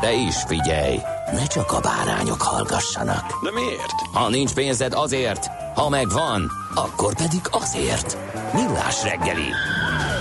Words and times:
De 0.00 0.12
is 0.12 0.36
figyelj, 0.46 0.98
ne 1.32 1.46
csak 1.46 1.72
a 1.72 1.80
bárányok 1.80 2.42
hallgassanak. 2.42 3.44
De 3.44 3.50
miért? 3.52 4.00
Ha 4.12 4.28
nincs 4.28 4.54
pénzed 4.54 4.92
azért, 4.92 5.46
ha 5.74 5.88
megvan, 5.88 6.50
akkor 6.74 7.14
pedig 7.14 7.40
azért. 7.50 8.18
Millás 8.54 9.02
reggeli. 9.02 9.50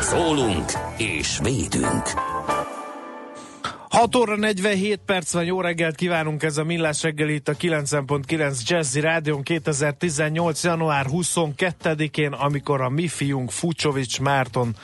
Szólunk 0.01 0.71
és 0.97 1.39
védünk. 1.43 2.03
6 3.89 4.15
óra 4.15 4.35
47 4.35 4.99
perc 5.05 5.33
van, 5.33 5.43
jó 5.43 5.61
reggelt 5.61 5.95
kívánunk, 5.95 6.43
ez 6.43 6.57
a 6.57 6.63
Millás 6.63 7.03
reggel 7.03 7.29
itt 7.29 7.47
a 7.47 7.55
90.9 7.55 8.67
Jazzy 8.67 8.99
Rádion 8.99 9.43
2018. 9.43 10.63
január 10.63 11.05
22-én, 11.09 12.31
amikor 12.31 12.81
a 12.81 12.89
mi 12.89 13.07
fiunk 13.07 13.51
Fucsovics 13.51 14.19
Márton 14.19 14.75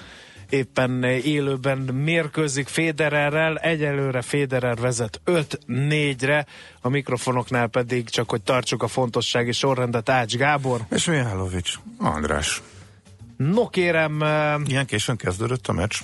éppen 0.49 1.03
élőben 1.03 1.77
mérkőzik 1.77 2.67
Fédererrel, 2.67 3.57
egyelőre 3.57 4.21
Féderer 4.21 4.75
vezet 4.77 5.21
5-4-re, 5.25 6.45
a 6.81 6.89
mikrofonoknál 6.89 7.67
pedig 7.67 8.09
csak, 8.09 8.29
hogy 8.29 8.41
tartsuk 8.41 8.83
a 8.83 8.87
fontossági 8.87 9.51
sorrendet 9.51 10.09
Ács 10.09 10.35
Gábor. 10.35 10.81
És 10.89 11.05
Mihálovics, 11.05 11.73
András. 11.97 12.61
No 13.37 13.69
kérem, 13.69 14.21
Ilyen 14.65 14.85
későn 14.85 15.15
kezdődött 15.15 15.67
a 15.67 15.73
meccs. 15.73 15.95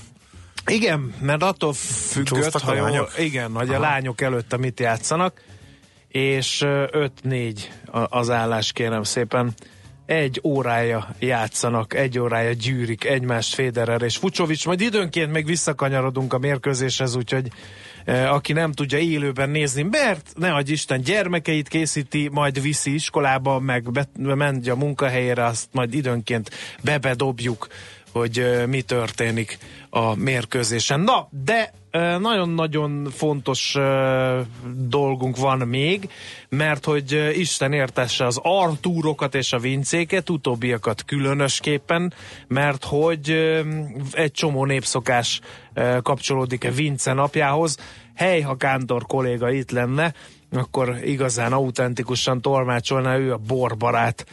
igen, 0.65 1.13
mert 1.21 1.43
attól 1.43 1.73
függött, 1.73 2.59
ha 2.59 2.75
jól, 2.75 3.09
igen, 3.17 3.51
hogy 3.53 3.69
a 3.69 3.79
lányok 3.79 4.21
előtte 4.21 4.57
mit 4.57 4.79
játszanak, 4.79 5.41
és 6.07 6.61
ö, 6.61 7.09
5-4 7.23 7.69
a- 7.91 8.17
az 8.17 8.29
állás 8.29 8.71
kérem 8.71 9.03
szépen. 9.03 9.53
Egy 10.13 10.39
órája 10.43 11.07
játszanak, 11.19 11.93
egy 11.93 12.19
órája 12.19 12.53
gyűrik 12.53 13.05
egymást 13.05 13.53
Federer 13.53 14.01
és 14.01 14.17
Fucsovics, 14.17 14.65
majd 14.65 14.81
időnként 14.81 15.31
még 15.31 15.45
visszakanyarodunk 15.45 16.33
a 16.33 16.37
mérkőzéshez, 16.37 17.15
úgyhogy 17.15 17.47
e, 18.05 18.31
aki 18.31 18.53
nem 18.53 18.71
tudja 18.71 18.97
élőben 18.97 19.49
nézni, 19.49 19.83
mert 19.83 20.31
ne 20.35 20.53
adj 20.53 20.71
Isten 20.71 21.01
gyermekeit 21.01 21.67
készíti, 21.67 22.29
majd 22.31 22.61
viszi 22.61 22.93
iskolába, 22.93 23.59
meg 23.59 23.91
be, 23.91 24.07
a 24.69 24.75
munkahelyére, 24.75 25.45
azt 25.45 25.67
majd 25.71 25.93
időnként 25.93 26.49
bebedobjuk, 26.83 27.67
hogy 28.11 28.39
e, 28.39 28.65
mi 28.65 28.81
történik 28.81 29.57
a 29.89 30.15
mérkőzésen. 30.15 30.99
Na, 30.99 31.27
de 31.43 31.73
nagyon-nagyon 32.19 33.07
fontos 33.11 33.77
dolgunk 34.75 35.37
van 35.37 35.57
még, 35.57 36.09
mert 36.49 36.85
hogy 36.85 37.31
Isten 37.35 37.73
értesse 37.73 38.25
az 38.25 38.39
Artúrokat 38.41 39.35
és 39.35 39.53
a 39.53 39.59
Vincéket, 39.59 40.29
utóbbiakat 40.29 41.05
különösképpen, 41.05 42.13
mert 42.47 42.83
hogy 42.83 43.29
egy 44.11 44.31
csomó 44.31 44.65
népszokás 44.65 45.39
kapcsolódik 46.01 46.65
a 46.65 46.71
Vince 46.71 47.13
napjához. 47.13 47.77
Hely, 48.15 48.41
ha 48.41 48.55
Kántor 48.55 49.05
kolléga 49.05 49.51
itt 49.51 49.71
lenne, 49.71 50.13
akkor 50.51 50.97
igazán 51.03 51.53
autentikusan 51.53 52.41
tolmácsolná 52.41 53.17
ő 53.17 53.33
a 53.33 53.37
borbarát 53.47 54.25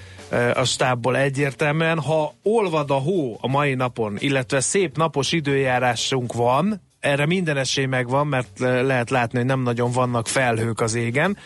a 0.54 0.65
stábból 0.65 1.16
egyértelműen. 1.16 1.98
Ha 1.98 2.32
olvad 2.42 2.91
a 2.91 2.94
hó 2.94 3.38
a 3.41 3.48
mai 3.48 3.75
napon, 3.75 4.16
illetve 4.19 4.60
szép 4.60 4.97
napos 4.97 5.32
időjárásunk 5.32 6.32
van, 6.32 6.81
erre 7.00 7.26
minden 7.26 7.56
esély 7.56 7.84
megvan, 7.86 8.26
mert 8.26 8.58
lehet 8.58 9.10
látni, 9.10 9.38
hogy 9.38 9.46
nem 9.46 9.60
nagyon 9.60 9.90
vannak 9.90 10.28
felhők 10.28 10.80
az 10.80 10.94
égen, 10.94 11.36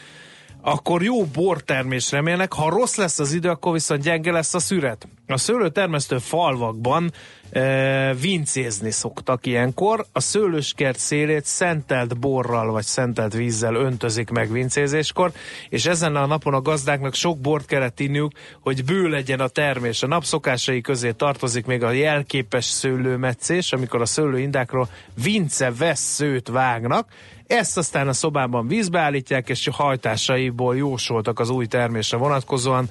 akkor 0.66 1.02
jó 1.02 1.24
bortermés 1.24 2.10
remélnek, 2.10 2.52
ha 2.52 2.70
rossz 2.70 2.96
lesz 2.96 3.18
az 3.18 3.32
idő, 3.32 3.48
akkor 3.48 3.72
viszont 3.72 4.02
gyenge 4.02 4.32
lesz 4.32 4.54
a 4.54 4.58
szüret. 4.58 5.08
A 5.26 5.36
szőlőtermesztő 5.36 6.18
falvakban 6.18 7.12
e, 7.50 8.14
vincézni 8.14 8.90
szoktak 8.90 9.46
ilyenkor. 9.46 10.06
A 10.12 10.20
szőlőskert 10.20 10.98
szélét 10.98 11.44
szentelt 11.44 12.18
borral 12.18 12.70
vagy 12.70 12.84
szentelt 12.84 13.32
vízzel 13.32 13.74
öntözik 13.74 14.30
meg 14.30 14.52
vincézéskor, 14.52 15.32
és 15.68 15.86
ezen 15.86 16.16
a 16.16 16.26
napon 16.26 16.54
a 16.54 16.60
gazdáknak 16.60 17.14
sok 17.14 17.38
bort 17.38 17.66
kellett 17.66 18.00
inniuk, 18.00 18.32
hogy 18.60 18.84
bő 18.84 19.08
legyen 19.08 19.40
a 19.40 19.48
termés. 19.48 20.02
A 20.02 20.06
napszokásai 20.06 20.80
közé 20.80 21.10
tartozik 21.10 21.66
még 21.66 21.82
a 21.82 21.90
jelképes 21.90 22.64
szőlőmetszés, 22.64 23.72
amikor 23.72 24.00
a 24.00 24.06
szőlőindákról 24.06 24.88
vince 25.22 25.72
vesszőt 25.78 26.48
vágnak, 26.48 27.08
ezt 27.54 27.76
aztán 27.76 28.08
a 28.08 28.12
szobában 28.12 28.66
vízbe 28.68 29.00
állítják, 29.00 29.48
és 29.48 29.68
hajtásaiból 29.72 30.76
jósoltak 30.76 31.38
az 31.40 31.48
új 31.50 31.66
termésre 31.66 32.16
vonatkozóan. 32.16 32.88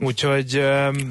Úgyhogy 0.00 0.50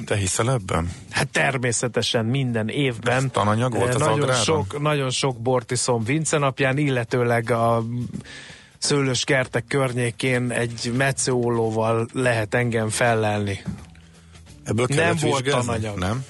Te 0.05 0.15
hiszel 0.15 0.51
ebben? 0.51 0.91
hát 1.09 1.27
természetesen 1.29 2.25
minden 2.25 2.69
évben 2.69 3.23
Ez 3.23 3.29
tananyag 3.31 3.73
volt 3.75 3.89
eh, 3.89 3.95
az 3.95 3.99
nagyon 4.01 4.19
agráron? 4.21 4.43
sok, 4.43 4.81
nagyon 4.81 5.09
sok 5.09 5.37
bort 5.41 5.71
iszom 5.71 6.03
Vince 6.03 6.37
napján, 6.37 6.77
illetőleg 6.77 7.51
a 7.51 7.83
szőlős 8.77 9.23
kertek 9.23 9.65
környékén 9.67 10.51
egy 10.51 10.91
metszőollóval 10.97 12.07
lehet 12.13 12.53
engem 12.53 12.89
fellelni. 12.89 13.59
Ebből 14.63 14.85
Nem 14.89 15.15
volt 15.21 15.41
vizsgázni? 15.43 15.67
tananyag. 15.67 15.97
Nem? 15.97 16.25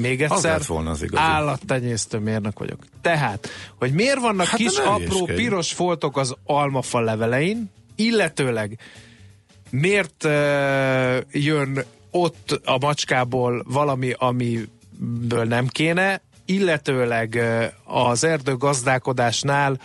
Még 0.00 0.22
Az 0.22 0.30
egyszer, 0.30 0.50
lett 0.52 0.66
volna 0.66 0.90
az 0.90 1.02
igazi. 1.02 1.22
állattenyésztő 1.22 2.18
mérnök 2.18 2.58
vagyok. 2.58 2.78
Tehát, 3.00 3.48
hogy 3.78 3.92
miért 3.92 4.20
vannak 4.20 4.46
Hát 4.46 4.56
kis 4.56 4.76
apró 4.76 5.24
piros 5.24 5.72
foltok 5.72 6.16
az 6.16 6.34
almafa 6.44 7.00
levelein, 7.00 7.70
illetőleg 7.96 8.78
miért 9.70 10.24
uh, 10.24 10.30
jön 11.30 11.84
ott 12.10 12.60
a 12.64 12.78
macskából 12.80 13.64
valami, 13.68 14.12
amiből 14.18 15.44
nem 15.44 15.66
kéne, 15.66 16.20
illetőleg 16.44 17.38
uh, 17.86 18.04
az 18.08 18.24
erdőgazdálkodásnál 18.24 19.80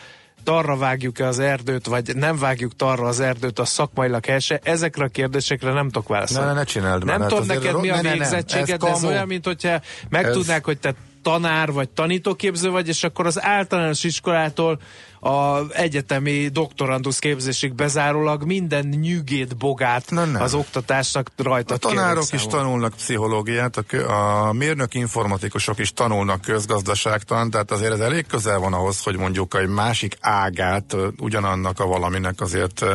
tarra 0.45 0.77
vágjuk-e 0.77 1.27
az 1.27 1.39
erdőt, 1.39 1.85
vagy 1.85 2.15
nem 2.15 2.37
vágjuk 2.37 2.75
tarra 2.75 3.07
az 3.07 3.19
erdőt, 3.19 3.59
a 3.59 3.65
szakmailag 3.65 4.25
helyese. 4.25 4.59
Ezekre 4.63 5.05
a 5.05 5.07
kérdésekre 5.07 5.73
nem 5.73 5.89
tudok 5.89 6.07
válaszolni. 6.07 6.47
Ne, 6.47 6.53
ne, 6.53 6.59
ne 6.59 6.65
csináld 6.65 7.03
már, 7.03 7.19
Nem 7.19 7.21
hát 7.21 7.29
tudom 7.29 7.45
neked 7.45 7.81
mi 7.81 7.89
a 7.89 7.95
ne, 7.95 8.01
ne, 8.01 8.07
ne, 8.09 8.17
végzettséged, 8.17 8.69
ez 8.69 8.77
de 8.77 8.89
ez 8.89 9.03
olyan, 9.03 9.27
mint 9.27 9.45
hogyha 9.45 9.81
megtudnák, 10.09 10.65
hogy 10.65 10.77
te 10.77 10.93
tanár 11.21 11.71
vagy 11.71 11.89
tanítóképző 11.89 12.69
vagy, 12.69 12.87
és 12.87 13.03
akkor 13.03 13.25
az 13.25 13.43
általános 13.43 14.03
iskolától 14.03 14.79
a 15.25 15.65
egyetemi 15.71 16.47
doktorandusz 16.47 17.19
képzésig 17.19 17.73
bezárólag 17.73 18.43
minden 18.43 18.85
nyűgét, 18.85 19.57
bogát 19.57 20.09
Nem, 20.09 20.31
nem. 20.31 20.41
az 20.41 20.53
oktatásnak 20.53 21.31
rajta 21.37 21.73
A 21.73 21.77
tanárok 21.77 22.33
is 22.33 22.45
tanulnak 22.45 22.93
pszichológiát, 22.93 23.77
a, 23.77 24.47
a 24.47 24.53
mérnök 24.53 24.93
informatikusok 24.93 25.79
is 25.79 25.93
tanulnak 25.93 26.41
közgazdaságtan, 26.41 27.49
tehát 27.49 27.71
azért 27.71 27.91
ez 27.91 27.99
elég 27.99 28.25
közel 28.25 28.59
van 28.59 28.73
ahhoz, 28.73 29.03
hogy 29.03 29.17
mondjuk 29.17 29.55
egy 29.55 29.67
másik 29.67 30.17
ágát 30.19 30.95
ugyanannak 31.17 31.79
a 31.79 31.85
valaminek 31.85 32.41
azért 32.41 32.85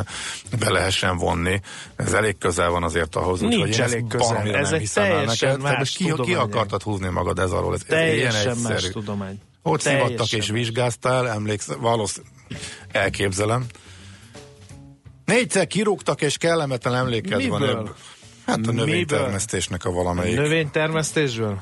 be 0.58 0.70
lehessen 0.70 1.16
vonni. 1.16 1.60
Ez 1.96 2.12
elég 2.12 2.38
közel 2.38 2.70
van 2.70 2.82
azért 2.82 3.16
ahhoz. 3.16 3.40
Nincs 3.40 3.80
ezt 3.80 3.92
elég 3.92 4.06
közel. 4.06 4.54
Ez 4.54 4.72
egy 4.72 4.90
teljesen 4.94 5.48
neked. 5.48 5.78
Más 5.78 5.90
ki, 5.90 6.12
ki 6.22 6.34
akartad 6.34 6.82
húzni 6.82 7.08
magad 7.08 7.38
ez 7.38 7.50
alól? 7.50 7.74
Ez, 7.74 7.80
ez 7.80 7.86
Teljesen 7.86 8.56
más 8.56 8.88
tudomány. 8.88 9.40
Ott 9.62 9.82
Teljesen 9.82 10.08
szivattak 10.08 10.38
és 10.38 10.48
vizsgáztál, 10.48 11.28
emlékszem, 11.28 11.80
valószínűleg 11.80 12.34
elképzelem. 12.92 13.66
Négyszer 15.24 15.66
kirúgtak 15.66 16.22
és 16.22 16.36
kellemetlen 16.36 16.94
emléked 16.94 17.48
van 17.48 17.60
Miből? 17.60 17.76
ebből. 17.78 17.94
Hát 18.46 18.66
a 18.66 18.72
növénytermesztésnek 18.72 19.84
a 19.84 19.90
valamelyik. 19.90 20.36
Növénytermesztésből? 20.36 21.60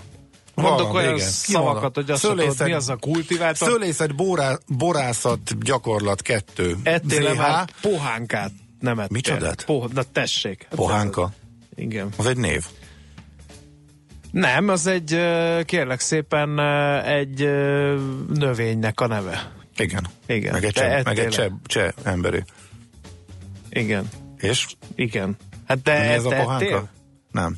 Mondok 0.55 0.87
Valami, 0.87 0.99
olyan 0.99 1.17
igen. 1.17 1.29
Szavakat, 1.29 1.95
van? 1.95 2.05
hogy 2.05 2.11
azt 2.11 2.23
sem 2.23 2.37
tudod, 2.37 2.63
mi 2.65 2.73
az 2.73 2.89
a 2.89 2.97
kultivátor. 2.97 3.69
Szőlészet, 3.69 4.15
borá, 4.15 4.59
borászat, 4.67 5.65
gyakorlat 5.65 6.23
kettő. 6.23 6.77
Ettél 6.83 7.35
már 7.35 7.69
pohánkát? 7.81 8.51
nem 8.81 8.99
ettél. 8.99 9.09
Micsodát? 9.11 9.65
Po, 9.65 9.85
na 9.95 10.03
tessék. 10.13 10.67
Pohánka? 10.71 11.31
Igen. 11.75 12.09
Az 12.17 12.27
egy 12.27 12.37
név. 12.37 12.65
Nem, 14.31 14.69
az 14.69 14.87
egy, 14.87 15.21
kérlek 15.65 16.01
szépen, 16.01 16.61
egy 17.05 17.39
növénynek 18.35 19.01
a 19.01 19.07
neve. 19.07 19.53
Igen. 19.77 20.07
Igen. 20.27 20.53
Meg 20.53 20.65
egy, 20.65 20.73
cseh, 20.73 21.05
meg 21.05 21.19
egy 21.19 21.29
cseh, 21.29 21.49
cseh 21.67 21.93
emberi. 22.03 22.45
Igen. 23.71 24.09
És? 24.39 24.67
Igen. 24.95 25.37
Hát 25.67 25.83
de 25.83 25.99
Mi 25.99 26.07
ez 26.07 26.25
a 26.25 26.29
pohánka? 26.29 26.89
Nem. 27.31 27.57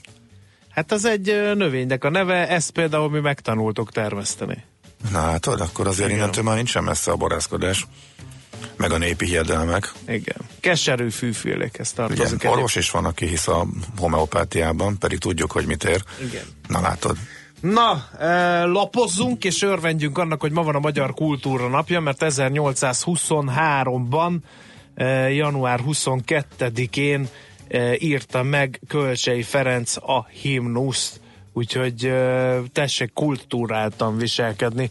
Hát 0.71 0.93
az 0.93 1.05
egy 1.05 1.27
növénynek 1.55 2.05
a 2.05 2.11
neve, 2.11 2.49
ezt 2.49 2.71
például 2.71 3.11
mi 3.11 3.21
megtanultuk 3.21 3.93
termeszteni. 3.93 4.65
Na 5.13 5.21
hát, 5.21 5.47
akkor 5.47 5.87
azért 5.87 6.09
Igen. 6.09 6.21
innentől 6.21 6.45
már 6.45 6.57
nincsen 6.57 6.85
messze 6.85 7.11
a 7.11 7.17
borászkodás. 7.17 7.87
Meg 8.77 8.93
a 8.93 8.99
népi 8.99 9.27
hiedelmek. 9.27 9.93
Igen. 10.07 10.37
Keserű 10.61 11.11
fűfélékhez 11.11 11.93
tartozik. 11.93 12.51
orvos 12.51 12.77
is 12.77 12.91
van, 12.91 13.05
aki 13.05 13.27
hisz 13.27 13.49
a 13.49 13.67
homeopátiában, 13.97 14.99
pedig 14.99 15.19
tudjuk, 15.19 15.53
hogy 15.53 15.67
mit 15.67 15.85
ér. 15.85 16.03
Igen. 16.29 16.45
Na 16.69 16.81
látod. 16.81 17.17
Na, 17.61 18.05
e, 18.19 18.65
lapozzunk 18.65 19.45
és 19.45 19.63
örvendjünk 19.63 20.19
annak, 20.19 20.41
hogy 20.41 20.53
ma 20.53 20.63
van 20.63 20.75
a 20.75 20.79
Magyar 20.79 21.15
Kultúra 21.15 21.69
Napja, 21.69 22.01
mert 22.01 22.25
1823-ban, 22.25 24.37
e, 24.95 25.05
január 25.33 25.81
22-én 25.87 27.29
e, 27.69 27.97
írta 27.99 28.43
meg 28.43 28.81
Kölcsei 28.89 29.43
Ferenc 29.43 29.97
a 29.97 30.27
himnuszt, 30.43 31.21
úgyhogy 31.53 32.13
tessék 32.73 33.13
kultúráltan 33.13 34.17
viselkedni. 34.17 34.91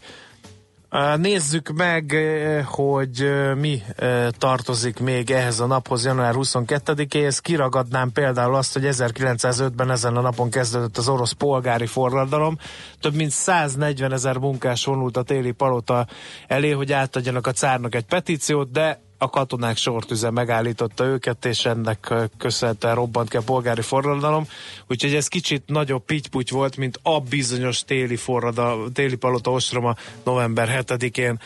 Nézzük 1.16 1.68
meg, 1.68 2.14
e, 2.14 2.62
hogy 2.62 3.20
e, 3.20 3.54
mi 3.54 3.82
e, 3.96 4.30
tartozik 4.30 4.98
még 4.98 5.30
ehhez 5.30 5.60
a 5.60 5.66
naphoz 5.66 6.04
január 6.04 6.34
22-éhez. 6.36 7.38
Kiragadnám 7.42 8.12
például 8.12 8.54
azt, 8.54 8.72
hogy 8.72 8.82
1905-ben 8.86 9.90
ezen 9.90 10.16
a 10.16 10.20
napon 10.20 10.50
kezdődött 10.50 10.96
az 10.96 11.08
orosz 11.08 11.32
polgári 11.32 11.86
forradalom. 11.86 12.58
Több 13.00 13.14
mint 13.14 13.30
140 13.30 14.12
ezer 14.12 14.36
munkás 14.36 14.84
vonult 14.84 15.16
a 15.16 15.22
téli 15.22 15.52
palota 15.52 16.06
elé, 16.46 16.70
hogy 16.70 16.92
átadjanak 16.92 17.46
a 17.46 17.52
cárnak 17.52 17.94
egy 17.94 18.06
petíciót, 18.06 18.70
de 18.70 19.00
a 19.22 19.30
katonák 19.30 19.76
sortüze 19.76 20.30
megállította 20.30 21.04
őket, 21.04 21.44
és 21.44 21.64
ennek 21.64 22.14
köszönhetően 22.38 22.94
robbant 22.94 23.28
ki 23.28 23.36
a 23.36 23.42
polgári 23.42 23.82
forradalom. 23.82 24.46
Úgyhogy 24.88 25.14
ez 25.14 25.28
kicsit 25.28 25.62
nagyobb 25.66 26.04
pitty 26.04 26.50
volt, 26.50 26.76
mint 26.76 26.98
a 27.02 27.20
bizonyos 27.20 27.84
téli, 27.84 28.16
forradal, 28.16 28.90
téli 28.92 29.16
palota 29.16 29.50
ostroma 29.50 29.94
november 30.24 30.84
7-én. 30.86 31.40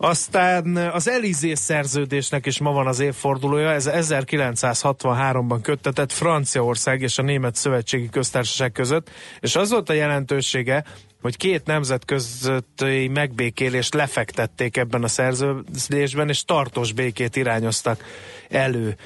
Aztán 0.00 0.76
az 0.76 1.08
Elizé 1.08 1.54
szerződésnek 1.54 2.46
is 2.46 2.58
ma 2.58 2.72
van 2.72 2.86
az 2.86 3.00
évfordulója, 3.00 3.70
ez 3.70 3.90
1963-ban 3.92 5.58
köttetett 5.62 6.12
Franciaország 6.12 7.00
és 7.00 7.18
a 7.18 7.22
Német 7.22 7.54
Szövetségi 7.54 8.08
Köztársaság 8.08 8.72
között, 8.72 9.10
és 9.40 9.56
az 9.56 9.70
volt 9.70 9.88
a 9.88 9.92
jelentősége, 9.92 10.84
hogy 11.22 11.36
két 11.36 11.66
nemzet 11.66 12.04
közötti 12.04 13.08
megbékélést 13.08 13.94
lefektették 13.94 14.76
ebben 14.76 15.02
a 15.02 15.08
szerződésben, 15.08 16.28
és 16.28 16.44
tartós 16.44 16.92
békét 16.92 17.36
irányoztak 17.36 18.04
elő 18.48 18.96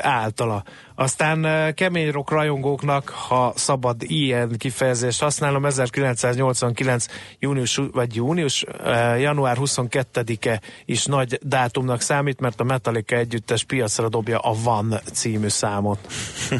általa. 0.00 0.64
Aztán 1.00 1.44
e, 1.44 1.72
kemény 1.72 2.10
rock 2.10 2.30
rajongóknak, 2.30 3.08
ha 3.08 3.52
szabad 3.56 4.02
ilyen 4.02 4.54
kifejezést 4.56 5.20
használom, 5.20 5.64
1989 5.64 7.06
június, 7.38 7.80
vagy 7.92 8.14
június, 8.14 8.64
e, 8.84 9.18
január 9.18 9.56
22-e 9.60 10.60
is 10.84 11.04
nagy 11.04 11.38
dátumnak 11.42 12.00
számít, 12.00 12.40
mert 12.40 12.60
a 12.60 12.64
Metallica 12.64 13.16
együttes 13.16 13.64
piacra 13.64 14.08
dobja 14.08 14.38
a 14.38 14.54
Van 14.62 15.00
című 15.12 15.48
számot. 15.48 15.98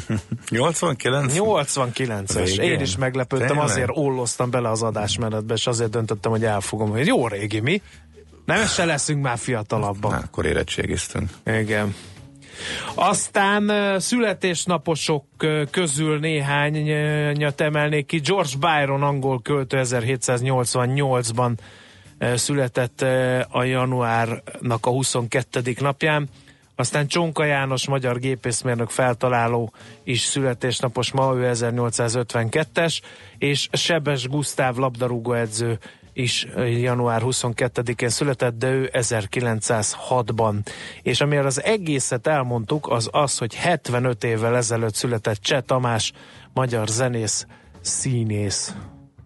89? 0.49 1.35
89-es. 1.37 2.35
Régen. 2.35 2.65
Én 2.65 2.81
is 2.81 2.97
meglepődtem, 2.97 3.49
Tényleg? 3.49 3.65
azért 3.65 3.91
olloztam 3.93 4.51
bele 4.51 4.71
az 4.71 4.83
adásmenetbe, 4.83 5.55
és 5.55 5.67
azért 5.67 5.91
döntöttem, 5.91 6.31
hogy 6.31 6.45
elfogom, 6.45 6.91
hogy 6.91 7.07
jó 7.07 7.29
régi 7.29 7.61
mi. 7.61 7.83
Nem 8.45 8.67
se 8.67 8.85
leszünk 8.85 9.23
már 9.23 9.39
fiatalabbak. 9.39 10.11
Na, 10.11 10.17
akkor 10.17 10.47
érettségiztünk. 10.47 11.31
Igen. 11.47 11.95
Aztán 12.95 13.71
születésnaposok 14.01 15.25
közül 15.71 16.19
néhányat 16.19 17.61
emelnék 17.61 18.07
ki. 18.07 18.19
George 18.19 18.57
Byron, 18.59 19.03
angol 19.03 19.43
költő 19.43 19.81
1788-ban 19.83 21.53
ö, 22.19 22.37
született 22.37 23.01
a 23.49 23.65
januárnak 23.65 24.87
a 24.87 24.91
22. 24.91 25.75
napján. 25.79 26.29
Aztán 26.81 27.07
Csonka 27.07 27.45
János, 27.45 27.89
magyar 27.89 28.19
gépészmérnök 28.19 28.91
feltaláló 28.91 29.73
is 30.05 30.21
születésnapos 30.21 31.13
ma, 31.13 31.35
ő 31.35 31.51
1852-es, 31.55 33.01
és 33.39 33.69
Sebes 33.73 34.29
Gusztáv 34.29 34.77
labdarúgóedző 34.77 35.79
is 36.19 36.47
január 36.81 37.23
22-én 37.25 38.09
született, 38.09 38.59
de 38.59 38.71
ő 38.71 38.91
1906-ban. 38.93 40.55
És 41.03 41.21
amiért 41.21 41.45
az 41.45 41.63
egészet 41.63 42.27
elmondtuk, 42.27 42.89
az 42.89 43.09
az, 43.13 43.39
hogy 43.39 43.55
75 43.55 44.25
évvel 44.25 44.57
ezelőtt 44.57 44.95
született 44.95 45.41
Cseh 45.41 45.61
Tamás, 45.61 46.13
magyar 46.53 46.89
zenész, 46.89 47.47
színész. 47.81 48.75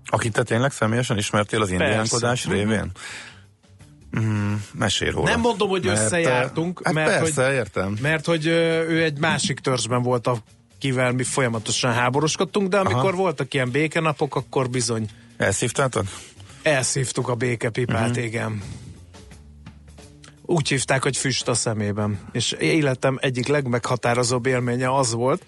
Akit 0.06 0.32
te 0.32 0.42
tényleg 0.42 0.72
személyesen 0.72 1.18
ismertél 1.18 1.62
az 1.62 1.70
indiánkodás 1.70 2.46
révén? 2.46 2.90
Mm, 4.20 4.54
mesélj 4.72 5.10
róla. 5.10 5.30
Nem 5.30 5.40
mondom, 5.40 5.68
hogy 5.68 5.84
Mert, 5.84 6.00
összejártunk, 6.00 6.80
hát 6.84 6.94
mert, 6.94 7.18
persze, 7.18 7.44
hogy, 7.44 7.54
értem. 7.54 7.96
mert 8.00 8.26
hogy 8.26 8.46
ő 8.46 9.02
egy 9.02 9.18
másik 9.18 9.58
törzsben 9.58 10.02
volt, 10.02 10.26
akivel 10.26 11.12
mi 11.12 11.22
folyamatosan 11.22 11.92
háboroskodtunk, 11.92 12.68
de 12.68 12.78
amikor 12.78 13.12
Aha. 13.12 13.16
voltak 13.16 13.54
ilyen 13.54 13.70
békenapok, 13.70 14.36
akkor 14.36 14.70
bizony 14.70 15.08
Elszívtátok? 15.36 16.04
Elszívtuk 16.62 17.28
a 17.28 17.34
békepipát, 17.34 18.08
uh-huh. 18.08 18.24
igen. 18.24 18.62
Úgy 20.42 20.68
hívták, 20.68 21.02
hogy 21.02 21.16
füst 21.16 21.48
a 21.48 21.54
szemében. 21.54 22.18
És 22.32 22.52
életem 22.52 23.18
egyik 23.20 23.46
legmeghatározóbb 23.46 24.46
élménye 24.46 24.94
az 24.94 25.12
volt, 25.12 25.44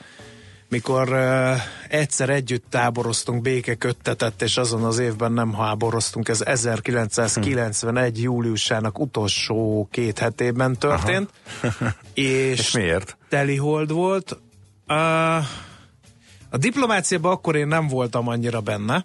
mikor 0.69 1.13
uh, 1.13 1.57
egyszer 1.89 2.31
együtt 2.31 2.65
táboroztunk 2.71 3.43
békeköttetett, 3.43 4.43
és 4.43 4.57
azon 4.57 4.85
az 4.85 4.99
évben 4.99 5.33
nem 5.33 5.55
háboroztunk, 5.55 6.29
ez 6.29 6.41
1991. 6.41 8.23
júliusának 8.23 8.99
utolsó 8.99 9.89
két 9.91 10.19
hetében 10.19 10.79
történt. 10.79 11.31
és, 12.15 12.59
És 12.59 12.71
miért? 12.71 13.17
telihold 13.29 13.93
volt. 13.93 14.39
Uh, 14.89 15.37
a 16.51 16.57
diplomáciában 16.59 17.33
akkor 17.33 17.57
én 17.57 17.67
nem 17.67 17.89
voltam 17.89 18.29
annyira 18.29 18.61
benne, 18.61 19.05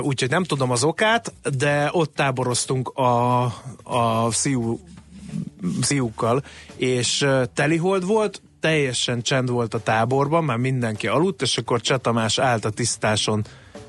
úgyhogy 0.00 0.30
nem 0.30 0.44
tudom 0.44 0.70
az 0.70 0.84
okát, 0.84 1.32
de 1.56 1.88
ott 1.92 2.14
táboroztunk 2.14 2.88
a, 2.88 3.42
a 3.82 4.30
szíú, 4.30 4.80
szíúkkal, 5.80 6.44
és 6.76 7.26
telihold 7.54 8.04
volt, 8.04 8.42
teljesen 8.60 9.22
csend 9.22 9.50
volt 9.50 9.74
a 9.74 9.82
táborban, 9.82 10.44
már 10.44 10.56
mindenki 10.56 11.06
aludt, 11.06 11.42
és 11.42 11.58
akkor 11.58 11.80
Cseh 11.80 11.98
Tamás 11.98 12.38
állt 12.38 12.64
a 12.64 12.70
tisztáson 12.70 13.44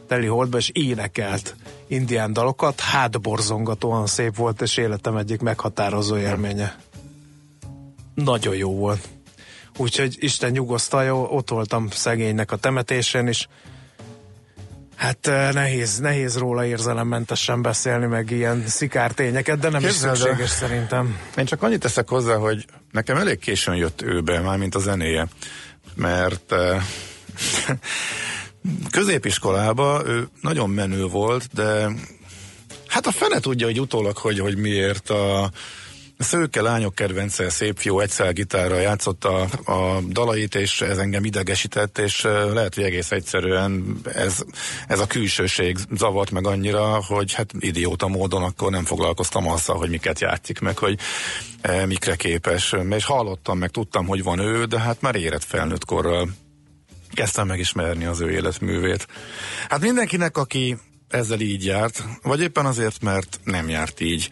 teliholdba, 0.08 0.58
és 0.58 0.70
énekelt 0.74 1.56
indián 1.88 2.34
dalokat, 2.34 2.80
hátborzongatóan 2.80 4.08
szép 4.08 4.36
volt, 4.36 4.62
és 4.62 4.78
életem 4.78 5.18
egyik 5.18 5.42
meghatározó 5.42 6.18
élménye. 6.18 6.76
Nagyon 8.14 8.56
jó 8.56 8.76
volt. 8.76 9.08
Úgyhogy 9.78 10.16
Isten 10.20 10.52
nyugosztalja, 10.52 11.16
ott 11.16 11.50
voltam 11.50 11.90
szegénynek 11.90 12.52
a 12.52 12.56
temetésén 12.56 13.28
is. 13.28 13.48
Hát 15.00 15.28
eh, 15.28 15.54
nehéz, 15.54 16.00
nehéz 16.00 16.38
róla 16.38 16.66
érzelemmentesen 16.66 17.62
beszélni, 17.62 18.06
meg 18.06 18.32
ilyen 18.32 18.64
szikártényeket, 18.68 19.60
de 19.60 19.70
nem 19.70 19.82
Képzeld 19.82 20.16
is 20.16 20.22
szükséges 20.22 20.50
szerintem. 20.50 21.20
Én 21.38 21.46
csak 21.46 21.64
annyit 21.64 21.80
teszek 21.80 22.10
hozzá, 22.10 22.36
hogy 22.36 22.66
nekem 22.92 23.18
elég 23.18 23.40
későn 23.40 23.76
jött 23.76 24.02
ő 24.02 24.22
be, 24.22 24.40
mármint 24.40 24.76
a 24.76 24.80
zenéje, 24.80 25.28
mert 25.96 26.52
eh, 26.52 26.84
középiskolába 28.92 30.02
ő 30.06 30.28
nagyon 30.42 30.70
menő 30.70 31.06
volt, 31.06 31.50
de 31.54 31.90
hát 32.88 33.08
a 33.08 33.12
fene 33.12 33.40
tudja, 33.40 33.66
hogy 33.66 33.80
utólag, 33.80 34.18
hogy, 34.18 34.40
hogy 34.40 34.58
miért 34.58 35.10
a 35.10 35.52
szőke 36.24 36.62
lányok 36.62 36.96
kedvence, 36.96 37.50
szép 37.50 37.78
fiú, 37.78 38.00
egyszer 38.00 38.34
gitárra 38.34 38.80
játszott 38.80 39.26
a, 39.26 39.48
dalait, 40.08 40.56
és 40.56 40.82
ez 40.82 40.98
engem 40.98 41.26
idegesített, 41.26 41.98
és 41.98 42.26
eh, 42.26 42.54
lehet, 42.54 42.76
hogy 42.76 42.84
egész 42.84 43.12
egyszerűen 43.12 44.00
ez, 44.14 44.44
ez 44.88 45.00
a 45.00 45.08
külsőség 45.08 45.78
zavart 45.92 46.32
meg 46.32 46.48
annyira, 46.48 47.04
hogy 47.06 47.34
hát 47.34 47.54
idióta 47.60 48.08
módon 48.08 48.44
akkor 48.44 48.72
nem 48.72 48.86
foglalkoztam 48.86 49.48
azzal, 49.48 49.78
hogy 49.78 49.90
miket 49.90 50.20
játszik, 50.20 50.60
meg 50.60 50.78
hogy 50.78 51.00
eh, 51.62 51.86
mikre 51.86 52.16
képes. 52.16 52.76
És 52.90 53.06
hallottam, 53.06 53.58
meg 53.58 53.70
tudtam, 53.70 54.08
hogy 54.08 54.24
van 54.24 54.40
ő, 54.40 54.66
de 54.66 54.80
hát 54.80 55.02
már 55.02 55.16
érett 55.16 55.44
felnőtt 55.44 55.86
korral 55.86 56.30
kezdtem 57.14 57.48
megismerni 57.48 58.06
az 58.06 58.20
ő 58.20 58.32
életművét. 58.32 59.08
Hát 59.70 59.82
mindenkinek, 59.82 60.38
aki 60.38 60.78
ezzel 61.10 61.40
így 61.40 61.66
járt, 61.66 62.04
vagy 62.22 62.42
éppen 62.42 62.66
azért, 62.66 63.02
mert 63.02 63.40
nem 63.44 63.70
járt 63.70 64.00
így. 64.00 64.30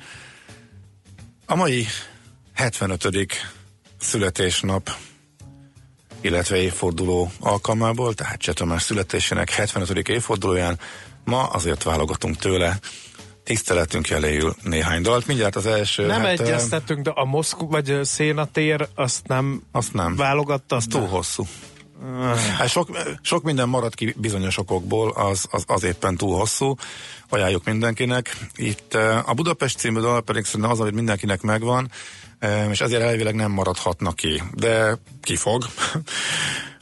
A 1.49 1.55
mai 1.55 1.85
75. 2.53 3.07
születésnap 3.99 4.89
illetve 6.21 6.57
évforduló 6.57 7.31
alkalmából, 7.39 8.13
tehát 8.13 8.39
Cseh 8.39 8.53
Tamás 8.53 8.81
születésének 8.81 9.49
75. 9.49 10.09
évfordulóján 10.09 10.79
ma 11.25 11.43
azért 11.43 11.83
válogatunk 11.83 12.37
tőle 12.37 12.79
tiszteletünk 13.43 14.07
jeléül 14.07 14.55
néhány 14.63 15.01
dalt. 15.01 15.27
Mindjárt 15.27 15.55
az 15.55 15.65
első... 15.65 16.05
Nem 16.05 16.21
hát, 16.21 16.39
egyeztetünk, 16.39 17.03
de 17.03 17.09
a 17.09 17.25
Moszkva 17.25 17.65
vagy 17.65 17.99
szénatér 18.01 18.87
azt 18.95 19.27
nem, 19.27 19.61
azt 19.71 19.93
nem. 19.93 20.15
válogatta? 20.15 20.75
Az 20.75 20.85
túl 20.89 21.07
hosszú. 21.07 21.47
Hát 22.57 22.69
sok, 22.69 22.89
sok 23.21 23.43
minden 23.43 23.69
marad 23.69 23.95
ki 23.95 24.15
bizonyos 24.17 24.57
okokból, 24.57 25.11
az, 25.11 25.45
az, 25.51 25.63
az 25.67 25.83
éppen 25.83 26.15
túl 26.15 26.37
hosszú. 26.37 26.75
Ajánljuk 27.29 27.65
mindenkinek. 27.65 28.37
Itt 28.55 28.93
a 29.25 29.33
Budapest 29.35 29.77
című 29.77 29.99
dal 29.99 30.21
pedig 30.21 30.45
szerintem 30.45 30.71
az, 30.71 30.79
amit 30.79 30.93
mindenkinek 30.93 31.41
megvan, 31.41 31.91
és 32.69 32.81
ezért 32.81 33.01
elvileg 33.01 33.35
nem 33.35 33.51
maradhatnak 33.51 34.15
ki. 34.15 34.43
De 34.53 34.97
ki 35.21 35.35
fog? 35.35 35.65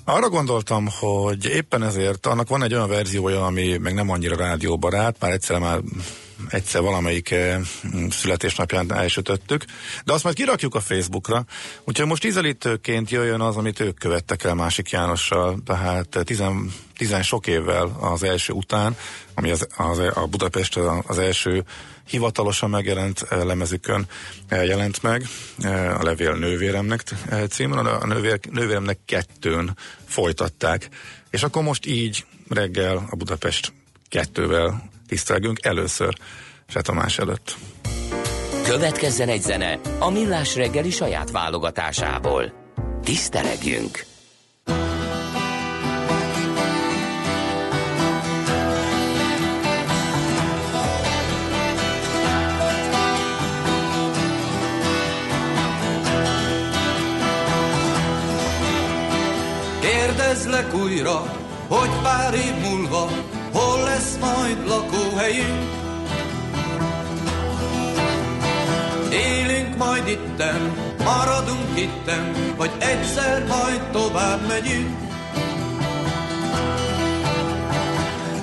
Arra 0.07 0.29
gondoltam, 0.29 0.87
hogy 0.99 1.45
éppen 1.45 1.83
ezért 1.83 2.25
annak 2.25 2.47
van 2.47 2.63
egy 2.63 2.73
olyan 2.73 2.89
verziója, 2.89 3.45
ami 3.45 3.77
meg 3.77 3.93
nem 3.93 4.09
annyira 4.09 4.35
rádióbarát, 4.35 5.15
már 5.19 5.31
egyszer 5.31 5.59
már 5.59 5.79
egyszer 6.49 6.81
valamelyik 6.81 7.31
eh, 7.31 7.59
születésnapján 8.09 8.93
elsütöttük, 8.93 9.65
de 10.05 10.13
azt 10.13 10.23
majd 10.23 10.35
kirakjuk 10.35 10.75
a 10.75 10.79
Facebookra, 10.79 11.45
úgyhogy 11.83 12.07
most 12.07 12.25
ízelítőként 12.25 13.09
jöjjön 13.09 13.41
az, 13.41 13.55
amit 13.57 13.79
ők 13.79 13.99
követtek 13.99 14.43
el 14.43 14.53
Másik 14.53 14.89
Jánossal, 14.89 15.57
tehát 15.65 16.19
tizen, 16.23 16.73
tizen 16.97 17.23
sok 17.23 17.47
évvel 17.47 17.97
az 17.99 18.23
első 18.23 18.53
után, 18.53 18.97
ami 19.33 19.51
az, 19.51 19.67
az, 19.77 19.99
a 19.99 20.27
Budapest 20.29 20.77
az 21.05 21.17
első 21.17 21.63
hivatalosan 22.07 22.69
megjelent 22.69 23.21
eh, 23.21 23.43
lemezükön 23.43 24.07
eh, 24.47 24.65
jelent 24.65 25.01
meg, 25.01 25.27
a 25.97 26.03
Levél 26.03 26.33
nővéremnek 26.33 27.03
címén, 27.49 27.77
a 27.77 28.05
nővér, 28.05 28.39
nővéremnek 28.51 28.99
kettőn 29.05 29.77
folytatták. 30.05 30.89
És 31.29 31.43
akkor 31.43 31.63
most 31.63 31.85
így 31.85 32.25
reggel 32.49 33.07
a 33.09 33.15
Budapest 33.15 33.73
kettővel 34.09 34.89
tisztelgünk 35.07 35.65
először 35.65 36.13
se 36.67 36.81
Tamás 36.81 37.17
előtt. 37.17 37.55
Következzen 38.63 39.29
egy 39.29 39.41
zene 39.41 39.79
a 39.99 40.09
Millás 40.09 40.55
reggeli 40.55 40.89
saját 40.89 41.31
válogatásából. 41.31 42.53
Tisztelegjünk! 43.03 44.05
Kérdezlek 59.79 60.73
újra, 60.73 61.21
hogy 61.67 61.89
pár 62.03 62.33
év 62.33 62.55
múlva 62.69 63.09
hol 63.55 63.83
lesz 63.83 64.17
majd 64.19 64.67
lakóhelyünk. 64.67 65.69
Élünk 69.11 69.77
majd 69.77 70.07
itten, 70.07 70.73
maradunk 71.03 71.79
itten, 71.79 72.53
vagy 72.57 72.71
egyszer 72.79 73.45
majd 73.47 73.81
tovább 73.91 74.47
megyünk. 74.47 75.03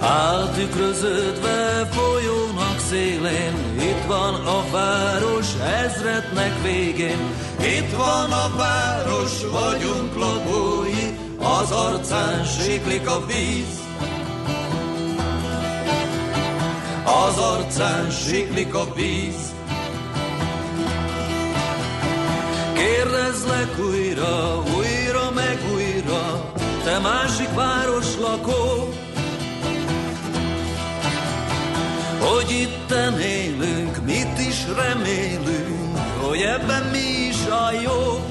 Áltükröződve 0.00 1.88
folyónak 1.90 2.78
szélén, 2.88 3.54
itt 3.78 4.04
van 4.06 4.34
a 4.34 4.64
város 4.70 5.46
ezretnek 5.84 6.62
végén. 6.62 7.18
Itt 7.60 7.96
van 7.96 8.30
a 8.32 8.56
város, 8.56 9.32
vagyunk 9.50 10.16
lakói, 10.16 11.16
az 11.38 11.70
arcán 11.70 12.44
siklik 12.44 13.08
a 13.08 13.26
víz. 13.26 13.81
Az 17.04 17.38
arcán 17.38 18.10
siklik 18.10 18.74
a 18.74 18.92
víz. 18.94 19.54
Kérdezlek 22.74 23.78
újra, 23.78 24.62
újra 24.76 25.30
meg 25.34 25.58
újra, 25.74 26.52
te 26.84 26.98
másik 26.98 27.54
város 27.54 28.16
lakó, 28.20 28.88
hogy 32.20 32.50
itten 32.50 33.20
élünk, 33.20 34.04
mit 34.04 34.38
is 34.48 34.66
remélünk, 34.76 35.98
hogy 36.20 36.40
ebben 36.40 36.82
mi 36.82 37.26
is 37.28 37.46
a 37.46 37.70
jó. 37.82 38.24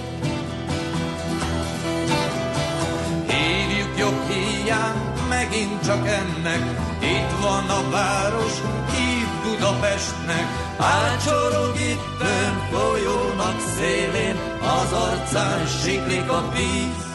Hívjuk 3.27 3.97
jobb 3.97 4.29
hiány, 4.29 5.01
megint 5.29 5.85
csak 5.85 6.07
ennek. 6.07 6.90
Itt 7.01 7.31
van 7.41 7.69
a 7.69 7.89
város, 7.89 8.53
hív 8.91 9.27
Budapestnek. 9.43 10.45
Ácsorog 10.77 11.75
itten 11.75 12.67
folyónak 12.71 13.59
szélén, 13.77 14.37
az 14.61 14.91
arcán 14.93 15.65
siklik 15.67 16.29
a 16.29 16.43
víz. 16.53 17.09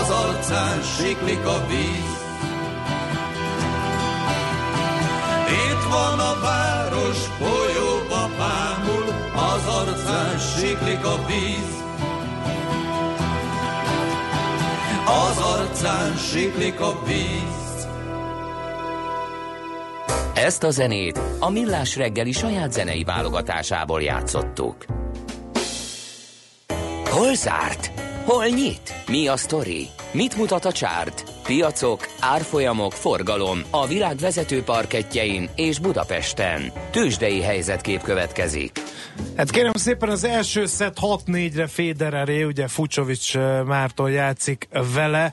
Az 0.00 0.10
arcán 0.10 0.82
siklik 0.82 1.46
a 1.46 1.66
víz. 1.66 2.16
Itt 5.48 5.84
van 5.90 6.18
a 6.18 6.40
város, 6.40 7.18
folyóba 7.38 8.30
pámul, 8.38 9.04
az 9.34 9.66
arcán 9.66 10.38
siklik 10.38 11.04
a 11.04 11.26
víz. 11.26 11.87
Az 15.08 15.38
arcán 15.38 16.16
siklik 16.16 16.80
a 16.80 17.02
víz. 17.06 17.86
Ezt 20.34 20.62
a 20.62 20.70
zenét 20.70 21.20
a 21.38 21.50
Millás 21.50 21.96
reggeli 21.96 22.32
saját 22.32 22.72
zenei 22.72 23.04
válogatásából 23.04 24.02
játszottuk. 24.02 24.84
Hol 27.04 27.34
zárt? 27.34 27.90
Hol 28.24 28.46
nyit? 28.46 28.94
Mi 29.06 29.28
a 29.28 29.36
sztori? 29.36 29.88
Mit 30.12 30.36
mutat 30.36 30.64
a 30.64 30.72
csárt? 30.72 31.27
Piacok, 31.48 32.08
árfolyamok, 32.20 32.92
forgalom 32.92 33.60
a 33.70 33.86
világ 33.86 34.16
vezető 34.16 34.62
parketjein 34.62 35.48
és 35.56 35.78
Budapesten. 35.78 36.72
Tősdei 36.90 37.42
helyzetkép 37.42 38.02
következik. 38.02 38.80
Hát 39.36 39.50
kérem 39.50 39.72
szépen 39.72 40.08
az 40.08 40.24
első 40.24 40.66
szett 40.66 40.96
6-4-re 41.00 41.66
Fédereré, 41.66 42.42
ugye 42.42 42.66
Fucsovics 42.66 43.36
Márton 43.66 44.10
játszik 44.10 44.68
vele, 44.94 45.32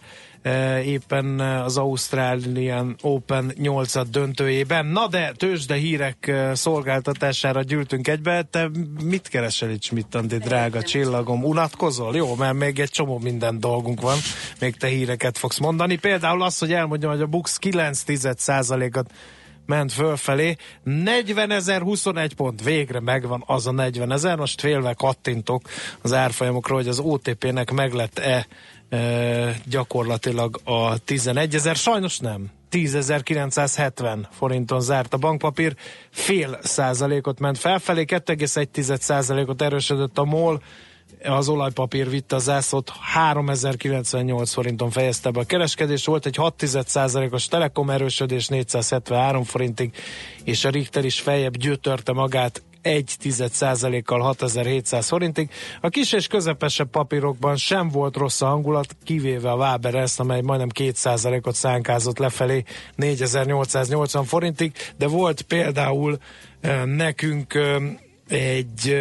éppen 0.83 1.39
az 1.39 1.77
Australian 1.77 2.95
Open 3.01 3.53
8 3.57 4.09
döntőjében. 4.09 4.85
Na 4.85 5.07
de 5.07 5.31
tőzsde 5.31 5.75
hírek 5.75 6.31
szolgáltatására 6.53 7.61
gyűltünk 7.61 8.07
egybe. 8.07 8.43
Te 8.43 8.69
mit 9.03 9.27
keresel 9.27 9.69
itt, 9.69 9.83
Schmidt 9.83 10.15
Andi, 10.15 10.37
drága 10.37 10.81
csillagom? 10.81 11.43
Unatkozol? 11.43 12.15
Jó, 12.15 12.35
mert 12.35 12.53
még 12.53 12.79
egy 12.79 12.89
csomó 12.89 13.19
minden 13.19 13.59
dolgunk 13.59 14.01
van. 14.01 14.17
Még 14.59 14.75
te 14.75 14.87
híreket 14.87 15.37
fogsz 15.37 15.57
mondani. 15.57 15.95
Például 15.95 16.43
az, 16.43 16.59
hogy 16.59 16.73
elmondjam, 16.73 17.11
hogy 17.11 17.21
a 17.21 17.27
Bux 17.27 17.57
9 17.57 18.03
at 18.95 19.07
ment 19.65 19.91
fölfelé. 19.91 20.55
40 20.83 21.51
ezer 21.51 21.81
21 21.81 22.35
pont, 22.35 22.63
végre 22.63 22.99
megvan 22.99 23.43
az 23.45 23.67
a 23.67 23.71
40 23.71 24.11
ezer. 24.11 24.37
Most 24.37 24.61
félve 24.61 24.93
kattintok 24.93 25.61
az 26.01 26.13
árfolyamokról, 26.13 26.77
hogy 26.77 26.87
az 26.87 26.99
OTP-nek 26.99 27.71
meglett-e 27.71 28.31
e, 28.31 28.47
gyakorlatilag 29.65 30.59
a 30.63 30.97
11 30.97 31.55
ezer. 31.55 31.75
Sajnos 31.75 32.19
nem. 32.19 32.49
10.970 32.71 34.17
forinton 34.31 34.81
zárt 34.81 35.13
a 35.13 35.17
bankpapír, 35.17 35.75
fél 36.11 36.59
százalékot 36.61 37.39
ment 37.39 37.57
felfelé, 37.57 38.05
2,1 38.07 38.99
százalékot 38.99 39.61
erősödött 39.61 40.17
a 40.17 40.23
MOL, 40.23 40.61
az 41.23 41.49
olajpapír 41.49 42.09
vitte 42.09 42.35
a 42.35 42.39
zászlót, 42.39 42.89
3098 42.89 44.53
forinton 44.53 44.89
fejezte 44.89 45.31
be 45.31 45.39
a 45.39 45.43
kereskedés, 45.43 46.05
volt 46.05 46.25
egy 46.25 46.35
6% 46.39 47.31
os 47.31 47.47
telekom 47.47 47.89
erősödés 47.89 48.47
473 48.47 49.43
forintig, 49.43 49.93
és 50.43 50.65
a 50.65 50.69
Richter 50.69 51.05
is 51.05 51.19
feljebb 51.19 51.57
gyötörte 51.57 52.13
magát 52.13 52.63
egy 52.85 54.01
kal 54.03 54.21
6700 54.21 55.07
forintig. 55.07 55.49
A 55.81 55.89
kis 55.89 56.13
és 56.13 56.27
közepesebb 56.27 56.89
papírokban 56.89 57.55
sem 57.55 57.89
volt 57.89 58.15
rossz 58.15 58.41
a 58.41 58.45
hangulat, 58.45 58.95
kivéve 59.03 59.51
a 59.51 59.55
Waber 59.55 59.95
ezt, 59.95 60.19
amely 60.19 60.41
majdnem 60.41 60.69
2%-ot 60.73 61.55
szánkázott 61.55 62.17
lefelé 62.17 62.63
4880 62.95 64.23
forintig, 64.23 64.71
de 64.97 65.07
volt 65.07 65.41
például 65.41 66.17
nekünk 66.85 67.59
egy 68.27 68.95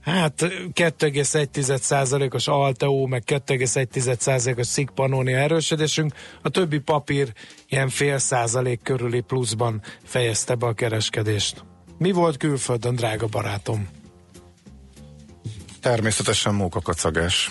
Hát 0.00 0.40
2,1%-os 0.72 2.48
Alteo, 2.48 3.06
meg 3.06 3.22
2,1%-os 3.26 4.66
Szik 4.66 4.90
Pannonia 4.90 5.38
erősödésünk, 5.38 6.12
a 6.42 6.48
többi 6.48 6.78
papír 6.78 7.32
ilyen 7.68 7.88
fél 7.88 8.18
százalék 8.18 8.82
körüli 8.82 9.20
pluszban 9.20 9.82
fejezte 10.04 10.54
be 10.54 10.66
a 10.66 10.72
kereskedést. 10.72 11.69
Mi 12.00 12.12
volt 12.12 12.36
külföldön, 12.36 12.94
drága 12.94 13.26
barátom? 13.26 13.88
Természetesen 15.80 16.54
mókakacagás. 16.54 17.50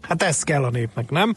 Hát 0.00 0.22
ez 0.22 0.42
kell 0.42 0.64
a 0.64 0.70
népnek, 0.70 1.10
nem? 1.10 1.36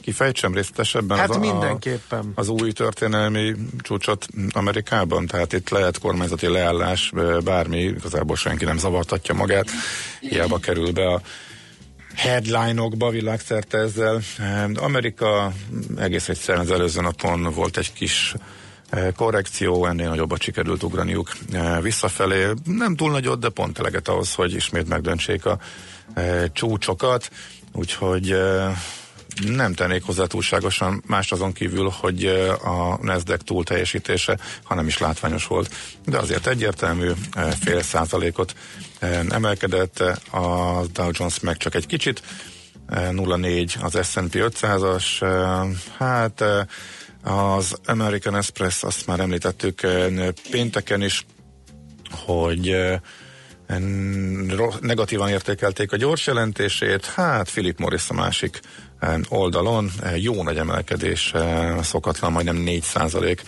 Kifejtsem 0.00 0.54
részletesebben 0.54 1.18
Hát 1.18 1.30
az, 1.30 1.36
mindenképpen. 1.36 2.32
A, 2.34 2.40
az 2.40 2.48
új 2.48 2.72
történelmi 2.72 3.54
csúcsot 3.78 4.26
Amerikában, 4.50 5.26
tehát 5.26 5.52
itt 5.52 5.68
lehet 5.68 5.98
kormányzati 5.98 6.48
leállás, 6.48 7.12
bármi, 7.44 7.80
igazából 7.80 8.36
senki 8.36 8.64
nem 8.64 8.78
zavartatja 8.78 9.34
magát, 9.34 9.68
hiába 10.20 10.58
kerül 10.58 10.92
be 10.92 11.12
a 11.12 11.20
headline-okba 12.14 13.10
világszerte 13.10 13.78
ezzel. 13.78 14.20
Amerika 14.74 15.52
egész 15.96 16.28
egyszerűen 16.28 16.64
az 16.64 16.70
előző 16.70 17.00
napon 17.00 17.42
volt 17.54 17.76
egy 17.76 17.92
kis 17.92 18.34
korrekció, 19.16 19.86
ennél 19.86 20.08
nagyobbat 20.08 20.42
sikerült 20.42 20.82
ugraniuk 20.82 21.32
visszafelé. 21.82 22.46
Nem 22.64 22.96
túl 22.96 23.10
nagyot, 23.10 23.40
de 23.40 23.48
pont 23.48 23.78
eleget 23.78 24.08
ahhoz, 24.08 24.34
hogy 24.34 24.54
ismét 24.54 24.88
megdöntsék 24.88 25.44
a 25.44 25.58
csúcsokat. 26.52 27.30
Úgyhogy 27.72 28.36
nem 29.46 29.74
tennék 29.74 30.04
hozzá 30.04 30.24
túlságosan 30.24 31.02
más 31.06 31.32
azon 31.32 31.52
kívül, 31.52 31.92
hogy 32.00 32.24
a 32.64 32.98
Nasdaq 33.02 33.44
túl 33.44 33.64
teljesítése, 33.64 34.38
hanem 34.62 34.86
is 34.86 34.98
látványos 34.98 35.46
volt. 35.46 35.74
De 36.04 36.18
azért 36.18 36.46
egyértelmű 36.46 37.10
fél 37.60 37.82
százalékot 37.82 38.54
emelkedett, 39.28 40.00
a 40.30 40.80
Dow 40.92 41.10
Jones 41.12 41.40
meg 41.40 41.56
csak 41.56 41.74
egy 41.74 41.86
kicsit, 41.86 42.22
0,4 42.90 43.80
az 43.82 44.08
S&P 44.08 44.34
500-as, 44.34 45.04
hát 45.98 46.44
az 47.22 47.74
American 47.84 48.36
Express, 48.36 48.82
azt 48.82 49.06
már 49.06 49.20
említettük 49.20 49.80
pénteken 50.50 51.02
is, 51.02 51.26
hogy 52.10 52.76
negatívan 54.80 55.28
értékelték 55.28 55.92
a 55.92 55.96
gyors 55.96 56.26
jelentését, 56.26 57.06
hát 57.06 57.50
Philip 57.50 57.78
Morris 57.78 58.08
a 58.08 58.14
másik 58.14 58.60
oldalon 59.28 59.90
jó 60.16 60.42
nagy 60.42 60.56
emelkedés, 60.56 61.32
szokatlan, 61.82 62.32
majdnem 62.32 62.56
4 62.56 62.82
százalék 62.82 63.42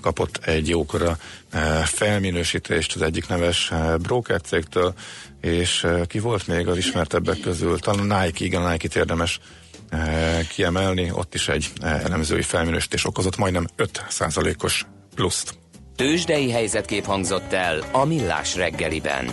kapott 0.00 0.36
egy 0.36 0.68
jókora 0.68 1.18
felminősítést 1.84 2.94
az 2.94 3.02
egyik 3.02 3.28
neves 3.28 3.72
broker 3.98 4.40
cégtől, 4.40 4.94
és 5.40 5.86
ki 6.06 6.18
volt 6.18 6.46
még 6.46 6.68
az 6.68 6.76
ismertebbek 6.76 7.40
közül? 7.40 7.78
Talán 7.78 8.24
Nike, 8.24 8.44
igen, 8.44 8.70
Nike-t 8.70 8.96
érdemes 8.96 9.40
kiemelni, 10.48 11.10
ott 11.12 11.34
is 11.34 11.48
egy 11.48 11.70
elemzői 11.80 12.42
felminősítés 12.42 13.04
okozott 13.04 13.36
majdnem 13.36 13.66
5 13.76 14.04
százalékos 14.08 14.86
pluszt. 15.14 15.54
Tőzsdei 15.96 16.50
helyzetkép 16.50 17.04
hangzott 17.04 17.52
el 17.52 17.82
a 17.92 18.04
Millás 18.04 18.56
reggeliben. 18.56 19.30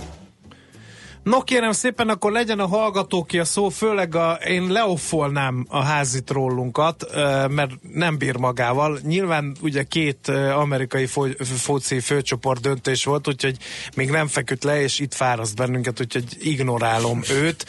No 1.24 1.42
kérem 1.42 1.72
szépen, 1.72 2.10
akkor 2.10 2.32
legyen 2.32 2.60
a 2.60 2.68
hallgatóki 2.68 3.40
a 3.40 3.46
szó, 3.46 3.70
főleg 3.70 4.16
a, 4.16 4.32
én 4.32 4.72
leoffolnám 4.72 5.66
a 5.70 5.84
házi 5.84 6.22
trollunkat, 6.22 7.06
mert 7.50 7.72
nem 7.94 8.18
bír 8.18 8.38
magával. 8.38 9.00
Nyilván 9.04 9.56
ugye 9.62 9.84
két 9.84 10.28
amerikai 10.56 11.06
fo- 11.06 11.46
foci 11.46 12.00
főcsoport 12.00 12.62
döntés 12.62 13.06
volt, 13.06 13.28
úgyhogy 13.28 13.58
még 13.96 14.10
nem 14.10 14.28
feküdt 14.28 14.64
le, 14.64 14.82
és 14.82 15.00
itt 15.00 15.14
fáraszt 15.14 15.56
bennünket, 15.56 16.00
úgyhogy 16.00 16.38
ignorálom 16.40 17.22
őt, 17.32 17.66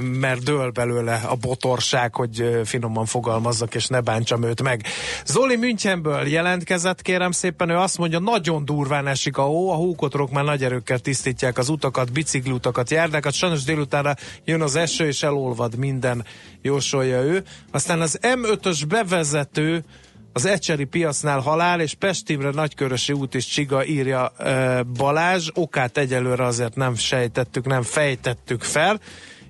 mert 0.00 0.44
dől 0.44 0.70
belőle 0.70 1.14
a 1.14 1.34
botorság, 1.34 2.14
hogy 2.14 2.60
finoman 2.64 3.06
fogalmazzak, 3.06 3.74
és 3.74 3.86
ne 3.86 4.00
bántsam 4.00 4.42
őt 4.42 4.62
meg. 4.62 4.82
Zoli 5.24 5.56
Münchenből 5.56 6.26
jelentkezett, 6.26 7.02
kérem 7.02 7.30
szépen, 7.30 7.68
ő 7.68 7.76
azt 7.76 7.98
mondja, 7.98 8.18
nagyon 8.18 8.64
durván 8.64 9.06
esik 9.06 9.38
a 9.38 9.42
hó, 9.42 9.70
a 9.70 9.74
hókotrok 9.74 10.30
már 10.30 10.44
nagy 10.44 10.64
erőkkel 10.64 10.98
tisztítják 10.98 11.58
az 11.58 11.68
utakat, 11.68 12.12
bicikli 12.12 12.54
utakat, 12.56 12.90
járdákat, 12.90 13.32
sajnos 13.32 13.64
délutánra 13.64 14.14
jön 14.44 14.60
az 14.62 14.76
eső, 14.76 15.06
és 15.06 15.22
elolvad 15.22 15.76
minden, 15.76 16.24
jósolja 16.62 17.22
ő. 17.22 17.42
Aztán 17.70 18.00
az 18.00 18.18
M5-ös 18.22 18.82
bevezető 18.88 19.84
az 20.32 20.44
Ecseri 20.44 20.84
piacnál 20.84 21.40
halál, 21.40 21.80
és 21.80 21.94
Pestimre 21.94 22.50
Nagykörösi 22.50 23.12
út 23.12 23.34
is 23.34 23.46
csiga, 23.46 23.84
írja 23.84 24.32
e, 24.38 24.82
Balázs. 24.82 25.48
Okát 25.54 25.98
egyelőre 25.98 26.44
azért 26.44 26.74
nem 26.74 26.94
sejtettük, 26.94 27.66
nem 27.66 27.82
fejtettük 27.82 28.62
fel. 28.62 29.00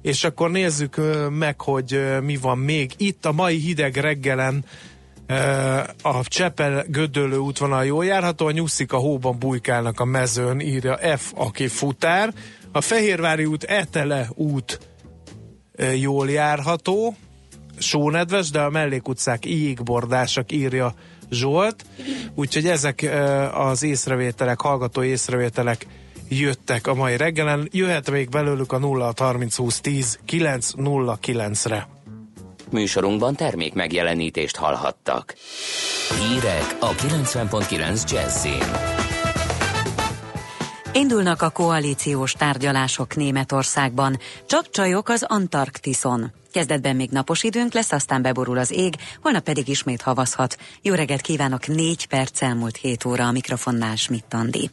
És 0.02 0.24
akkor 0.24 0.50
nézzük 0.50 0.96
meg, 1.30 1.60
hogy 1.60 2.00
mi 2.22 2.36
van 2.36 2.58
még 2.58 2.92
itt 2.96 3.24
a 3.24 3.32
mai 3.32 3.56
hideg 3.56 3.96
reggelen 3.96 4.64
a 6.02 6.22
Csepel 6.24 6.84
Gödöllő 6.88 7.36
útvonal 7.36 7.84
jól 7.84 8.04
járható, 8.04 8.46
a 8.46 8.50
nyuszik 8.50 8.92
a 8.92 8.96
hóban 8.96 9.38
bujkálnak 9.38 10.00
a 10.00 10.04
mezőn, 10.04 10.60
írja 10.60 10.98
F, 11.16 11.32
aki 11.34 11.68
futár. 11.68 12.34
A 12.76 12.80
Fehérvári 12.80 13.44
út 13.44 13.64
Etele 13.64 14.28
út 14.34 14.80
jól 15.94 16.30
járható, 16.30 17.16
sónedves, 17.78 18.50
de 18.50 18.60
a 18.60 18.70
mellékutcák 18.70 19.46
jégbordásak 19.46 20.52
írja 20.52 20.94
Zsolt, 21.30 21.84
úgyhogy 22.34 22.66
ezek 22.66 23.10
az 23.52 23.82
észrevételek, 23.82 24.60
hallgató 24.60 25.02
észrevételek 25.02 25.86
jöttek 26.28 26.86
a 26.86 26.94
mai 26.94 27.16
reggelen. 27.16 27.68
Jöhet 27.72 28.10
még 28.10 28.28
belőlük 28.28 28.72
a 28.72 28.78
0 28.78 29.12
30 29.16 29.56
20 29.56 29.80
10 29.80 30.18
909 30.24 31.66
re 31.66 31.88
Műsorunkban 32.70 33.34
termék 33.34 33.74
megjelenítést 33.74 34.56
hallhattak. 34.56 35.34
Hírek 36.18 36.76
a 36.80 36.90
90.9 36.90 38.10
Jazzin. 38.10 39.05
Indulnak 40.96 41.42
a 41.42 41.50
koalíciós 41.50 42.32
tárgyalások 42.32 43.16
Németországban, 43.16 44.18
csak 44.46 44.70
csajok 44.70 45.08
az 45.08 45.24
Antarktiszon. 45.28 46.32
Kezdetben 46.52 46.96
még 46.96 47.10
napos 47.10 47.42
időnk 47.42 47.72
lesz, 47.72 47.92
aztán 47.92 48.22
beborul 48.22 48.58
az 48.58 48.70
ég, 48.70 48.94
holnap 49.22 49.42
pedig 49.44 49.68
ismét 49.68 50.02
havazhat. 50.02 50.56
Jó 50.82 50.94
reggelt 50.94 51.20
kívánok, 51.20 51.66
négy 51.66 52.06
perc 52.06 52.42
elmúlt 52.42 52.76
7 52.76 53.04
óra 53.04 53.26
a 53.26 53.32
mikrofonnál 53.32 53.96
Schmidt 53.96 54.34
Andi. 54.34 54.70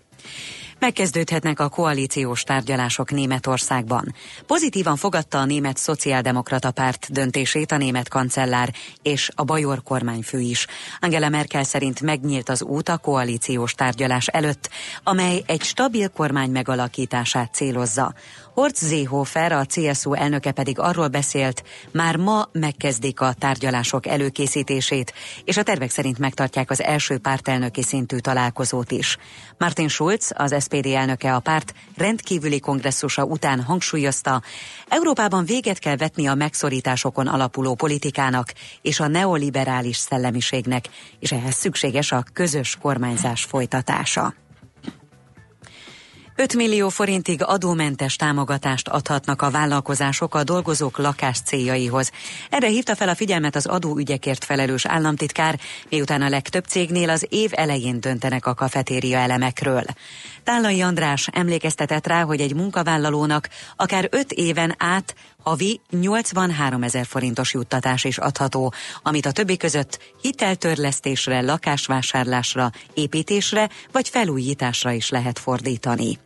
Megkezdődhetnek 0.83 1.59
a 1.59 1.69
koalíciós 1.69 2.43
tárgyalások 2.43 3.11
Németországban. 3.11 4.15
Pozitívan 4.45 4.95
fogadta 4.95 5.39
a 5.39 5.45
német 5.45 5.77
szociáldemokrata 5.77 6.71
párt 6.71 7.11
döntését 7.11 7.71
a 7.71 7.77
német 7.77 8.09
kancellár 8.09 8.73
és 9.01 9.29
a 9.35 9.43
bajor 9.43 9.83
kormányfő 9.83 10.39
is. 10.39 10.67
Angela 10.99 11.29
Merkel 11.29 11.63
szerint 11.63 12.01
megnyílt 12.01 12.49
az 12.49 12.63
út 12.63 12.89
a 12.89 12.97
koalíciós 12.97 13.73
tárgyalás 13.73 14.27
előtt, 14.27 14.69
amely 15.03 15.43
egy 15.45 15.61
stabil 15.61 16.09
kormány 16.09 16.51
megalakítását 16.51 17.53
célozza. 17.53 18.13
Horst 18.53 18.77
Seehofer, 18.77 19.51
a 19.51 19.65
CSU 19.65 20.13
elnöke 20.13 20.51
pedig 20.51 20.79
arról 20.79 21.07
beszélt, 21.07 21.63
már 21.91 22.15
ma 22.15 22.49
megkezdik 22.51 23.21
a 23.21 23.33
tárgyalások 23.33 24.07
előkészítését, 24.07 25.13
és 25.43 25.57
a 25.57 25.63
tervek 25.63 25.89
szerint 25.89 26.19
megtartják 26.19 26.69
az 26.69 26.81
első 26.81 27.17
pártelnöki 27.17 27.83
szintű 27.83 28.17
találkozót 28.17 28.91
is. 28.91 29.17
Martin 29.57 29.87
Schulz, 29.87 30.31
az 30.35 30.55
SPD 30.63 30.85
elnöke 30.85 31.35
a 31.35 31.39
párt 31.39 31.73
rendkívüli 31.97 32.59
kongresszusa 32.59 33.23
után 33.23 33.61
hangsúlyozta, 33.61 34.41
Európában 34.87 35.45
véget 35.45 35.79
kell 35.79 35.95
vetni 35.95 36.27
a 36.27 36.35
megszorításokon 36.35 37.27
alapuló 37.27 37.75
politikának 37.75 38.53
és 38.81 38.99
a 38.99 39.07
neoliberális 39.07 39.97
szellemiségnek, 39.97 40.85
és 41.19 41.31
ehhez 41.31 41.55
szükséges 41.55 42.11
a 42.11 42.23
közös 42.33 42.77
kormányzás 42.81 43.43
folytatása. 43.43 44.33
5 46.35 46.55
millió 46.55 46.89
forintig 46.89 47.43
adómentes 47.43 48.15
támogatást 48.15 48.87
adhatnak 48.87 49.41
a 49.41 49.49
vállalkozások 49.49 50.35
a 50.35 50.43
dolgozók 50.43 50.97
lakás 50.97 51.39
céljaihoz. 51.39 52.11
Erre 52.49 52.67
hívta 52.67 52.95
fel 52.95 53.09
a 53.09 53.15
figyelmet 53.15 53.55
az 53.55 53.65
adóügyekért 53.65 54.43
felelős 54.43 54.85
államtitkár, 54.85 55.59
miután 55.89 56.21
a 56.21 56.29
legtöbb 56.29 56.65
cégnél 56.65 57.09
az 57.09 57.25
év 57.29 57.51
elején 57.53 57.99
döntenek 57.99 58.45
a 58.45 58.53
kafetéria 58.53 59.17
elemekről. 59.17 59.83
Tállai 60.43 60.81
András 60.81 61.27
emlékeztetett 61.31 62.07
rá, 62.07 62.21
hogy 62.21 62.41
egy 62.41 62.55
munkavállalónak 62.55 63.49
akár 63.75 64.07
5 64.11 64.31
éven 64.31 64.75
át 64.77 65.15
havi 65.43 65.81
83 65.89 66.83
ezer 66.83 67.05
forintos 67.05 67.53
juttatás 67.53 68.03
is 68.03 68.17
adható, 68.17 68.73
amit 69.01 69.25
a 69.25 69.31
többi 69.31 69.57
között 69.57 69.99
hiteltörlesztésre, 70.21 71.41
lakásvásárlásra, 71.41 72.71
építésre 72.93 73.69
vagy 73.91 74.09
felújításra 74.09 74.91
is 74.91 75.09
lehet 75.09 75.39
fordítani. 75.39 76.17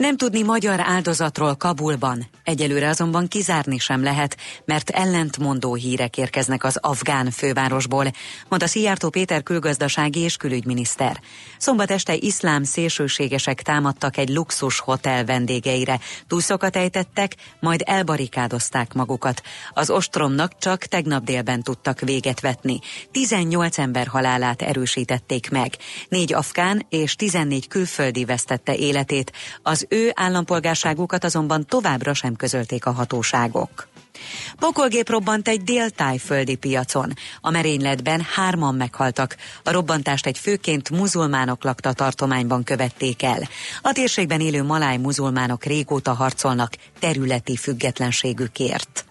Nem 0.00 0.16
tudni 0.16 0.42
magyar 0.42 0.80
áldozatról 0.80 1.54
Kabulban, 1.54 2.26
egyelőre 2.44 2.88
azonban 2.88 3.28
kizárni 3.28 3.78
sem 3.78 4.02
lehet, 4.02 4.36
mert 4.64 4.90
ellentmondó 4.90 5.74
hírek 5.74 6.16
érkeznek 6.16 6.64
az 6.64 6.78
afgán 6.80 7.30
fővárosból, 7.30 8.04
mondta 8.48 8.68
Szijjártó 8.68 9.10
Péter 9.10 9.42
külgazdasági 9.42 10.20
és 10.20 10.36
külügyminiszter. 10.36 11.20
Szombat 11.58 11.90
este 11.90 12.14
iszlám 12.14 12.64
szélsőségesek 12.64 13.62
támadtak 13.62 14.16
egy 14.16 14.28
luxus 14.28 14.78
hotel 14.78 15.24
vendégeire, 15.24 16.00
túlszokat 16.26 16.76
ejtettek, 16.76 17.36
majd 17.60 17.82
elbarikádozták 17.86 18.92
magukat. 18.92 19.42
Az 19.72 19.90
ostromnak 19.90 20.58
csak 20.58 20.84
tegnap 20.84 21.24
délben 21.24 21.62
tudtak 21.62 22.00
véget 22.00 22.40
vetni. 22.40 22.78
18 23.10 23.78
ember 23.78 24.06
halálát 24.06 24.62
erősítették 24.62 25.50
meg. 25.50 25.76
Négy 26.08 26.32
afgán 26.32 26.86
és 26.88 27.14
14 27.14 27.68
külföldi 27.68 28.24
vesztette 28.24 28.76
életét 28.76 29.32
az 29.62 29.88
ő 29.92 30.12
állampolgárságukat 30.14 31.24
azonban 31.24 31.66
továbbra 31.66 32.14
sem 32.14 32.36
közölték 32.36 32.86
a 32.86 32.90
hatóságok. 32.90 33.88
Pokolgép 34.58 35.08
robbant 35.08 35.48
egy 35.48 35.62
déltájföldi 35.62 36.54
piacon. 36.54 37.12
A 37.40 37.50
merényletben 37.50 38.26
hárman 38.34 38.74
meghaltak. 38.74 39.36
A 39.64 39.70
robbantást 39.70 40.26
egy 40.26 40.38
főként 40.38 40.90
muzulmánok 40.90 41.64
lakta 41.64 41.92
tartományban 41.92 42.64
követték 42.64 43.22
el. 43.22 43.48
A 43.82 43.92
térségben 43.92 44.40
élő 44.40 44.62
maláj 44.62 44.96
muzulmánok 44.96 45.64
régóta 45.64 46.12
harcolnak 46.12 46.72
területi 46.98 47.56
függetlenségükért. 47.56 49.04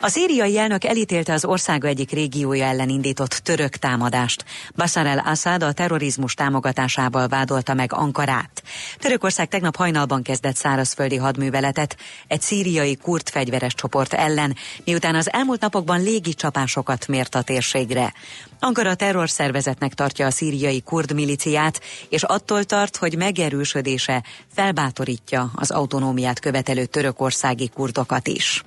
A 0.00 0.08
szíriai 0.08 0.58
elnök 0.58 0.84
elítélte 0.84 1.32
az 1.32 1.44
országa 1.44 1.88
egyik 1.88 2.10
régiója 2.10 2.64
ellen 2.64 2.88
indított 2.88 3.30
török 3.30 3.76
támadást. 3.76 4.44
Bashar 4.76 5.06
el-Assad 5.06 5.62
a 5.62 5.72
terrorizmus 5.72 6.34
támogatásával 6.34 7.28
vádolta 7.28 7.74
meg 7.74 7.92
Ankarát. 7.92 8.62
Törökország 8.98 9.48
tegnap 9.48 9.76
hajnalban 9.76 10.22
kezdett 10.22 10.56
szárazföldi 10.56 11.16
hadműveletet 11.16 11.96
egy 12.26 12.40
szíriai 12.40 12.96
kurt 12.96 13.30
fegyveres 13.30 13.74
csoport 13.74 14.12
ellen, 14.12 14.56
miután 14.84 15.14
az 15.14 15.32
elmúlt 15.32 15.60
napokban 15.60 16.02
légi 16.02 16.34
csapásokat 16.34 17.06
mért 17.06 17.34
a 17.34 17.42
térségre. 17.42 18.12
Ankara 18.60 18.94
terrorszervezetnek 18.94 19.94
tartja 19.94 20.26
a 20.26 20.30
szíriai 20.30 20.80
kurd 20.80 21.12
miliciát, 21.12 21.80
és 22.08 22.22
attól 22.22 22.64
tart, 22.64 22.96
hogy 22.96 23.16
megerősödése 23.16 24.22
felbátorítja 24.54 25.50
az 25.54 25.70
autonómiát 25.70 26.40
követelő 26.40 26.84
törökországi 26.84 27.68
kurdokat 27.68 28.28
is. 28.28 28.64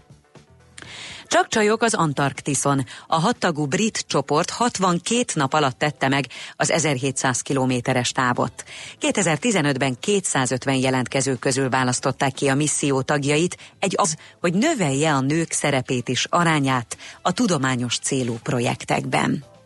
Csak 1.27 1.47
csajok 1.47 1.81
az 1.81 1.93
Antarktiszon. 1.93 2.85
A 3.07 3.19
hattagú 3.19 3.65
brit 3.65 4.05
csoport 4.07 4.49
62 4.49 5.23
nap 5.33 5.53
alatt 5.53 5.77
tette 5.77 6.07
meg 6.07 6.25
az 6.55 6.71
1700 6.71 7.41
kilométeres 7.41 8.11
távot. 8.11 8.63
2015-ben 9.01 9.99
250 9.99 10.75
jelentkező 10.75 11.35
közül 11.35 11.69
választották 11.69 12.33
ki 12.33 12.47
a 12.47 12.55
misszió 12.55 13.01
tagjait, 13.01 13.57
egy 13.79 13.93
az, 13.97 14.15
hogy 14.39 14.53
növelje 14.53 15.13
a 15.13 15.21
nők 15.21 15.51
szerepét 15.51 16.09
is 16.09 16.25
arányát 16.29 16.97
a 17.21 17.31
tudományos 17.31 17.97
célú 17.99 18.37
projektekben. 18.43 19.56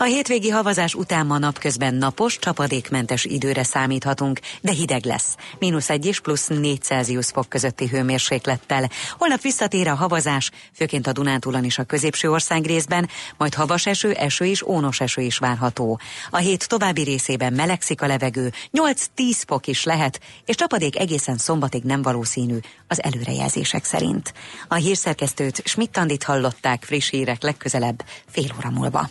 A 0.00 0.04
hétvégi 0.04 0.48
havazás 0.48 0.94
után 0.94 1.26
ma 1.26 1.38
napközben 1.38 1.94
napos, 1.94 2.38
csapadékmentes 2.38 3.24
időre 3.24 3.62
számíthatunk, 3.62 4.40
de 4.60 4.72
hideg 4.72 5.04
lesz. 5.04 5.36
Mínusz 5.58 5.90
egy 5.90 6.06
és 6.06 6.20
plusz 6.20 6.46
4 6.46 6.82
Celsius 6.82 7.26
fok 7.26 7.48
közötti 7.48 7.86
hőmérséklettel. 7.86 8.90
Holnap 9.18 9.40
visszatér 9.40 9.88
a 9.88 9.94
havazás, 9.94 10.50
főként 10.74 11.06
a 11.06 11.12
Dunántúlon 11.12 11.64
is 11.64 11.78
a 11.78 11.84
középső 11.84 12.30
ország 12.30 12.66
részben, 12.66 13.08
majd 13.36 13.54
havas 13.54 13.86
eső, 13.86 14.12
eső 14.12 14.44
és 14.44 14.62
ónos 14.62 15.00
eső 15.00 15.22
is 15.22 15.38
várható. 15.38 16.00
A 16.30 16.36
hét 16.36 16.68
további 16.68 17.02
részében 17.02 17.52
melegszik 17.52 18.02
a 18.02 18.06
levegő, 18.06 18.52
8-10 18.72 19.42
fok 19.46 19.66
is 19.66 19.84
lehet, 19.84 20.20
és 20.44 20.54
csapadék 20.54 20.98
egészen 20.98 21.36
szombatig 21.36 21.82
nem 21.82 22.02
valószínű 22.02 22.58
az 22.88 23.02
előrejelzések 23.02 23.84
szerint. 23.84 24.32
A 24.68 24.74
hírszerkesztőt 24.74 25.62
Schmidt-Tandit 25.64 26.22
hallották 26.22 26.84
friss 26.84 27.10
hírek 27.10 27.42
legközelebb 27.42 28.04
fél 28.30 28.54
óra 28.58 28.70
múlva. 28.70 29.10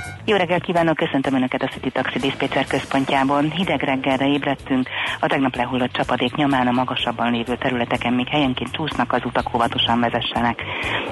Jó 0.25 0.35
reggelt 0.37 0.63
kívánok, 0.63 0.95
köszöntöm 0.95 1.33
Önöket 1.33 1.63
a 1.63 1.67
City 1.67 1.89
Taxi 1.89 2.19
Dispatcher 2.19 2.67
központjában. 2.67 3.51
Hideg 3.51 3.81
reggelre 3.81 4.27
ébredtünk, 4.27 4.89
a 5.19 5.27
tegnap 5.27 5.55
lehullott 5.55 5.91
csapadék 5.91 6.35
nyomán 6.35 6.67
a 6.67 6.71
magasabban 6.71 7.31
lévő 7.31 7.55
területeken 7.55 8.13
még 8.13 8.27
helyenként 8.27 8.71
csúsznak 8.71 9.13
az 9.13 9.21
utak, 9.25 9.55
óvatosan 9.55 9.99
vezessenek. 9.99 10.63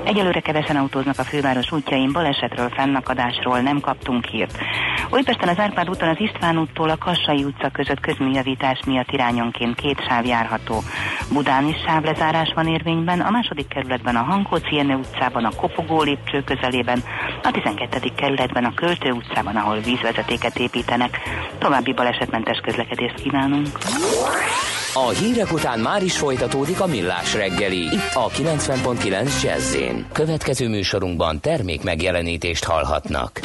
Egyelőre 0.03 0.39
kevesen 0.39 0.75
autóznak 0.75 1.19
a 1.19 1.23
főváros 1.23 1.71
útjain, 1.71 2.11
balesetről, 2.11 2.69
fennakadásról 2.69 3.59
nem 3.59 3.79
kaptunk 3.79 4.25
hírt. 4.25 4.57
Újpesten 5.11 5.49
az 5.49 5.59
Árpád 5.59 5.89
úton 5.89 6.09
az 6.09 6.19
István 6.19 6.57
úttól 6.57 6.89
a 6.89 6.97
Kassai 6.97 7.43
utca 7.43 7.69
között 7.69 7.99
közműjavítás 7.99 8.79
miatt 8.85 9.11
irányonként 9.11 9.75
két 9.75 10.05
sáv 10.07 10.25
járható. 10.25 10.81
Budán 11.33 11.67
is 11.67 11.77
sávlezárás 11.85 12.51
van 12.55 12.67
érvényben, 12.67 13.19
a 13.19 13.29
második 13.29 13.67
kerületben 13.67 14.15
a 14.15 14.23
Hankóci 14.23 14.75
Jenő 14.75 14.95
utcában, 14.95 15.45
a 15.45 15.55
Kopogó 15.55 16.01
lépcső 16.01 16.43
közelében, 16.43 17.03
a 17.43 17.51
12. 17.51 17.99
kerületben 18.15 18.63
a 18.65 18.73
Költő 18.99 19.17
utcában, 19.17 19.55
ahol 19.55 19.79
vízvezetéket 19.79 20.59
építenek. 20.59 21.17
További 21.57 21.93
balesetmentes 21.93 22.59
közlekedést 22.63 23.13
kívánunk. 23.13 23.67
A 24.93 25.09
hírek 25.09 25.51
után 25.51 25.79
már 25.79 26.03
is 26.03 26.17
folytatódik 26.17 26.79
a 26.79 26.87
millás 26.87 27.33
reggeli, 27.33 27.77
itt 27.77 28.13
a 28.13 28.27
90.9 28.27 29.43
jazz 29.43 29.77
Következő 30.11 30.67
műsorunkban 30.67 31.39
termék 31.39 31.83
megjelenítést 31.83 32.63
hallhatnak. 32.63 33.39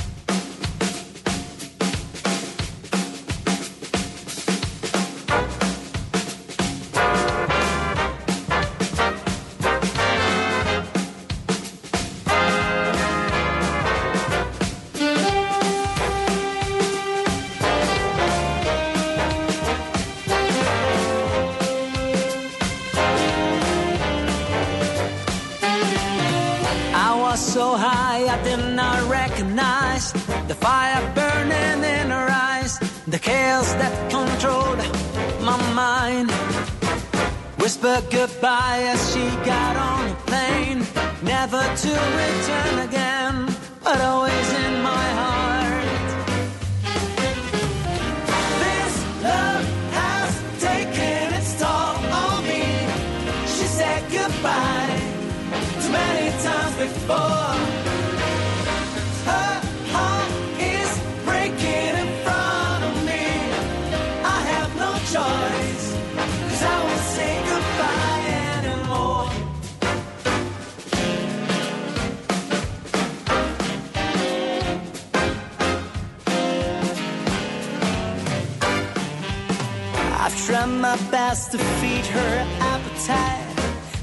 Tried 80.65 80.67
my 80.67 80.97
best 81.11 81.53
to 81.53 81.59
feed 81.59 82.07
her 82.07 82.47
appetite, 82.61 83.57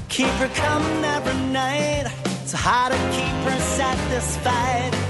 keep 0.08 0.28
her 0.40 0.48
coming 0.48 1.04
every 1.04 1.34
night, 1.52 2.21
so 2.52 2.58
how 2.58 2.90
to 2.90 2.96
keep 3.16 3.34
her 3.50 3.58
satisfied. 3.60 5.01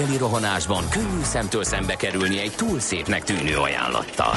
Reggeli 0.00 0.18
rohanásban 0.18 0.88
könnyű 0.90 1.22
szemtől 1.22 1.64
szembe 1.64 1.96
kerülni 1.96 2.40
egy 2.40 2.52
túl 2.56 2.80
szépnek 2.80 3.24
tűnő 3.24 3.56
ajánlattal. 3.56 4.34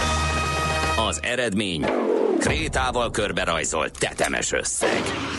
Az 1.08 1.19
eredmény 1.21 1.86
krétával 2.39 3.12
körberajzolt 3.12 3.99
tetemes 3.99 4.52
összeg. 4.52 5.02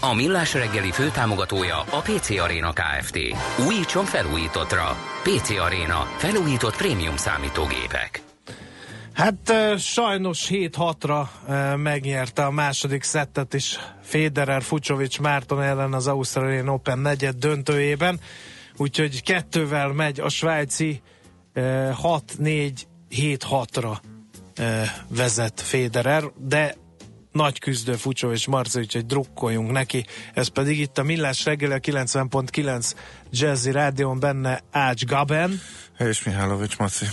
A 0.00 0.14
Millás 0.14 0.54
reggeli 0.54 0.90
főtámogatója 0.90 1.78
a 1.78 2.00
PC 2.00 2.30
Arena 2.30 2.72
Kft. 2.72 3.18
Újítson 3.66 4.04
felújítottra. 4.04 4.96
PC 5.22 5.50
Arena. 5.50 6.06
Felújított 6.16 6.76
prémium 6.76 7.16
számítógépek. 7.16 8.22
Hát 9.12 9.54
sajnos 9.78 10.46
7-6-ra 10.50 11.28
eh, 11.48 11.76
megnyerte 11.76 12.44
a 12.44 12.50
második 12.50 13.02
szettet 13.02 13.54
is 13.54 13.78
Federer 14.02 14.62
Fucsovics 14.62 15.20
Márton 15.20 15.62
ellen 15.62 15.92
az 15.92 16.06
Australian 16.06 16.68
Open 16.68 16.98
negyed 16.98 17.36
döntőjében, 17.36 18.20
úgyhogy 18.76 19.22
kettővel 19.22 19.88
megy 19.88 20.20
a 20.20 20.28
svájci 20.28 21.02
eh, 21.52 21.96
6-4-7-6-ra 22.02 23.96
eh, 24.54 24.90
vezet 25.08 25.60
Federer, 25.60 26.24
de 26.38 26.74
nagy 27.36 27.58
küzdő 27.58 27.92
Fucsovics 27.92 28.48
Marci, 28.48 28.78
úgyhogy 28.78 29.06
drukkoljunk 29.06 29.70
neki. 29.70 30.04
Ez 30.34 30.48
pedig 30.48 30.78
itt 30.78 30.98
a 30.98 31.02
Millás 31.02 31.44
reggel 31.44 31.70
a 31.70 31.78
90.9 31.78 32.92
Jazzy 33.30 33.70
Rádion 33.70 34.20
benne 34.20 34.60
Ács 34.70 35.04
Gaben. 35.04 35.60
És 35.98 36.24
Mihálovics 36.24 36.78
Maci. 36.78 37.06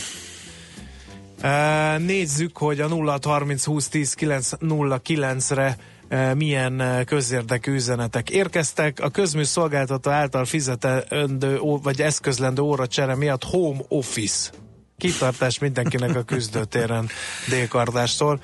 Nézzük, 1.97 2.57
hogy 2.57 2.79
a 2.79 2.88
0 2.88 3.19
30 3.23 3.65
20 3.65 3.88
10 3.88 4.13
9 4.13 4.49
0 4.59 5.01
9-re 5.05 5.77
uh, 6.09 6.33
milyen 6.36 7.05
közérdekű 7.05 7.73
üzenetek 7.73 8.29
érkeztek. 8.29 8.99
A 8.99 9.09
közműszolgáltató 9.09 10.12
által 10.12 10.45
fizetendő 10.45 11.59
vagy 11.59 12.01
eszközlendő 12.01 12.62
óra 12.62 12.88
csere 12.88 13.15
miatt 13.15 13.43
home 13.43 13.79
office. 13.88 14.49
Kitartás 14.97 15.59
mindenkinek 15.59 16.15
a 16.15 16.23
küzdőtéren 16.33 17.09
délkardástól. 17.49 18.39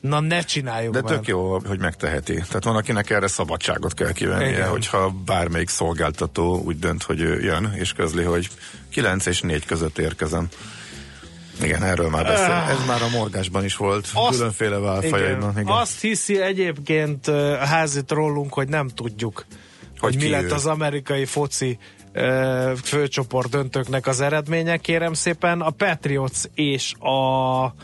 Na 0.00 0.20
ne 0.20 0.40
csináljuk 0.40 0.92
De 0.94 1.02
már. 1.02 1.12
tök 1.12 1.26
jó, 1.26 1.58
hogy 1.66 1.78
megteheti. 1.78 2.34
Tehát 2.34 2.64
van, 2.64 2.76
akinek 2.76 3.10
erre 3.10 3.26
szabadságot 3.26 3.94
kell 3.94 4.12
kivennie, 4.12 4.48
Igen. 4.48 4.68
hogyha 4.68 5.08
bármelyik 5.24 5.68
szolgáltató 5.68 6.62
úgy 6.64 6.78
dönt, 6.78 7.02
hogy 7.02 7.20
ő 7.20 7.40
jön, 7.40 7.72
és 7.78 7.92
közli, 7.92 8.22
hogy 8.22 8.48
9 8.90 9.26
és 9.26 9.40
4 9.40 9.64
között 9.64 9.98
érkezem. 9.98 10.48
Igen, 11.62 11.82
erről 11.82 12.08
már 12.08 12.24
beszél. 12.24 12.52
Ez 12.52 12.86
már 12.86 13.02
a 13.02 13.08
morgásban 13.08 13.64
is 13.64 13.76
volt, 13.76 14.08
Ah. 14.14 14.26
Azt- 14.26 14.36
különféle 14.38 14.78
válfajaiban. 14.78 15.50
Igen. 15.50 15.66
Azt 15.66 16.00
hiszi 16.00 16.40
egyébként 16.40 17.26
a 17.28 17.64
házi 17.64 18.02
trollunk, 18.04 18.52
hogy 18.54 18.68
nem 18.68 18.88
tudjuk, 18.88 19.44
hogy, 19.98 20.14
Hogy 20.14 20.22
mi 20.22 20.28
lett 20.30 20.42
ő. 20.50 20.52
az 20.52 20.66
amerikai 20.66 21.24
foci 21.24 21.78
főcsoport 22.82 23.50
döntőknek 23.50 24.06
az 24.06 24.20
eredménye, 24.20 24.76
kérem 24.76 25.12
szépen. 25.12 25.60
A 25.60 25.70
Patriots 25.70 26.38
és 26.54 26.92
a 26.98 27.74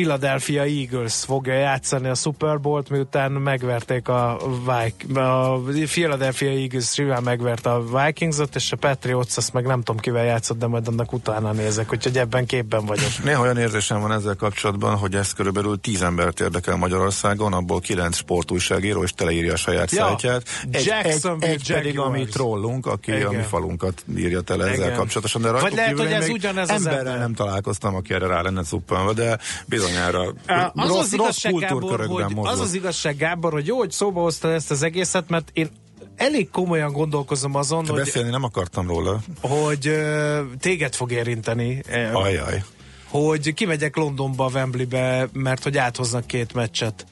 Philadelphia 0.00 0.62
Eagles 0.62 1.14
fogja 1.14 1.52
játszani 1.54 2.08
a 2.08 2.14
Super 2.14 2.60
Bowl-t, 2.60 2.88
miután 2.90 3.32
megverték 3.32 4.08
a, 4.08 4.36
Vik- 4.66 5.16
a 5.16 5.60
Philadelphia 5.86 6.48
Eagles 6.50 6.92
simán 6.92 7.22
megverte 7.22 7.70
a 7.70 7.82
Vikingsot, 8.04 8.54
és 8.54 8.72
a 8.72 8.76
Patriots 8.76 9.36
azt 9.36 9.52
meg 9.52 9.66
nem 9.66 9.82
tudom 9.82 10.00
kivel 10.00 10.24
játszott, 10.24 10.58
de 10.58 10.66
majd 10.66 10.88
annak 10.88 11.12
utána 11.12 11.52
nézek, 11.52 11.92
úgyhogy 11.92 12.18
ebben 12.18 12.46
képben 12.46 12.84
vagyok. 12.86 13.08
Néha 13.24 13.40
olyan 13.42 13.56
érzésem 13.58 14.00
van 14.00 14.12
ezzel 14.12 14.34
kapcsolatban, 14.34 14.96
hogy 14.96 15.14
ez 15.14 15.32
körülbelül 15.32 15.80
10 15.80 16.02
embert 16.02 16.40
érdekel 16.40 16.76
Magyarországon, 16.76 17.52
abból 17.52 17.80
9 17.80 18.16
sportújságíró, 18.16 19.02
és 19.02 19.12
teleírja 19.12 19.52
a 19.52 19.56
saját 19.56 19.90
Ja, 19.90 20.04
szájtját. 20.04 20.42
Egy, 20.70 20.76
egy, 20.76 20.84
Jacksonville 20.86 21.52
egy 21.52 21.72
pedig 21.72 21.98
a 21.98 22.02
mi 22.08 22.18
Jaguars. 22.18 22.32
trollunk, 22.34 22.86
aki 22.86 23.12
Igen. 23.12 23.26
a 23.26 23.30
mi 23.30 23.42
falunkat 23.42 24.04
írja 24.16 24.40
tele 24.40 24.64
ezzel 24.64 24.74
Igen. 24.84 24.96
kapcsolatosan. 24.96 25.42
De 25.42 25.50
Vagy 25.50 25.60
rajtuk 25.60 25.78
lehet, 25.78 25.94
kívül 25.94 26.06
hogy 26.12 26.22
ez 26.22 26.28
ugyanez 26.28 26.68
az 26.70 26.76
emberrel 26.76 26.98
ember. 27.06 27.18
nem 27.18 27.34
találkoztam, 27.34 27.94
aki 27.94 28.14
erre 28.14 28.26
rá 28.26 28.40
lenne 28.40 28.62
cuppanva, 28.62 29.12
de 29.12 29.38
bizonyára 29.86 30.32
Az 30.74 30.88
rossz, 30.88 30.98
az, 30.98 31.12
igazság, 31.12 31.52
rossz 31.52 31.60
Gábor, 31.62 32.06
hogy, 32.06 32.34
mozog. 32.34 32.46
az 32.52 32.60
az 32.60 32.74
igazság, 32.74 33.16
Gábor, 33.16 33.52
hogy 33.52 33.66
jó, 33.66 33.76
hogy 33.76 33.90
szóba 33.90 34.20
hoztad 34.20 34.50
ezt 34.52 34.70
az 34.70 34.82
egészet, 34.82 35.28
mert 35.28 35.50
én 35.52 35.70
elég 36.16 36.50
komolyan 36.50 36.92
gondolkozom 36.92 37.54
azon, 37.54 37.84
Te 37.84 37.92
hogy, 37.92 38.00
beszélni 38.00 38.30
nem 38.30 38.44
akartam 38.44 38.86
róla. 38.86 39.20
hogy 39.40 39.86
ö, 39.86 40.40
téged 40.60 40.94
fog 40.94 41.12
érinteni, 41.12 41.82
Ajaj. 42.12 42.62
hogy 43.08 43.54
kimegyek 43.54 43.96
Londonba, 43.96 44.50
Wembleybe, 44.54 45.28
mert 45.32 45.62
hogy 45.62 45.78
áthoznak 45.78 46.26
két 46.26 46.52
meccset 46.54 47.06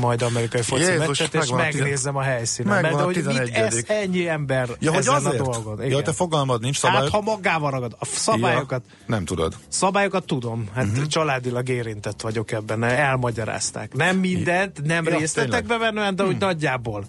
majd 0.00 0.22
amerikai 0.22 0.62
foci 0.62 0.82
Jézus, 0.82 1.06
meccset, 1.06 1.34
és 1.34 1.40
megvan 1.40 1.58
a 1.60 1.64
tizen- 1.64 1.80
megnézem 1.82 2.16
a 2.16 2.22
helyszínen. 2.22 2.82
Mert 2.82 2.94
a 2.94 3.02
hogy 3.04 3.14
mit 3.14 3.24
11. 3.24 3.50
ez 3.50 3.84
ennyi 3.86 4.28
ember 4.28 4.68
Ja, 4.78 4.90
hogy 4.90 4.98
ezen 4.98 5.14
azért? 5.14 5.40
a 5.40 5.44
dolgon. 5.44 5.78
Ja, 5.78 5.84
Igen. 5.86 6.04
te 6.04 6.12
fogalmad 6.12 6.60
nincs 6.60 6.80
Hát, 6.80 6.92
szabály. 6.92 7.08
ha 7.10 7.20
magával 7.20 7.70
ragad. 7.70 7.96
A 7.98 8.04
szabályokat, 8.04 8.82
Ja, 8.88 8.94
nem 9.06 9.24
tudod. 9.24 9.54
Szabályokat 9.68 10.24
tudom, 10.24 10.68
hát 10.74 10.84
Mhm. 10.84 10.92
uh-huh. 10.92 11.06
családilag 11.08 11.68
érintett 11.68 12.20
vagyok 12.20 12.52
ebben, 12.52 12.82
elmagyarázták. 12.82 13.92
Nem 13.94 14.16
mindent, 14.16 14.82
nem 14.84 15.04
Ja, 15.04 15.18
részletekbe 15.18 15.78
venően, 15.78 16.16
de 16.16 16.24
úgy 16.24 16.38
nagyjából. 16.38 17.04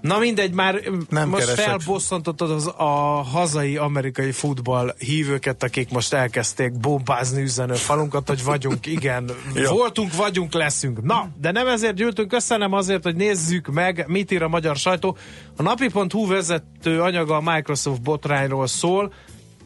Na 0.00 0.18
mindegy, 0.18 0.52
már 0.52 0.74
Nem 0.74 1.06
nem 1.08 1.28
most 1.28 1.44
keresek. 1.44 1.64
felbosszantottad 1.64 2.50
az, 2.50 2.66
a 2.76 3.22
hazai 3.22 3.76
amerikai 3.76 4.32
futball 4.32 4.94
hívőket, 4.98 5.62
akik 5.62 5.90
most 5.90 6.12
elkezdték 6.12 6.72
bombázni 6.78 7.42
üzenő 7.42 7.74
falunkat, 7.74 8.28
hogy 8.28 8.44
vagyunk, 8.44 8.86
igen, 8.96 9.30
voltunk, 9.68 10.14
vagyunk, 10.14 10.52
leszünk. 10.52 11.02
Na, 11.02 11.28
de 11.40 11.50
nem 11.50 11.66
ezért 11.66 11.94
gyűltünk 11.94 12.32
össze, 12.32 12.54
hanem 12.54 12.72
azért, 12.72 13.02
hogy 13.02 13.16
nézzük 13.16 13.66
meg, 13.66 14.04
mit 14.08 14.30
ír 14.30 14.42
a 14.42 14.48
magyar 14.48 14.76
sajtó. 14.76 15.16
A 15.56 15.62
napi.hu 15.62 16.26
vezető 16.26 17.00
anyaga 17.00 17.36
a 17.36 17.52
Microsoft 17.54 18.02
botrányról 18.02 18.66
szól, 18.66 19.12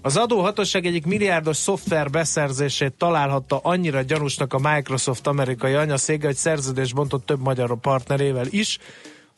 az 0.02 0.16
adóhatóság 0.16 0.86
egyik 0.86 1.06
milliárdos 1.06 1.56
szoftver 1.56 2.10
beszerzését 2.10 2.92
találhatta 2.92 3.60
annyira 3.62 4.02
gyanúsnak 4.02 4.52
a 4.52 4.58
Microsoft 4.74 5.26
amerikai 5.26 5.72
anyaszége, 5.74 6.26
hogy 6.26 6.36
szerződést 6.36 6.94
bontott 6.94 7.26
több 7.26 7.40
magyar 7.40 7.80
partnerével 7.80 8.46
is. 8.50 8.78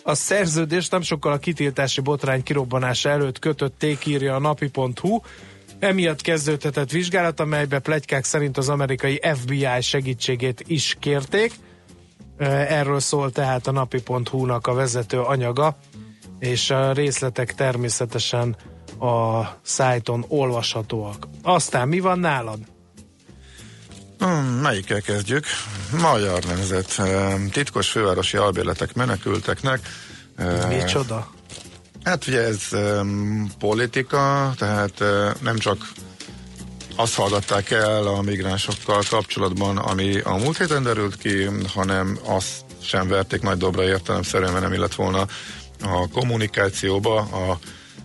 A 0.09 0.15
szerződést 0.15 0.91
nem 0.91 1.01
sokkal 1.01 1.33
a 1.33 1.39
kitiltási 1.39 2.01
botrány 2.01 2.43
kirobbanása 2.43 3.09
előtt 3.09 3.39
kötötték, 3.39 4.07
írja 4.07 4.35
a 4.35 4.39
napi.hu. 4.39 5.21
Emiatt 5.79 6.21
kezdődhetett 6.21 6.91
vizsgálat, 6.91 7.41
amelybe 7.41 7.79
plegykák 7.79 8.25
szerint 8.25 8.57
az 8.57 8.69
amerikai 8.69 9.21
FBI 9.35 9.67
segítségét 9.81 10.65
is 10.67 10.97
kérték. 11.01 11.53
Erről 12.39 13.01
szól 13.01 13.31
tehát 13.33 13.67
a 13.67 13.71
napi.hu-nak 13.71 14.67
a 14.67 14.75
vezető 14.75 15.21
anyaga, 15.21 15.77
és 16.39 16.71
a 16.71 16.93
részletek 16.93 17.55
természetesen 17.55 18.57
a 19.01 19.43
szájton 19.63 20.25
olvashatóak. 20.29 21.29
Aztán 21.43 21.89
mi 21.89 22.01
van 22.01 22.19
nálad? 22.19 22.59
Hmm, 24.27 24.45
melyikkel 24.45 25.01
kezdjük? 25.01 25.45
Magyar 26.01 26.45
nemzet. 26.45 27.03
Titkos 27.53 27.89
fővárosi 27.89 28.37
albérletek 28.37 28.95
menekülteknek. 28.95 29.81
Micsoda? 30.69 31.31
Hát 32.05 32.27
ugye 32.27 32.41
ez 32.41 32.63
politika, 33.59 34.53
tehát 34.59 35.01
uh, 35.01 35.31
nem 35.41 35.59
csak 35.59 35.93
azt 36.97 37.15
hallgatták 37.15 37.71
el 37.71 38.07
a 38.07 38.23
migránsokkal 38.23 39.03
kapcsolatban, 39.11 39.79
ami 39.79 40.21
a 40.21 40.37
múlt 40.37 40.59
héten 40.59 40.83
derült 40.83 41.17
ki, 41.17 41.49
hanem 41.75 42.19
azt 42.25 42.65
sem 42.83 43.09
verték 43.09 43.43
nagy 43.43 43.57
dobra 43.59 43.83
értelemszerűen, 43.83 44.53
mert 44.53 44.65
nem 44.65 44.73
illet 44.73 44.95
volna 44.95 45.27
a 45.83 46.09
kommunikációba 46.13 47.19
a 47.21 47.59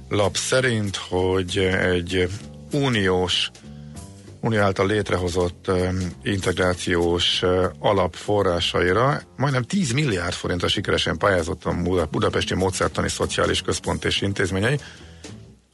lap 0.09 0.37
szerint, 0.37 0.95
hogy 0.95 1.57
egy 1.81 2.29
uniós 2.71 3.51
Unió 4.41 4.59
által 4.59 4.87
létrehozott 4.87 5.71
integrációs 6.23 7.43
alap 7.79 8.15
forrásaira 8.15 9.21
majdnem 9.37 9.63
10 9.63 9.91
milliárd 9.91 10.33
forintra 10.33 10.67
sikeresen 10.67 11.17
pályázott 11.17 11.65
a 11.65 12.07
Budapesti 12.11 12.55
Módszertani 12.55 13.09
Szociális 13.09 13.61
Központ 13.61 14.05
és 14.05 14.21
intézményei, 14.21 14.79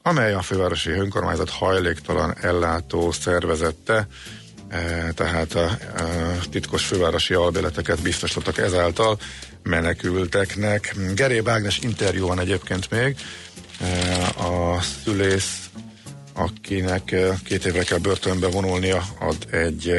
amely 0.02 0.34
a 0.34 0.42
fővárosi 0.42 0.90
önkormányzat 0.90 1.50
hajléktalan 1.50 2.36
ellátó 2.42 3.12
szervezette, 3.12 4.08
tehát 5.14 5.54
a, 5.54 5.78
titkos 6.50 6.86
fővárosi 6.86 7.34
albéleteket 7.34 8.02
biztosítottak 8.02 8.58
ezáltal 8.58 9.18
menekülteknek. 9.64 10.96
Geréb 11.14 11.50
Ágnes 11.50 11.80
interjú 11.80 12.28
van 12.28 12.40
egyébként 12.40 12.92
még, 12.92 13.16
a 14.38 14.82
szülész 15.04 15.67
akinek 16.38 17.16
két 17.44 17.66
évre 17.66 17.84
kell 17.84 17.98
börtönbe 17.98 18.48
vonulnia, 18.48 19.08
ad 19.20 19.48
egy 19.52 19.94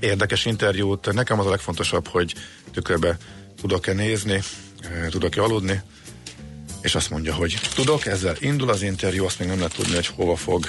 érdekes 0.00 0.44
interjút. 0.44 1.12
Nekem 1.12 1.40
az 1.40 1.46
a 1.46 1.50
legfontosabb, 1.50 2.08
hogy 2.08 2.34
tükörbe 2.72 3.16
tudok-e 3.60 3.92
nézni, 3.92 4.42
tudok-e 5.10 5.42
aludni, 5.42 5.82
és 6.82 6.94
azt 6.94 7.10
mondja, 7.10 7.34
hogy 7.34 7.58
tudok, 7.74 8.06
ezzel 8.06 8.36
indul 8.40 8.70
az 8.70 8.82
interjú, 8.82 9.24
azt 9.24 9.38
még 9.38 9.48
nem 9.48 9.56
lehet 9.56 9.74
tudni, 9.74 9.94
hogy 9.94 10.06
hova 10.06 10.36
fog, 10.36 10.66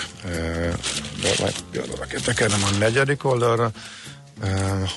de 1.22 1.30
majd 1.40 1.54
tekernem 2.26 2.64
a 2.64 2.78
negyedik 2.78 3.24
oldalra, 3.24 3.72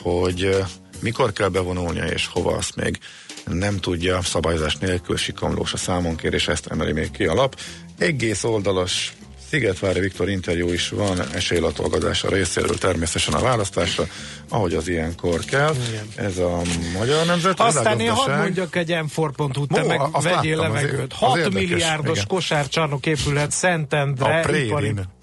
hogy 0.03 0.57
mikor 1.01 1.33
kell 1.33 1.49
bevonulnia, 1.49 2.05
és 2.05 2.27
hova 2.27 2.57
azt 2.57 2.77
még 2.77 2.99
nem 3.45 3.79
tudja, 3.79 4.23
szabályozás 4.23 4.77
nélkül 4.77 5.17
sikamlós 5.17 5.73
a 5.73 5.77
számonkérés, 5.77 6.49
ezt 6.49 6.67
emeli 6.67 6.93
még 6.93 7.11
ki 7.11 7.25
a 7.25 7.35
lap. 7.35 7.61
Egész 7.99 8.45
oldalas 8.45 9.13
Szigetvári 9.53 10.01
Viktor 10.01 10.29
interjú 10.29 10.73
is 10.73 10.89
van 10.89 11.21
esélylatolgatása 11.35 12.29
részéről 12.29 12.79
természetesen 12.79 13.35
a 13.35 13.41
választásra, 13.41 14.05
ahogy 14.49 14.75
az 14.75 14.89
ilyenkor 14.89 15.41
kell. 15.41 15.75
Igen. 15.89 16.27
Ez 16.27 16.39
a 16.39 16.61
magyar 16.99 17.27
nemzet. 17.27 17.61
Aztán 17.61 18.01
én 18.01 18.11
hadd 18.11 18.37
mondjak 18.37 18.77
egy 18.77 18.97
m 19.03 19.23
te 19.67 19.83
meg 19.83 20.01
vegyél 20.23 20.57
levegőt. 20.57 21.13
6 21.13 21.39
az 21.39 21.53
milliárdos 21.53 22.17
igen. 22.17 22.27
kosárcsarnok 22.29 23.07
épülhet 23.07 23.51
Szentendre, 23.51 24.45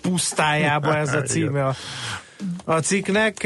pusztájába 0.02 0.98
ez 0.98 1.14
a 1.14 1.22
címe 1.32 1.66
a 1.66 1.76
a 2.66 2.80
cikknek 2.80 3.44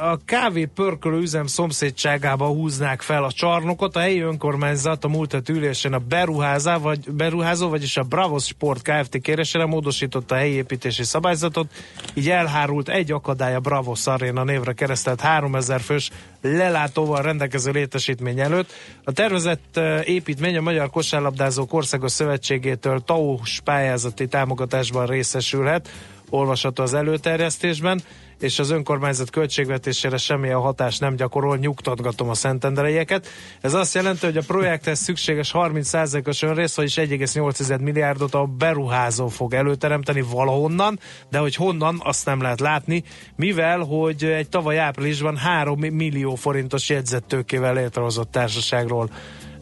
a 0.00 0.18
kávé 0.24 0.64
pörkölő 0.64 1.18
üzem 1.18 1.46
szomszédságába 1.46 2.46
húznák 2.46 3.02
fel 3.02 3.24
a 3.24 3.32
csarnokot. 3.32 3.96
A 3.96 4.00
helyi 4.00 4.20
önkormányzat 4.20 5.04
a 5.04 5.08
múlt 5.08 5.48
ülésen 5.48 5.92
a 5.92 5.98
beruházá, 5.98 6.76
vagy, 6.76 7.10
beruházó, 7.10 7.68
vagyis 7.68 7.96
a 7.96 8.02
Bravos 8.02 8.44
Sport 8.44 8.82
Kft. 8.82 9.20
kérésére 9.20 9.66
módosította 9.66 10.34
a 10.34 10.38
helyi 10.38 10.52
építési 10.52 11.04
szabályzatot, 11.04 11.70
így 12.14 12.28
elhárult 12.28 12.88
egy 12.88 13.12
akadály 13.12 13.54
a 13.54 13.60
Bravos 13.60 14.06
Arena 14.06 14.44
névre 14.44 14.72
keresztelt 14.72 15.20
3000 15.20 15.80
fős 15.80 16.10
lelátóval 16.40 17.22
rendelkező 17.22 17.70
létesítmény 17.70 18.40
előtt. 18.40 18.72
A 19.04 19.12
tervezett 19.12 19.80
építmény 20.04 20.56
a 20.56 20.60
Magyar 20.60 20.90
Kosárlabdázók 20.90 21.72
Országos 21.72 22.12
Szövetségétől 22.12 23.02
TAUS 23.04 23.60
pályázati 23.64 24.28
támogatásban 24.28 25.06
részesülhet 25.06 25.88
olvasható 26.30 26.82
az 26.82 26.94
előterjesztésben, 26.94 28.00
és 28.40 28.58
az 28.58 28.70
önkormányzat 28.70 29.30
költségvetésére 29.30 30.16
semmilyen 30.16 30.58
hatást 30.58 31.00
nem 31.00 31.16
gyakorol, 31.16 31.56
nyugtatgatom 31.56 32.28
a 32.28 32.34
szentendreieket. 32.34 33.28
Ez 33.60 33.74
azt 33.74 33.94
jelenti, 33.94 34.26
hogy 34.26 34.36
a 34.36 34.42
projekthez 34.46 34.98
szükséges 34.98 35.50
30%-os 35.54 36.42
önrész, 36.42 36.76
vagyis 36.76 36.94
1,8 36.94 37.80
milliárdot 37.80 38.34
a 38.34 38.44
beruházó 38.44 39.28
fog 39.28 39.54
előteremteni 39.54 40.20
valahonnan, 40.20 40.98
de 41.30 41.38
hogy 41.38 41.54
honnan, 41.54 42.00
azt 42.04 42.26
nem 42.26 42.40
lehet 42.40 42.60
látni, 42.60 43.04
mivel, 43.36 43.78
hogy 43.78 44.24
egy 44.24 44.48
tavaly 44.48 44.78
áprilisban 44.78 45.36
3 45.36 45.78
millió 45.78 46.34
forintos 46.34 46.88
jegyzettőkével 46.88 47.74
létrehozott 47.74 48.30
társaságról 48.30 49.10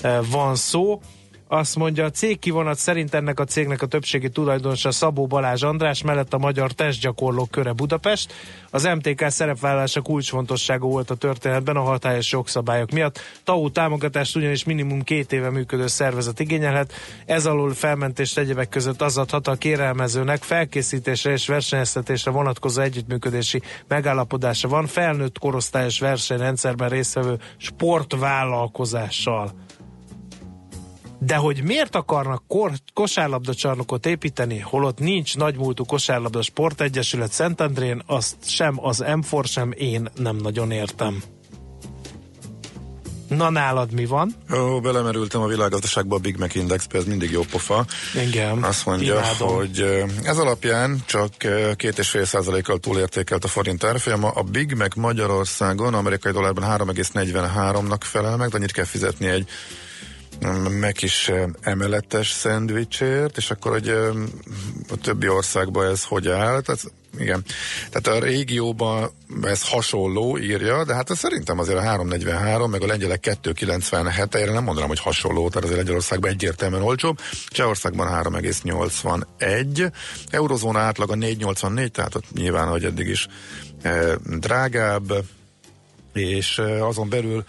eh, 0.00 0.18
van 0.30 0.54
szó, 0.54 1.00
azt 1.48 1.76
mondja, 1.76 2.04
a 2.04 2.10
cég 2.10 2.38
kivonat 2.38 2.78
szerint 2.78 3.14
ennek 3.14 3.40
a 3.40 3.44
cégnek 3.44 3.82
a 3.82 3.86
többségi 3.86 4.28
tulajdonosa 4.28 4.90
Szabó 4.90 5.26
Balázs 5.26 5.62
András 5.62 6.02
mellett 6.02 6.34
a 6.34 6.38
magyar 6.38 6.72
testgyakorlók 6.72 7.50
köre 7.50 7.72
Budapest. 7.72 8.32
Az 8.70 8.84
MTK 8.84 9.28
szerepvállalása 9.28 10.00
kulcsfontosságú 10.00 10.88
volt 10.88 11.10
a 11.10 11.14
történetben 11.14 11.76
a 11.76 11.80
hatályos 11.80 12.32
jogszabályok 12.32 12.90
miatt. 12.90 13.20
TAU 13.44 13.70
támogatást 13.70 14.36
ugyanis 14.36 14.64
minimum 14.64 15.02
két 15.02 15.32
éve 15.32 15.50
működő 15.50 15.86
szervezet 15.86 16.40
igényelhet. 16.40 16.92
Ez 17.26 17.46
alól 17.46 17.74
felmentést 17.74 18.38
egyebek 18.38 18.68
között 18.68 19.02
az 19.02 19.18
adhat 19.18 19.48
a 19.48 19.54
kérelmezőnek 19.54 20.42
felkészítésre 20.42 21.32
és 21.32 21.46
versenyeztetésre 21.46 22.30
vonatkozó 22.30 22.80
együttműködési 22.80 23.62
megállapodása 23.86 24.68
van 24.68 24.86
felnőtt 24.86 25.38
korosztályos 25.38 26.00
versenyrendszerben 26.00 26.88
résztvevő 26.88 27.38
sportvállalkozással. 27.56 29.66
De 31.20 31.36
hogy 31.36 31.62
miért 31.62 31.94
akarnak 31.94 32.42
kor, 32.46 32.72
kosárlabda 32.94 33.54
csarnokot 33.54 34.06
építeni, 34.06 34.58
holott 34.58 34.98
nincs 34.98 35.36
nagymúltú 35.36 35.84
kosárlabda 35.84 36.42
sportegyesület 36.42 37.32
Szentendrén, 37.32 38.02
azt 38.06 38.36
sem 38.40 38.84
az 38.84 39.04
m 39.16 39.36
sem 39.42 39.72
én 39.76 40.08
nem 40.16 40.36
nagyon 40.36 40.70
értem. 40.70 41.22
Na 43.28 43.50
nálad 43.50 43.92
mi 43.92 44.06
van? 44.06 44.34
Ó, 44.54 44.80
belemerültem 44.80 45.40
a 45.40 45.46
világgazdaságba 45.46 46.16
a 46.16 46.18
Big 46.18 46.36
Mac 46.36 46.54
Index, 46.54 46.86
ez 46.90 47.04
mindig 47.04 47.30
jó 47.30 47.42
pofa. 47.50 47.84
Igen. 48.26 48.62
Azt 48.62 48.86
mondja, 48.86 49.14
imádom. 49.14 49.54
hogy 49.54 50.04
ez 50.22 50.38
alapján 50.38 51.02
csak 51.06 51.32
két 51.76 51.98
és 51.98 52.08
fél 52.08 52.24
százalékkal 52.24 52.78
túlértékelt 52.78 53.44
a 53.44 53.48
forint 53.48 53.84
árfolyama. 53.84 54.28
A 54.28 54.42
Big 54.42 54.74
Mac 54.74 54.94
Magyarországon 54.96 55.94
amerikai 55.94 56.32
dollárban 56.32 56.64
3,43-nak 56.80 58.00
felel 58.00 58.36
meg, 58.36 58.48
de 58.48 58.56
annyit 58.56 58.72
kell 58.72 58.84
fizetni 58.84 59.26
egy 59.26 59.48
meg 60.80 60.96
is 61.00 61.30
emeletes 61.60 62.30
szendvicsért, 62.30 63.36
és 63.36 63.50
akkor, 63.50 63.72
hogy 63.72 63.88
a 64.88 64.96
többi 65.02 65.28
országban 65.28 65.90
ez 65.90 66.04
hogy 66.04 66.28
áll, 66.28 66.60
tehát 66.60 66.80
igen. 67.18 67.44
Tehát 67.90 68.06
a 68.06 68.24
régióban 68.24 69.10
ez 69.42 69.68
hasonló 69.68 70.38
írja, 70.38 70.84
de 70.84 70.94
hát 70.94 71.10
ez 71.10 71.18
szerintem 71.18 71.58
azért 71.58 71.78
a 71.78 71.82
343, 71.82 72.70
meg 72.70 72.82
a 72.82 72.86
lengyelek 72.86 73.20
297 73.20 74.34
erre 74.34 74.52
nem 74.52 74.64
mondanám, 74.64 74.88
hogy 74.88 75.00
hasonló, 75.00 75.48
tehát 75.48 75.64
azért 75.64 75.78
Lengyelországban 75.78 76.30
egyértelműen 76.30 76.82
olcsóbb. 76.82 77.18
Csehországban 77.48 78.24
3,81, 78.24 79.92
eurozóna 80.30 80.78
átlaga 80.78 81.14
4,84, 81.14 81.88
tehát 81.88 82.14
ott 82.14 82.32
nyilván, 82.32 82.68
hogy 82.68 82.84
eddig 82.84 83.08
is 83.08 83.26
e, 83.82 84.16
drágább, 84.24 85.24
és 86.12 86.62
azon 86.80 87.08
belül 87.08 87.44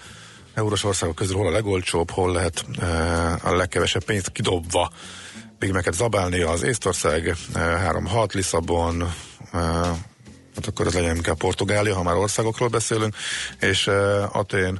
eurós 0.53 0.83
országok 0.83 1.15
közül 1.15 1.35
hol 1.35 1.47
a 1.47 1.51
legolcsóbb, 1.51 2.11
hol 2.11 2.31
lehet 2.31 2.65
uh, 2.77 3.45
a 3.45 3.55
legkevesebb 3.55 4.03
pénzt 4.03 4.31
kidobva 4.31 4.91
pigmeket 5.59 5.93
zabálni 5.93 6.41
az 6.41 6.63
Észtország, 6.63 7.35
uh, 7.55 7.61
3-6 7.61 8.33
Lisszabon, 8.33 9.01
uh, 9.01 9.59
hát 10.55 10.67
akkor 10.67 10.87
az 10.87 10.93
legyen 10.93 11.15
inkább 11.15 11.37
Portugália, 11.37 11.95
ha 11.95 12.03
már 12.03 12.15
országokról 12.15 12.69
beszélünk, 12.69 13.15
és 13.59 13.87
Atén 14.31 14.79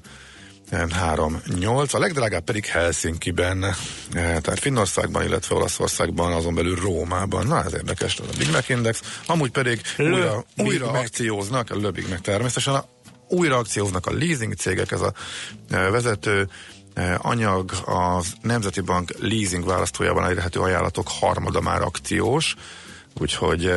3-8, 0.72 1.94
a 1.94 2.00
legdrágább 2.00 2.44
pedig 2.44 2.66
Helsinki-ben, 2.66 3.66
tehát 4.12 4.60
Finnországban, 4.60 5.24
illetve 5.24 5.56
Olaszországban, 5.56 6.32
azon 6.32 6.56
belül 6.56 6.76
Rómában. 6.76 7.48
Na, 7.48 7.64
ez 7.64 7.74
érdekes, 7.74 8.20
a 8.20 8.24
Big 8.38 8.52
Mac 8.52 8.70
Index. 8.70 9.02
Amúgy 9.26 9.52
pedig 9.52 9.82
Le 9.96 10.10
újra, 10.10 10.46
újra 10.58 10.92
akcióznak, 10.92 11.70
a 11.70 11.92
Big 11.92 12.08
Mac 12.10 12.22
természetesen, 12.22 12.84
újra 13.30 13.58
akcióznak 13.58 14.06
a 14.06 14.12
leasing 14.12 14.54
cégek, 14.54 14.92
ez 14.92 15.02
a 15.02 15.14
vezető 15.70 16.50
anyag 17.18 17.72
az 17.86 18.34
Nemzeti 18.42 18.82
Bank 18.82 19.14
leasing 19.20 19.66
választójában 19.66 20.24
elérhető 20.24 20.60
ajánlatok 20.60 21.08
harmada 21.08 21.62
már 21.62 21.82
akciós, 21.82 22.56
úgyhogy 23.20 23.72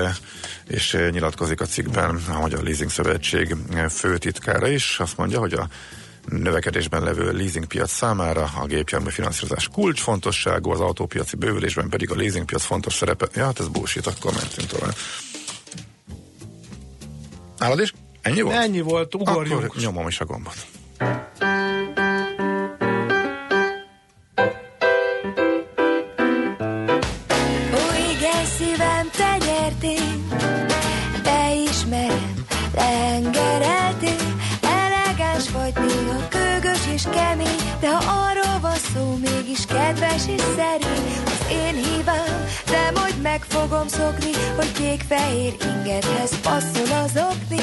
és 0.67 0.99
nyilatkozik 1.11 1.61
a 1.61 1.67
cikkben 1.67 2.21
a 2.29 2.39
Magyar 2.39 2.63
Leasing 2.63 2.91
Szövetség 2.91 3.57
főtitkára 3.89 4.69
is, 4.69 4.99
azt 4.99 5.17
mondja, 5.17 5.39
hogy 5.39 5.53
a 5.53 5.69
növekedésben 6.27 7.03
levő 7.03 7.33
leasingpiac 7.33 7.93
számára 7.93 8.51
a 8.61 8.67
gépjármű 8.67 9.11
finanszírozás 9.11 9.69
kulcsfontosságú, 9.69 10.71
az 10.71 10.81
autópiaci 10.81 11.37
bővülésben 11.37 11.89
pedig 11.89 12.11
a 12.11 12.17
leasingpiac 12.17 12.65
fontos 12.65 12.95
szerepe. 12.95 13.29
Ja, 13.35 13.45
hát 13.45 13.61
ez 13.61 13.69
bullshit, 13.69 14.07
akkor 14.07 14.33
mentünk 14.33 14.69
tovább. 14.69 14.95
Nálad 17.59 17.81
is? 17.81 17.93
Ennyi 18.23 18.41
volt? 18.41 18.57
Ennyi 18.57 18.81
volt, 18.81 19.15
ugorjunk. 19.15 19.65
Akkor 19.65 19.81
nyomom 19.83 20.09
is 20.09 20.21
a 20.21 20.25
gombot. 20.25 20.55
Ó, 27.75 27.85
igen, 28.17 28.45
szívem, 28.57 29.11
te 29.17 29.37
nyertél, 29.47 30.27
beismerem, 31.23 32.35
lehengereltél, 32.75 34.35
elegáns 34.63 35.51
vagy 35.51 35.73
néha 35.75 36.29
kögös 36.29 36.81
és 36.95 37.03
kemény, 37.03 37.57
de 37.81 37.91
ha 37.97 38.27
arról 38.29 38.59
van 38.61 38.77
szó, 38.95 39.19
mégis 39.23 39.65
kedves 39.67 40.29
és 40.29 40.43
szerény, 40.57 41.13
az 41.25 41.47
én 41.51 41.75
hibám, 41.85 42.45
de 42.67 42.91
majd 43.01 43.21
meg 43.23 43.43
fogom 43.49 43.89
szokni, 43.89 44.31
hogy 44.57 44.73
kék-fehér 44.73 45.55
ingedhez 45.61 46.41
passzol 46.41 46.97
az 47.05 47.23
okni, 47.31 47.61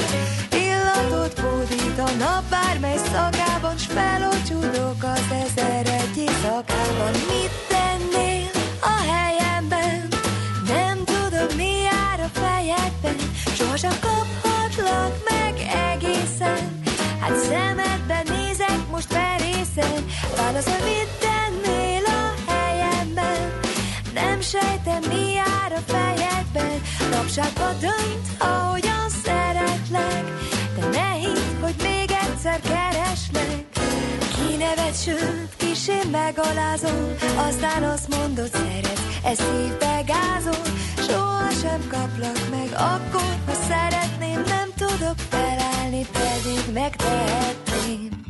illatot 1.30 1.39
hódít 1.39 1.99
a 1.99 2.11
nap 2.17 2.43
bármely 2.49 2.97
szakában, 2.97 3.77
s 3.77 3.86
felocsúdok 3.86 5.03
az 5.03 5.23
ezer 5.45 5.86
egy 5.86 6.17
éjszakában, 6.17 7.11
mit 7.11 7.51
tennél 7.67 8.49
a 8.82 9.11
helyemben? 9.11 10.07
Nem 10.67 10.97
tudod, 11.05 11.55
mi 11.55 11.82
jár 11.82 12.19
a 12.19 12.39
fejedben, 12.39 13.15
sohasem 13.53 13.93
kaphatlak 14.01 15.17
meg 15.30 15.53
egészen. 15.93 16.82
Hát 17.19 17.38
szemedben 17.38 18.25
nézek 18.30 18.80
most 18.91 19.13
merészen, 19.13 20.05
válaszol, 20.38 20.80
mit 20.84 21.09
tennél 21.19 22.03
a 22.05 22.51
helyemben? 22.51 23.59
Nem 24.13 24.41
sejtem, 24.41 25.01
mi 25.09 25.34
jár 25.34 25.71
a 25.75 25.91
fejedben, 25.91 26.82
napságba 27.11 27.71
dönt, 27.80 28.27
ahogyan 28.38 29.09
szeretlek, 29.09 29.28
sőt, 35.04 35.56
kisé 35.58 36.00
megalázol, 36.12 37.16
aztán 37.47 37.84
azt 37.84 38.08
mondod, 38.18 38.50
szeretsz, 38.52 39.02
ez 39.24 39.38
szívbe 39.38 40.04
gázol, 40.06 40.62
soha 41.08 41.50
sem 41.50 41.88
kaplak 41.88 42.50
meg, 42.50 42.70
akkor, 42.72 43.36
ha 43.45 43.54
szeretném, 43.54 44.41
nem 44.47 44.70
tudok 44.78 45.18
felállni, 45.30 46.06
pedig 46.12 46.74
megtehetném. 46.74 48.28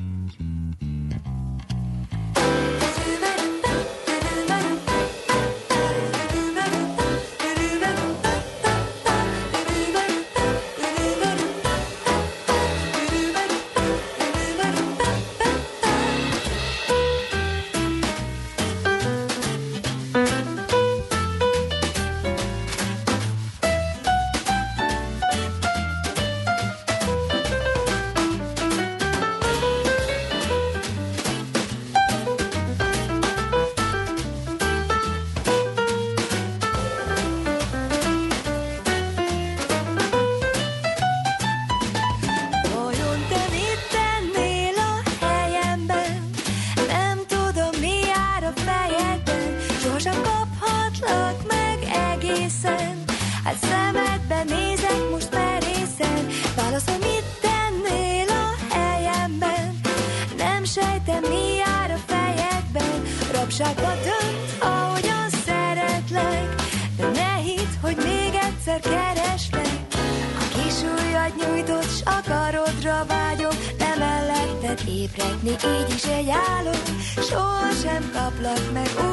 Ébredni, 74.99 75.49
így 75.49 75.95
is 75.95 76.03
egy 76.05 76.29
álom. 76.29 76.81
Soha 77.29 77.71
sem 77.83 78.11
kaplak 78.13 78.71
meg 78.73 79.08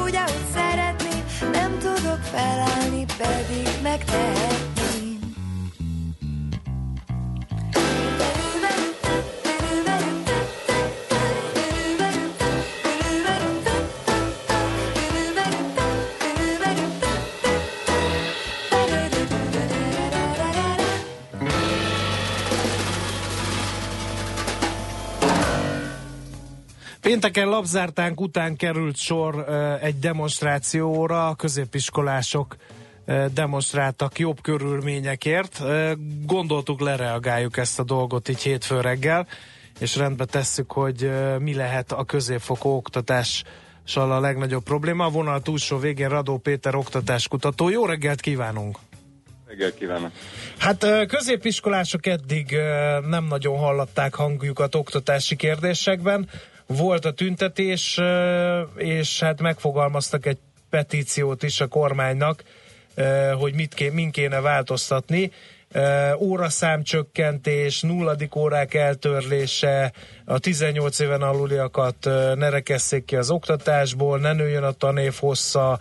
Pénteken 27.19 27.49
labzártánk 27.49 28.21
után 28.21 28.55
került 28.55 28.97
sor 28.97 29.49
egy 29.81 29.99
demonstrációra, 29.99 31.27
a 31.27 31.35
középiskolások 31.35 32.55
demonstráltak 33.33 34.19
jobb 34.19 34.41
körülményekért. 34.41 35.61
Gondoltuk, 36.25 36.79
lereagáljuk 36.79 37.57
ezt 37.57 37.79
a 37.79 37.83
dolgot 37.83 38.29
így 38.29 38.41
hétfő 38.41 38.81
reggel, 38.81 39.27
és 39.79 39.95
rendbe 39.95 40.25
tesszük, 40.25 40.71
hogy 40.71 41.11
mi 41.39 41.53
lehet 41.53 41.91
a 41.91 42.03
középfokú 42.03 42.69
oktatással 42.69 44.11
a 44.11 44.19
legnagyobb 44.19 44.63
probléma. 44.63 45.05
A 45.05 45.09
vonal 45.09 45.41
túlsó 45.41 45.77
végén 45.77 46.09
Radó 46.09 46.37
Péter 46.37 46.75
oktatáskutató. 46.75 47.69
Jó 47.69 47.85
reggelt 47.85 48.21
kívánunk! 48.21 48.77
Reggelt 49.47 49.75
kívánok! 49.75 50.11
Hát 50.57 50.85
középiskolások 51.07 52.05
eddig 52.05 52.57
nem 53.07 53.25
nagyon 53.25 53.57
hallatták 53.57 54.13
hangjukat 54.15 54.75
oktatási 54.75 55.35
kérdésekben. 55.35 56.29
Volt 56.67 57.05
a 57.05 57.11
tüntetés, 57.11 57.99
és 58.75 59.19
hát 59.19 59.41
megfogalmaztak 59.41 60.25
egy 60.25 60.37
petíciót 60.69 61.43
is 61.43 61.61
a 61.61 61.67
kormánynak, 61.67 62.43
hogy 63.37 63.53
mit 63.53 63.73
ké, 63.73 63.89
min 63.89 64.11
kéne 64.11 64.39
változtatni. 64.39 65.31
Óraszámcsökkentés, 66.19 67.81
nulladik 67.81 68.35
órák 68.35 68.73
eltörlése, 68.73 69.91
a 70.25 70.39
18 70.39 70.99
éven 70.99 71.21
aluliakat 71.21 71.95
ne 72.35 72.49
rekesszék 72.49 73.05
ki 73.05 73.15
az 73.15 73.29
oktatásból, 73.29 74.19
ne 74.19 74.33
nőjön 74.33 74.63
a 74.63 74.71
tanév 74.71 75.13
hossza, 75.19 75.79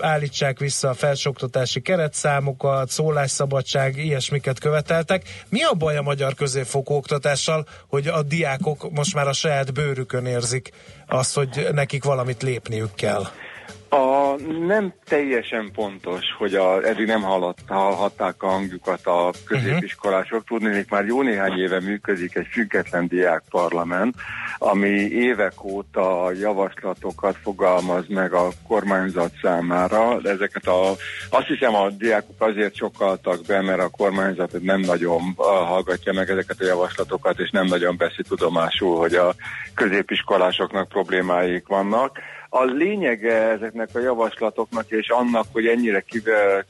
állítsák 0.00 0.58
vissza 0.58 0.88
a 0.88 0.94
felsőoktatási 0.94 1.80
keretszámokat, 1.80 2.88
szólásszabadság, 2.88 3.96
ilyesmiket 3.96 4.58
követeltek. 4.58 5.22
Mi 5.48 5.62
a 5.62 5.72
baj 5.72 5.96
a 5.96 6.02
magyar 6.02 6.34
középfokú 6.34 6.94
oktatással, 6.94 7.66
hogy 7.88 8.06
a 8.06 8.22
diákok 8.22 8.90
most 8.90 9.14
már 9.14 9.28
a 9.28 9.32
saját 9.32 9.72
bőrükön 9.72 10.26
érzik 10.26 10.70
azt, 11.06 11.34
hogy 11.34 11.68
nekik 11.72 12.04
valamit 12.04 12.42
lépniük 12.42 12.94
kell? 12.94 13.22
A, 13.92 14.36
nem 14.66 14.94
teljesen 15.04 15.70
pontos, 15.74 16.24
hogy 16.38 16.54
a, 16.54 16.82
eddig 16.86 17.06
nem 17.06 17.22
hallott, 17.22 17.58
hallhatták 17.66 18.42
a 18.42 18.46
hangjukat 18.46 19.06
a 19.06 19.30
középiskolások. 19.46 20.44
Tudni, 20.44 20.74
hogy 20.74 20.86
már 20.90 21.04
jó 21.04 21.22
néhány 21.22 21.58
éve 21.58 21.80
működik 21.80 22.34
egy 22.34 22.46
független 22.50 23.06
diákparlament, 23.06 24.14
ami 24.58 24.88
évek 24.98 25.64
óta 25.64 26.32
javaslatokat 26.32 27.36
fogalmaz 27.42 28.06
meg 28.08 28.32
a 28.32 28.48
kormányzat 28.68 29.32
számára. 29.42 30.20
Ezeket 30.22 30.66
a, 30.66 30.90
azt 31.30 31.46
hiszem 31.46 31.74
a 31.74 31.90
diákok 31.90 32.36
azért 32.38 32.74
sokaltak 32.76 33.46
be, 33.46 33.60
mert 33.60 33.80
a 33.80 33.88
kormányzat 33.88 34.60
nem 34.62 34.80
nagyon 34.80 35.20
hallgatja 35.36 36.12
meg 36.12 36.30
ezeket 36.30 36.60
a 36.60 36.66
javaslatokat, 36.66 37.38
és 37.38 37.50
nem 37.50 37.66
nagyon 37.66 37.96
veszi 37.96 38.22
tudomásul, 38.22 38.96
hogy 38.96 39.14
a 39.14 39.34
középiskolásoknak 39.74 40.88
problémáik 40.88 41.66
vannak. 41.66 42.18
A 42.52 42.64
lényege 42.64 43.32
ezeknek 43.32 43.88
a 43.92 44.00
javaslatoknak 44.00 44.90
és 44.90 45.08
annak, 45.08 45.46
hogy 45.52 45.66
ennyire 45.66 46.04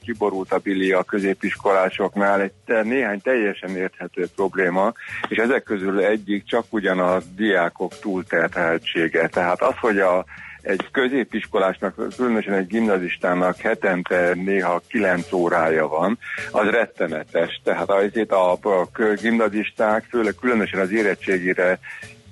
kiborult 0.04 0.52
a 0.52 0.58
bili 0.58 0.92
a 0.92 1.02
középiskolásoknál 1.02 2.40
egy 2.40 2.84
néhány 2.84 3.20
teljesen 3.20 3.76
érthető 3.76 4.26
probléma, 4.36 4.92
és 5.28 5.36
ezek 5.36 5.62
közül 5.62 6.00
egyik 6.00 6.44
csak 6.44 6.64
ugyan 6.70 6.98
a 6.98 7.18
diákok 7.36 7.98
túlterheltsége. 7.98 9.28
Tehát 9.28 9.62
az, 9.62 9.74
hogy 9.80 9.98
a 9.98 10.24
egy 10.62 10.90
középiskolásnak, 10.90 11.94
különösen 12.16 12.54
egy 12.54 12.66
gimnazistának 12.66 13.56
hetente 13.56 14.34
néha 14.34 14.82
9 14.88 15.32
órája 15.32 15.88
van, 15.88 16.18
az 16.50 16.66
rettenetes. 16.66 17.60
Tehát 17.64 17.90
azért 17.90 18.32
a, 18.32 18.52
a 18.52 18.88
gimnazisták, 19.20 20.04
főleg 20.08 20.34
különösen 20.40 20.80
az 20.80 20.90
érettségére 20.92 21.78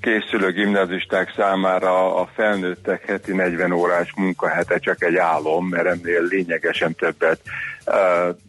készülő 0.00 0.52
gimnazisták 0.52 1.32
számára 1.36 2.14
a 2.14 2.28
felnőttek 2.34 3.06
heti 3.06 3.32
40 3.32 3.72
órás 3.72 4.12
munkahete 4.16 4.78
csak 4.78 5.02
egy 5.02 5.16
álom, 5.16 5.66
mert 5.66 5.86
ennél 5.86 6.22
lényegesen 6.22 6.94
többet 6.94 7.40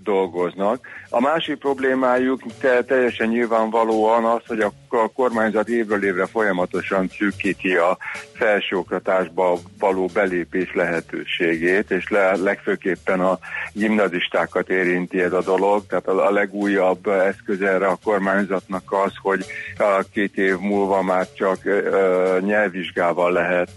dolgoznak. 0.03 0.87
A 1.09 1.21
másik 1.21 1.57
problémájuk 1.57 2.41
te, 2.59 2.83
teljesen 2.83 3.27
nyilvánvalóan 3.27 4.25
az, 4.25 4.41
hogy 4.47 4.59
a, 4.59 4.71
a 4.87 5.11
kormányzat 5.13 5.67
évről 5.69 6.03
évre 6.03 6.25
folyamatosan 6.25 7.09
szűkíti 7.17 7.75
a 7.75 7.97
felsőoktatásba 8.33 9.57
való 9.79 10.09
belépés 10.13 10.73
lehetőségét, 10.73 11.91
és 11.91 12.09
le, 12.09 12.35
legfőképpen 12.35 13.19
a 13.19 13.39
gimnazistákat 13.73 14.69
érinti 14.69 15.21
ez 15.21 15.33
a 15.33 15.41
dolog. 15.41 15.85
Tehát 15.87 16.07
a, 16.07 16.27
a 16.27 16.31
legújabb 16.31 17.07
eszköz 17.07 17.61
erre 17.61 17.87
a 17.87 17.99
kormányzatnak 18.03 18.83
az, 19.05 19.11
hogy 19.21 19.45
a 19.77 20.03
két 20.13 20.37
év 20.37 20.57
múlva 20.57 21.01
már 21.01 21.27
csak 21.33 21.57
uh, 21.65 22.39
nyelvvizsgával 22.39 23.31
lehet 23.31 23.69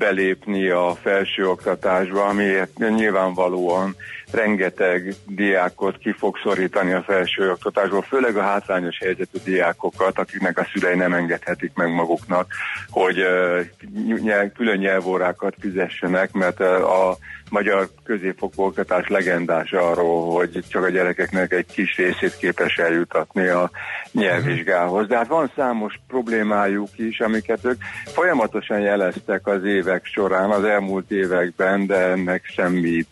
belépni 0.00 0.68
a 0.68 0.96
felsőoktatásba, 1.02 2.24
amiért 2.24 2.78
nyilvánvalóan 2.78 3.96
rengeteg 4.32 5.14
diákot 5.26 5.98
ki 5.98 6.12
fog 6.12 6.38
szorítani 6.42 6.92
a 6.92 7.02
felsőoktatásból, 7.02 8.02
főleg 8.02 8.36
a 8.36 8.42
hátrányos 8.42 8.98
helyzetű 8.98 9.38
diákokat, 9.44 10.18
akiknek 10.18 10.58
a 10.58 10.66
szülei 10.72 10.96
nem 10.96 11.12
engedhetik 11.12 11.72
meg 11.74 11.92
maguknak, 11.92 12.52
hogy 12.88 13.18
uh, 13.18 14.52
külön 14.54 14.78
nyelvórákat 14.78 15.54
fizessenek, 15.60 16.32
mert 16.32 16.60
uh, 16.60 16.66
a 16.68 17.18
magyar 17.50 17.88
középfokú 18.04 18.62
oktatás 18.62 19.08
legendás 19.08 19.72
arról, 19.72 20.32
hogy 20.32 20.64
csak 20.68 20.84
a 20.84 20.88
gyerekeknek 20.88 21.52
egy 21.52 21.66
kis 21.72 21.96
részét 21.96 22.36
képes 22.36 22.76
eljutatni 22.76 23.46
a 23.46 23.70
nyelvvizsgához. 24.12 25.06
De 25.06 25.16
hát 25.16 25.26
van 25.26 25.52
számos 25.56 26.00
problémájuk 26.08 26.88
is, 26.96 27.20
amiket 27.20 27.64
ők 27.64 27.80
folyamatosan 28.04 28.80
jeleztek 28.80 29.46
az 29.46 29.64
évek 29.64 30.04
során, 30.04 30.50
az 30.50 30.64
elmúlt 30.64 31.10
években, 31.10 31.86
de 31.86 31.96
ennek 31.96 32.44
semmi 32.44 33.06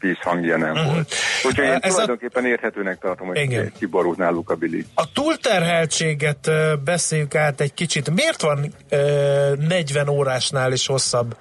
vízhangja 0.00 0.56
nem 0.56 0.70
uh-huh. 0.70 0.92
volt. 0.92 1.14
Úgyhogy 1.44 1.64
én 1.64 1.78
Ez 1.80 1.92
tulajdonképpen 1.92 2.44
a... 2.44 2.46
érthetőnek 2.46 2.98
tartom, 2.98 3.26
hogy 3.26 3.38
Igen. 3.38 3.72
kiborult 3.78 4.16
náluk 4.16 4.50
a 4.50 4.54
bili. 4.54 4.84
A 4.94 5.12
túlterheltséget 5.12 6.50
beszéljük 6.84 7.34
át 7.34 7.60
egy 7.60 7.74
kicsit. 7.74 8.10
Miért 8.10 8.42
van 8.42 8.74
40 9.68 10.08
órásnál 10.08 10.72
is 10.72 10.86
hosszabb 10.86 11.36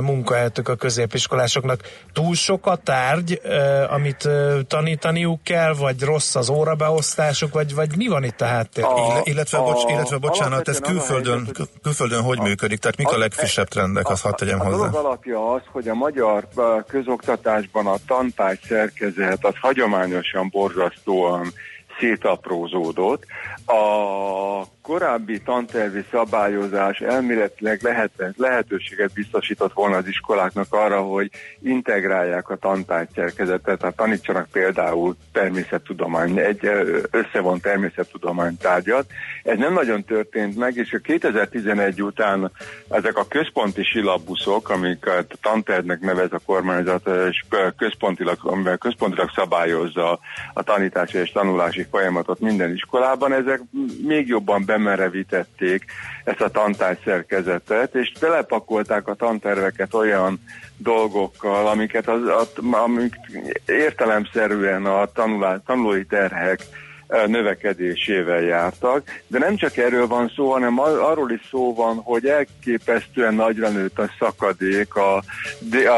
munkahelyetük 0.00 0.68
a 0.68 0.74
középiskolásoknak. 0.74 1.80
Túl 2.12 2.34
sok 2.34 2.66
a 2.66 2.76
tárgy, 2.76 3.40
amit 3.88 4.28
tanítaniuk 4.66 5.42
kell, 5.42 5.74
vagy 5.74 6.02
rossz 6.02 6.34
az 6.34 6.48
órabeosztásuk, 6.48 7.52
vagy, 7.52 7.74
vagy 7.74 7.96
mi 7.96 8.08
van 8.08 8.24
itt 8.24 8.40
a 8.40 8.44
háttér? 8.44 8.84
A, 8.84 9.20
illetve, 9.22 9.58
a, 9.58 9.62
bocs, 9.62 9.90
illetve 9.90 10.16
bocsánat, 10.16 10.68
ez 10.68 10.78
külföldön, 10.78 11.44
helyzet, 11.44 11.68
külföldön 11.82 12.22
hogy 12.22 12.38
a, 12.38 12.42
működik? 12.42 12.78
Tehát 12.78 12.96
mik 12.96 13.08
a 13.08 13.18
legfrissebb 13.18 13.68
trendek, 13.68 14.08
azt 14.08 14.22
hadd 14.22 14.36
tegyem 14.36 14.58
hozzá. 14.58 14.86
A 14.86 14.98
alapja 14.98 15.52
az, 15.52 15.62
hogy 15.72 15.88
a 15.88 15.94
magyar 15.94 16.48
közoktatásban 16.86 17.86
a 17.86 17.96
tantárgy 18.06 18.60
szerkezet 18.68 19.44
az 19.44 19.54
hagyományosan 19.60 20.48
borzasztóan 20.50 21.52
szétaprózódott. 21.98 23.24
A 23.66 24.73
korábbi 24.84 25.40
tantervi 25.40 26.04
szabályozás 26.10 26.98
elméletileg 26.98 27.82
lehet, 27.82 28.10
lehetőséget 28.36 29.12
biztosított 29.12 29.72
volna 29.72 29.96
az 29.96 30.06
iskoláknak 30.06 30.66
arra, 30.70 31.00
hogy 31.00 31.30
integrálják 31.62 32.48
a 32.48 32.56
tantárgyszerkezetet, 32.56 33.78
tehát 33.78 33.96
tanítsanak 33.96 34.48
például 34.52 35.16
természettudomány, 35.32 36.38
egy 36.38 36.70
összevont 37.10 37.62
természettudománytárgyat. 37.62 39.06
Ez 39.42 39.58
nem 39.58 39.72
nagyon 39.72 40.04
történt 40.04 40.56
meg, 40.56 40.76
és 40.76 40.92
a 40.92 40.98
2011 40.98 42.02
után 42.02 42.50
ezek 42.90 43.16
a 43.16 43.28
központi 43.28 43.82
silabuszok, 43.82 44.70
amiket 44.70 45.32
a 45.32 45.38
tantervnek 45.42 46.00
nevez 46.00 46.32
a 46.32 46.40
kormányzat, 46.46 47.08
és 47.30 47.44
központilag, 47.76 48.38
amivel 48.42 48.76
központilag 48.76 49.30
szabályozza 49.34 50.18
a 50.54 50.62
tanítási 50.62 51.18
és 51.18 51.32
tanulási 51.32 51.86
folyamatot 51.90 52.40
minden 52.40 52.72
iskolában, 52.72 53.32
ezek 53.32 53.60
még 54.02 54.26
jobban 54.26 54.64
bemerevítették 54.74 55.84
ezt 56.24 56.40
a 56.40 56.48
tantárgy 56.48 56.98
szerkezetet, 57.04 57.94
és 57.94 58.12
telepakolták 58.18 59.08
a 59.08 59.14
tanterveket 59.14 59.94
olyan 59.94 60.40
dolgokkal, 60.76 61.66
amiket 61.66 62.08
az, 62.08 62.20
az, 62.26 62.52
amik 62.70 63.14
értelemszerűen 63.66 64.84
a 64.84 65.06
tanulá, 65.06 65.56
tanulói 65.66 66.04
terhek 66.04 66.60
növekedésével 67.26 68.40
jártak, 68.40 69.22
de 69.26 69.38
nem 69.38 69.56
csak 69.56 69.76
erről 69.76 70.06
van 70.06 70.32
szó, 70.36 70.50
hanem 70.50 70.78
arról 70.80 71.30
is 71.30 71.40
szó 71.50 71.74
van, 71.74 71.96
hogy 71.96 72.26
elképesztően 72.26 73.34
nagyra 73.34 73.68
nőtt 73.68 73.98
a 73.98 74.10
szakadék 74.18 74.94
a, 74.94 75.16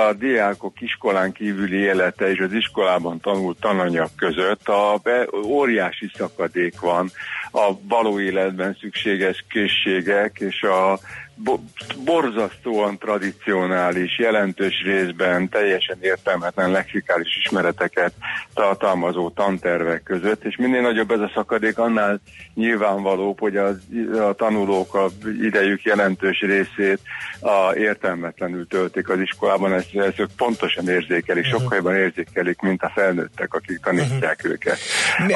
a 0.09 0.13
diákok 0.19 0.81
iskolán 0.81 1.33
kívüli 1.33 1.77
élete 1.77 2.31
és 2.31 2.39
az 2.39 2.53
iskolában 2.53 3.21
tanult 3.21 3.61
tananyag 3.61 4.09
között. 4.17 4.69
A, 4.69 5.01
óriási 5.45 6.11
szakadék 6.17 6.81
van 6.81 7.11
a 7.53 7.73
való 7.89 8.21
életben 8.21 8.77
szükséges 8.81 9.45
készségek 9.49 10.37
és 10.39 10.63
a 10.63 10.99
borzasztóan 12.05 12.99
tradicionális, 12.99 14.19
jelentős 14.19 14.83
részben 14.85 15.49
teljesen 15.49 15.97
értelmetlen 16.01 16.71
lexikális 16.71 17.37
ismereteket 17.45 18.13
tartalmazó 18.55 19.31
tantervek 19.31 20.03
között, 20.03 20.45
és 20.45 20.57
minél 20.57 20.81
nagyobb 20.81 21.11
ez 21.11 21.21
a 21.21 21.31
szakadék, 21.35 21.79
annál 21.79 22.21
nyilvánvalóbb, 22.55 23.41
hogy 23.41 23.57
a, 23.57 23.69
a 24.29 24.33
tanulók 24.33 24.95
a 24.95 25.07
idejük 25.43 25.83
jelentős 25.83 26.41
részét 26.41 27.01
a 27.41 27.75
értelmetlenül 27.75 28.67
töltik 28.67 29.09
az 29.09 29.21
iskolában, 29.21 29.73
ezt, 29.73 29.95
ezt 29.95 30.21
ők 30.21 30.31
pontosan 30.37 30.89
érzékelik, 30.89 31.45
uh-huh. 31.45 31.61
sokkal 31.61 31.77
jobban 31.77 31.97
érzékelik, 31.97 32.61
mint 32.61 32.83
a 32.83 32.93
felnőttek, 32.95 33.55
akik 33.55 33.81
tanítják 33.81 34.37
uh-huh. 34.37 34.53
őket. 34.53 34.79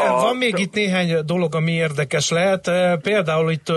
A, 0.09 0.21
van 0.21 0.37
még 0.37 0.59
itt 0.59 0.75
néhány 0.75 1.25
dolog, 1.25 1.55
ami 1.55 1.73
érdekes 1.73 2.31
lehet. 2.31 2.71
Például 3.03 3.51
itt 3.51 3.73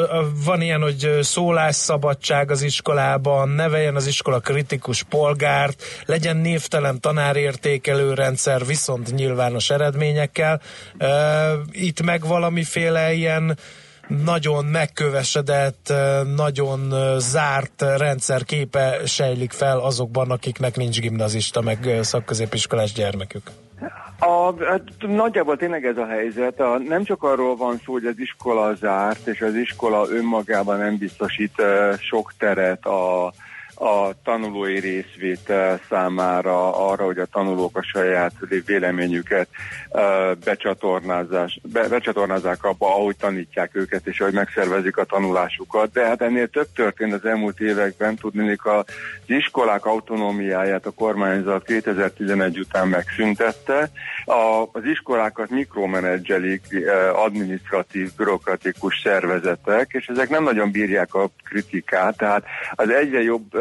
van 0.46 0.62
ilyen, 0.62 0.82
hogy 0.82 1.10
szólásszabad 1.22 2.13
szabadság 2.14 2.52
az 2.52 2.62
iskolában, 2.62 3.50
neveljen 3.50 3.96
az 3.96 4.08
iskola 4.08 4.40
kritikus 4.40 5.04
polgárt, 5.04 5.84
legyen 6.06 6.38
névtelen 6.38 7.00
tanárértékelő 7.00 8.14
rendszer, 8.14 8.66
viszont 8.66 9.14
nyilvános 9.16 9.70
eredményekkel. 9.70 10.62
Itt 11.72 12.02
meg 12.02 12.26
valamiféle 12.26 13.14
ilyen 13.14 13.58
nagyon 14.08 14.66
megkövesedett, 14.66 15.94
nagyon 16.36 16.94
zárt 17.20 17.82
rendszer 17.98 18.44
képe 18.44 19.00
sejlik 19.06 19.52
fel 19.52 19.80
azokban, 19.80 20.32
akiknek 20.32 20.76
nincs 20.76 21.00
gimnazista, 21.00 21.62
meg 21.62 22.00
szakközépiskolás 22.02 22.92
gyermekük. 22.92 23.52
A, 24.20 24.64
hát, 24.66 24.82
nagyjából 25.00 25.58
tényleg 25.58 25.86
ez 25.86 25.98
a 25.98 26.06
helyzet. 26.06 26.60
A, 26.60 26.78
nem 26.78 27.04
csak 27.04 27.24
arról 27.24 27.56
van 27.56 27.82
szó, 27.86 27.94
hogy 27.94 28.06
az 28.06 28.20
iskola 28.20 28.76
zárt, 28.76 29.28
és 29.28 29.42
az 29.42 29.56
iskola 29.56 30.08
önmagában 30.10 30.78
nem 30.78 30.98
biztosít 30.98 31.54
uh, 31.58 31.98
sok 31.98 32.34
teret 32.38 32.86
a, 32.86 33.34
a 33.84 34.14
tanulói 34.24 34.80
részvétel 34.80 35.80
számára 35.90 36.88
arra, 36.90 37.06
hogy 37.06 37.18
a 37.18 37.26
tanulók 37.26 37.78
a 37.78 37.84
saját 37.84 38.34
véleményüket 38.66 39.48
becsatornázás, 40.46 41.60
be, 41.74 41.88
becsatornázzák 41.88 42.64
abba, 42.64 42.96
ahogy 42.96 43.16
tanítják 43.16 43.76
őket, 43.76 44.08
és 44.08 44.20
ahogy 44.20 44.34
megszervezik 44.34 44.98
a 44.98 45.04
tanulásukat. 45.04 45.92
De 45.92 46.06
hát 46.06 46.22
ennél 46.22 46.48
több 46.48 46.68
történt 46.76 47.14
az 47.14 47.26
elmúlt 47.26 47.60
években, 47.60 48.16
tudnék 48.16 48.66
az 48.66 48.86
iskolák 49.26 49.86
autonómiáját 49.86 50.86
a 50.86 50.92
kormányzat 50.92 51.64
2011 51.64 52.60
után 52.60 52.88
megszüntette. 52.88 53.90
A, 54.26 54.68
az 54.72 54.84
iskolákat 54.84 55.50
mikromenedzselik 55.50 56.62
administratív, 57.14 58.10
bürokratikus 58.18 59.02
szervezetek, 59.04 59.90
és 59.92 60.08
ezek 60.08 60.30
nem 60.30 60.44
nagyon 60.44 60.72
bírják 60.72 61.14
a 61.14 61.30
kritikát, 61.44 62.18
tehát 62.18 62.44
az 62.76 62.90
egyre 62.90 63.22
jobb 63.22 63.54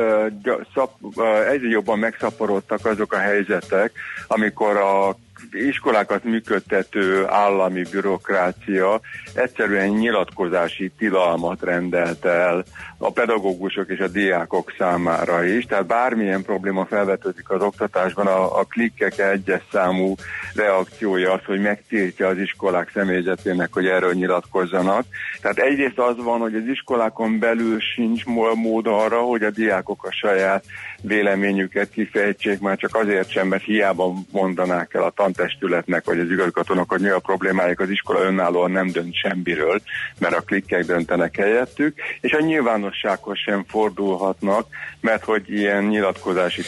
egyre 1.49 1.69
jobban 1.69 1.99
megszaporodtak 1.99 2.87
azok 2.87 3.13
a 3.13 3.19
helyzetek, 3.19 3.93
amikor 4.27 4.77
a 4.77 5.17
iskolákat 5.51 6.25
működtető 6.25 7.27
állami 7.27 7.83
bürokrácia 7.91 9.01
egyszerűen 9.35 9.89
nyilatkozási 9.89 10.93
tilalmat 10.99 11.63
rendelt 11.63 12.25
el 12.25 12.65
a 12.99 13.13
pedagógusok 13.13 13.89
és 13.89 13.99
a 13.99 14.09
diákok 14.09 14.75
számára 14.79 15.45
is. 15.45 15.65
Tehát 15.65 15.87
bármilyen 15.87 16.43
probléma 16.43 16.85
felvetődik 16.85 17.51
az 17.51 17.63
oktatásban, 17.63 18.27
a, 18.27 18.59
a 18.59 18.65
klikkek 18.65 19.19
egyes 19.19 19.63
számú 19.73 20.15
reakciója 20.55 21.33
az, 21.33 21.45
hogy 21.45 21.61
megtiltja 21.61 22.29
az 22.29 22.39
iskolák 22.39 22.91
személyzetének, 22.95 23.69
hogy 23.73 23.87
erről 23.87 24.13
nyilatkozzanak. 24.13 25.05
Tehát 25.41 25.59
egyrészt 25.59 25.99
az 25.99 26.17
van, 26.17 26.41
hogy 26.41 26.55
az 26.55 26.67
iskolákon 26.67 27.39
belül 27.39 27.81
sincs 27.81 28.25
mód 28.55 28.87
arra, 28.87 29.21
hogy 29.21 29.43
a 29.43 29.51
diákok 29.51 30.05
a 30.05 30.13
saját 30.13 30.65
véleményüket 31.03 31.91
kifejtsék, 31.91 32.61
már 32.61 32.77
csak 32.77 32.97
azért 32.97 33.31
sem, 33.31 33.49
mert 33.49 33.65
hiába 33.65 34.13
mondanák 34.31 34.95
el 34.95 35.03
a 35.03 35.11
tantestületnek, 35.11 36.05
vagy 36.05 36.19
az 36.19 36.31
igazgatónak, 36.31 36.91
hogy 36.91 37.01
mi 37.01 37.09
a 37.09 37.19
problémájuk, 37.19 37.81
az 37.81 37.91
iskola 37.91 38.21
önállóan 38.21 38.71
nem 38.71 38.91
dönt 38.91 39.15
semmiről, 39.15 39.81
mert 40.19 40.35
a 40.35 40.41
klikkek 40.41 40.85
döntenek 40.85 41.37
helyettük, 41.37 41.99
és 42.21 42.33
a 42.33 42.41
nyilvánossághoz 42.41 43.39
sem 43.39 43.65
fordulhatnak, 43.69 44.67
mert 45.01 45.25
hogy 45.25 45.51
ilyen 45.51 45.85
nyilatkozási 45.85 46.63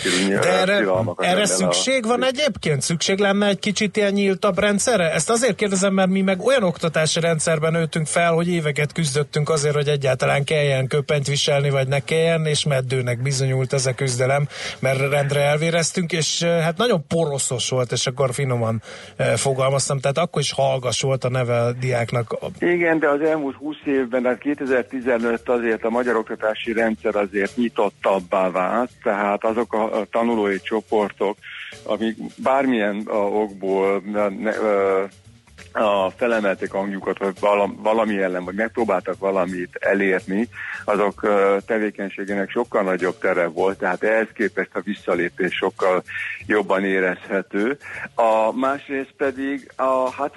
tilalmakat. 0.79 1.27
Erre 1.27 1.47
szükség 1.47 2.05
a... 2.05 2.09
van 2.09 2.25
egyébként? 2.25 2.83
Szükség 2.83 3.19
lenne 3.19 3.47
egy 3.47 3.59
kicsit 3.59 3.97
ilyen 3.97 4.13
nyíltabb 4.13 4.59
rendszerre? 4.59 5.13
Ezt 5.13 5.31
azért 5.31 5.57
kérdezem, 5.57 5.95
mert 5.95 6.09
mi 6.09 6.21
meg 6.21 6.41
olyan 6.41 6.63
oktatási 6.63 7.21
rendszerben 7.21 7.73
nőttünk 7.73 8.07
fel, 8.07 8.33
hogy 8.33 8.49
éveket 8.49 8.93
küzdöttünk 8.93 9.49
azért, 9.49 9.75
hogy 9.75 9.89
egyáltalán 9.89 10.45
kelljen 10.45 10.87
köpenyt 10.87 11.27
viselni, 11.27 11.71
vagy 11.71 11.89
ne 11.89 12.01
kelljen, 12.01 12.47
és 12.47 12.65
meddőnek 12.65 13.23
bizonyult 13.23 13.73
ez 13.73 13.87
a 13.87 13.95
küzdelem, 13.95 14.23
mert 14.79 15.11
rendre 15.11 15.41
elvéreztünk, 15.41 16.13
és 16.13 16.43
hát 16.43 16.77
nagyon 16.77 17.07
poroszos 17.07 17.69
volt, 17.69 17.93
és 17.93 18.07
akkor 18.07 18.33
finoman 18.33 18.83
fogalmaztam, 19.37 19.99
tehát 19.99 20.19
akkor 20.19 20.43
is 20.43 20.53
hallgas 20.53 21.01
volt 21.01 21.25
a 21.25 21.29
neve 21.29 21.61
a 21.61 21.73
diáknak. 21.73 22.39
Igen, 22.59 22.99
de 22.99 23.09
az 23.09 23.21
elmúlt 23.21 23.57
20 23.57 23.77
évben, 23.85 24.23
tehát 24.23 24.39
2015 24.39 25.49
azért 25.49 25.85
a 25.85 25.91
magyar 25.91 26.17
oktatási 26.17 26.73
rendszer 26.73 27.17
azért 27.17 27.57
nyitottabbá 27.57 28.51
vált, 28.51 28.91
tehát 29.03 29.45
azok 29.45 29.73
a, 29.73 30.07
tanulói 30.11 30.61
csoportok, 30.61 31.37
amik 31.83 32.17
bármilyen 32.37 33.03
okból 33.33 34.03
a 35.75 36.11
felemelték 36.11 36.71
hangjukat, 36.71 37.19
vagy 37.19 37.35
valami 37.77 38.23
ellen, 38.23 38.45
vagy 38.45 38.55
megpróbáltak 38.55 39.19
valamit 39.19 39.77
elérni, 39.81 40.49
azok 40.85 41.21
tevékenységének 41.67 42.51
sokkal 42.51 42.83
nagyobb 42.83 43.19
tere 43.19 43.47
volt, 43.47 43.79
tehát 43.79 44.03
ehhez 44.03 44.29
képest 44.35 44.71
a 44.73 44.81
visszalépés 44.81 45.55
sokkal 45.55 46.03
jobban 46.47 46.85
érezhető. 46.85 47.79
A 48.15 48.53
másrészt 48.53 49.15
pedig 49.17 49.73
a, 49.77 50.11
hát 50.11 50.35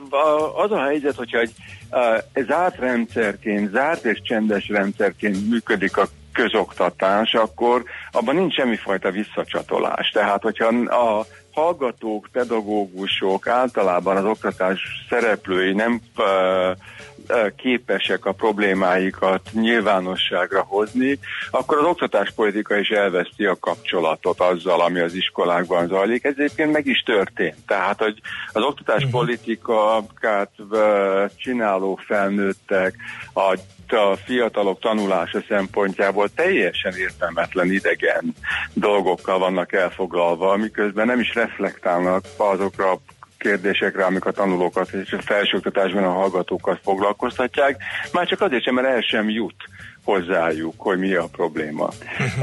az 0.55 0.71
a 0.71 0.83
helyzet, 0.83 1.15
hogyha 1.15 1.39
egy, 1.39 1.53
egy 2.33 2.45
zárt 2.45 2.77
rendszerként, 2.77 3.71
zárt 3.71 4.05
és 4.05 4.21
csendes 4.21 4.67
rendszerként 4.67 5.49
működik 5.49 5.97
a 5.97 6.07
közoktatás, 6.33 7.33
akkor 7.33 7.83
abban 8.11 8.35
nincs 8.35 8.53
semmifajta 8.53 9.11
visszacsatolás. 9.11 10.09
Tehát, 10.09 10.41
hogyha 10.41 10.67
a 10.95 11.25
hallgatók, 11.57 12.27
pedagógusok, 12.31 13.47
általában 13.47 14.17
az 14.17 14.25
oktatás 14.25 14.79
szereplői 15.09 15.73
nem 15.73 16.01
képesek 17.55 18.25
a 18.25 18.31
problémáikat 18.31 19.41
nyilvánosságra 19.51 20.61
hozni, 20.61 21.19
akkor 21.51 21.77
az 21.77 21.85
oktatáspolitika 21.85 22.77
is 22.77 22.89
elveszti 22.89 23.45
a 23.45 23.59
kapcsolatot 23.59 24.39
azzal, 24.39 24.81
ami 24.81 24.99
az 24.99 25.13
iskolákban 25.13 25.87
zajlik. 25.87 26.23
Ez 26.23 26.33
egyébként 26.37 26.71
meg 26.71 26.85
is 26.85 27.03
történt. 27.05 27.57
Tehát, 27.67 27.99
hogy 27.99 28.19
az 28.51 28.63
oktatáspolitikát 28.63 30.51
csináló 31.37 31.99
felnőttek, 32.05 32.95
a 33.33 33.57
a 33.93 34.15
fiatalok 34.15 34.79
tanulása 34.79 35.43
szempontjából 35.47 36.29
teljesen 36.29 36.93
értelmetlen 36.93 37.71
idegen 37.71 38.35
dolgokkal 38.73 39.39
vannak 39.39 39.73
elfoglalva, 39.73 40.57
miközben 40.57 41.05
nem 41.05 41.19
is 41.19 41.33
reflektálnak 41.33 42.25
azokra 42.37 42.91
a 42.91 42.99
kérdésekre, 43.47 44.05
amik 44.05 44.25
a 44.25 44.31
tanulókat 44.31 44.89
és 44.91 45.13
a 45.13 45.21
felsőoktatásban 45.21 46.03
a 46.03 46.11
hallgatókat 46.11 46.79
foglalkoztatják, 46.83 47.83
már 48.11 48.27
csak 48.27 48.41
azért 48.41 48.63
sem, 48.63 48.73
mert 48.73 48.87
el 48.87 49.01
sem 49.01 49.29
jut 49.29 49.55
hozzájuk, 50.03 50.73
hogy 50.77 50.97
mi 50.97 51.13
a 51.13 51.27
probléma. 51.31 51.89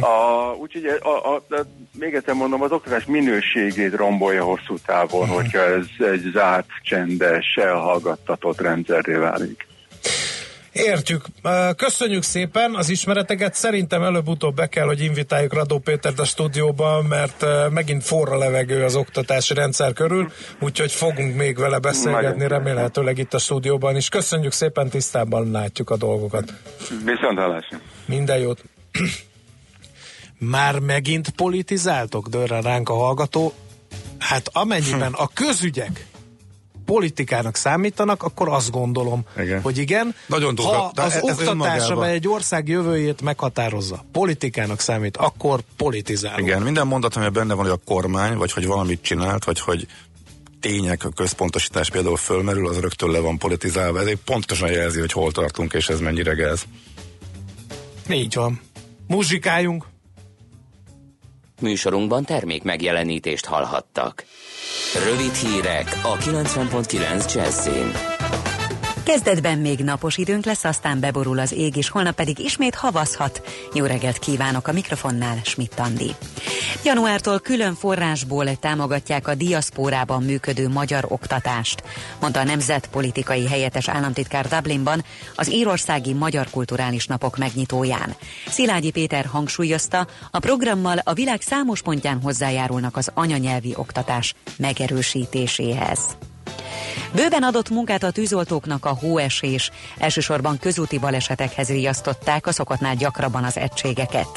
A, 0.00 0.52
úgyhogy 0.58 0.84
a, 0.84 1.08
a, 1.08 1.34
a, 1.34 1.60
még 1.98 2.14
egyszer 2.14 2.34
mondom, 2.34 2.62
az 2.62 2.72
oktatás 2.72 3.04
minőségét 3.04 3.94
rombolja 3.94 4.44
hosszú 4.44 4.76
távon, 4.86 5.28
hogyha 5.28 5.58
ez 5.58 5.86
egy 5.98 6.30
zárt, 6.32 6.66
csendes, 6.82 7.54
elhallgattatott 7.54 8.60
rendszerré 8.60 9.14
válik. 9.14 9.66
Értjük. 10.74 11.24
Köszönjük 11.76 12.22
szépen 12.22 12.74
az 12.74 12.88
ismereteket. 12.88 13.54
Szerintem 13.54 14.02
előbb-utóbb 14.02 14.54
be 14.54 14.66
kell, 14.66 14.86
hogy 14.86 15.00
invitáljuk 15.00 15.52
Radó 15.52 15.78
Pétert 15.78 16.18
a 16.18 16.24
stúdióba, 16.24 17.02
mert 17.02 17.46
megint 17.70 18.04
forra 18.04 18.38
levegő 18.38 18.84
az 18.84 18.96
oktatási 18.96 19.54
rendszer 19.54 19.92
körül, 19.92 20.32
úgyhogy 20.60 20.92
fogunk 20.92 21.36
még 21.36 21.58
vele 21.58 21.78
beszélgetni, 21.78 22.48
remélhetőleg 22.48 23.18
itt 23.18 23.34
a 23.34 23.38
stúdióban 23.38 23.96
is. 23.96 24.08
Köszönjük 24.08 24.52
szépen, 24.52 24.88
tisztában 24.88 25.50
látjuk 25.50 25.90
a 25.90 25.96
dolgokat. 25.96 26.52
Viszont 27.04 27.38
hallásra. 27.38 27.80
Minden 28.06 28.38
jót. 28.38 28.62
Már 30.38 30.78
megint 30.78 31.30
politizáltok, 31.30 32.28
dörren 32.28 32.62
ránk 32.62 32.88
a 32.88 32.94
hallgató. 32.94 33.52
Hát 34.18 34.48
amennyiben 34.52 35.12
a 35.12 35.28
közügyek 35.34 36.06
politikának 36.84 37.56
számítanak, 37.56 38.22
akkor 38.22 38.48
azt 38.48 38.70
gondolom, 38.70 39.24
igen. 39.38 39.60
hogy 39.60 39.78
igen. 39.78 40.14
Nagyon 40.26 40.54
durva. 40.54 40.72
Ha 40.72 40.92
az 40.94 41.12
ez 41.14 41.22
oktatás, 41.22 41.88
amely 41.88 42.12
egy 42.12 42.28
ország 42.28 42.68
jövőjét 42.68 43.22
meghatározza, 43.22 44.04
politikának 44.12 44.80
számít, 44.80 45.16
akkor 45.16 45.60
politizálunk. 45.76 46.46
Igen, 46.46 46.62
minden 46.62 46.86
mondat, 46.86 47.16
ami 47.16 47.28
benne 47.28 47.54
van, 47.54 47.64
hogy 47.64 47.78
a 47.84 47.92
kormány, 47.92 48.36
vagy 48.36 48.52
hogy 48.52 48.66
valamit 48.66 49.02
csinált, 49.02 49.44
vagy 49.44 49.60
hogy 49.60 49.86
tények, 50.60 51.04
a 51.04 51.08
központosítás 51.08 51.90
például 51.90 52.16
fölmerül, 52.16 52.68
az 52.68 52.78
rögtön 52.78 53.10
le 53.10 53.18
van 53.18 53.38
politizálva. 53.38 54.00
Ez 54.00 54.08
pontosan 54.24 54.70
jelzi, 54.70 55.00
hogy 55.00 55.12
hol 55.12 55.32
tartunk, 55.32 55.72
és 55.72 55.88
ez 55.88 56.00
mennyire 56.00 56.32
gáz. 56.32 56.64
Így 58.10 58.34
van. 58.34 58.60
Muzsikáljunk. 59.06 59.84
Műsorunkban 61.60 62.24
termék 62.24 62.62
megjelenítést 62.62 63.46
hallhattak. 63.46 64.24
Rövid 65.04 65.34
hírek 65.34 66.00
a 66.02 66.16
90.9 66.16 67.34
Jazzin. 67.34 68.23
Kezdetben 69.04 69.58
még 69.58 69.78
napos 69.78 70.16
időnk 70.16 70.44
lesz, 70.44 70.64
aztán 70.64 71.00
beborul 71.00 71.38
az 71.38 71.52
ég, 71.52 71.76
és 71.76 71.88
holnap 71.88 72.14
pedig 72.14 72.38
ismét 72.38 72.74
havazhat. 72.74 73.42
Jó 73.74 73.84
reggelt 73.84 74.18
kívánok 74.18 74.68
a 74.68 74.72
mikrofonnál, 74.72 75.40
Schmidt 75.42 75.80
Andi. 75.80 76.14
Januártól 76.84 77.40
külön 77.40 77.74
forrásból 77.74 78.56
támogatják 78.56 79.28
a 79.28 79.34
diaszpórában 79.34 80.22
működő 80.22 80.68
magyar 80.68 81.04
oktatást, 81.08 81.82
mondta 82.20 82.40
a 82.40 82.44
nemzetpolitikai 82.44 83.46
helyettes 83.46 83.88
államtitkár 83.88 84.48
Dublinban 84.48 85.04
az 85.34 85.52
írországi 85.52 86.12
Magyar 86.12 86.50
Kulturális 86.50 87.06
Napok 87.06 87.36
megnyitóján. 87.36 88.14
Szilágyi 88.46 88.90
Péter 88.90 89.24
hangsúlyozta, 89.24 90.06
a 90.30 90.38
programmal 90.38 90.98
a 90.98 91.12
világ 91.12 91.40
számos 91.40 91.82
pontján 91.82 92.20
hozzájárulnak 92.20 92.96
az 92.96 93.10
anyanyelvi 93.14 93.72
oktatás 93.76 94.34
megerősítéséhez. 94.56 96.00
Bőven 97.14 97.42
adott 97.42 97.70
munkát 97.70 98.02
a 98.02 98.10
tűzoltóknak 98.10 98.84
a 98.84 98.96
hóesés. 99.00 99.70
Elsősorban 99.98 100.58
közúti 100.58 100.98
balesetekhez 100.98 101.68
riasztották 101.68 102.46
a 102.46 102.52
szokottnál 102.52 102.94
gyakrabban 102.94 103.44
az 103.44 103.56
egységeket. 103.56 104.28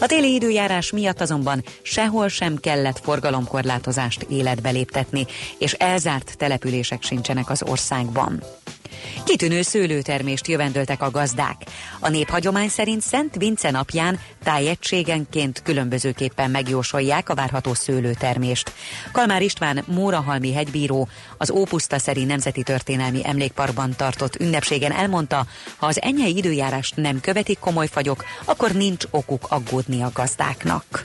A 0.00 0.06
téli 0.06 0.34
időjárás 0.34 0.92
miatt 0.92 1.20
azonban 1.20 1.64
sehol 1.82 2.28
sem 2.28 2.56
kellett 2.56 3.00
forgalomkorlátozást 3.02 4.22
életbe 4.22 4.70
léptetni, 4.70 5.26
és 5.58 5.72
elzárt 5.72 6.34
települések 6.36 7.02
sincsenek 7.02 7.50
az 7.50 7.62
országban. 7.62 8.42
Kitűnő 9.24 9.62
szőlőtermést 9.62 10.48
jövendöltek 10.48 11.02
a 11.02 11.10
gazdák. 11.10 11.56
A 12.00 12.08
néphagyomány 12.08 12.68
szerint 12.68 13.02
Szent 13.02 13.34
Vince 13.36 13.70
napján 13.70 14.20
tájegységenként 14.42 15.62
különbözőképpen 15.62 16.50
megjósolják 16.50 17.28
a 17.28 17.34
várható 17.34 17.74
szőlőtermést. 17.74 18.72
Kalmár 19.12 19.42
István 19.42 19.84
Mórahalmi 19.86 20.52
hegybíró 20.52 21.08
az 21.38 21.50
Ópusztaszeri 21.50 22.24
Nemzeti 22.24 22.62
Történelmi 22.62 23.20
Emlékparkban 23.24 23.94
tartott 23.96 24.40
ünnepségen 24.40 24.92
elmondta, 24.92 25.46
ha 25.76 25.86
az 25.86 26.02
enyei 26.02 26.36
időjárást 26.36 26.96
nem 26.96 27.20
követik 27.20 27.58
komoly 27.58 27.86
fagyok, 27.86 28.24
akkor 28.44 28.72
nincs 28.72 29.04
okuk 29.10 29.46
aggódni 29.48 30.02
a 30.02 30.10
gazdáknak. 30.14 31.02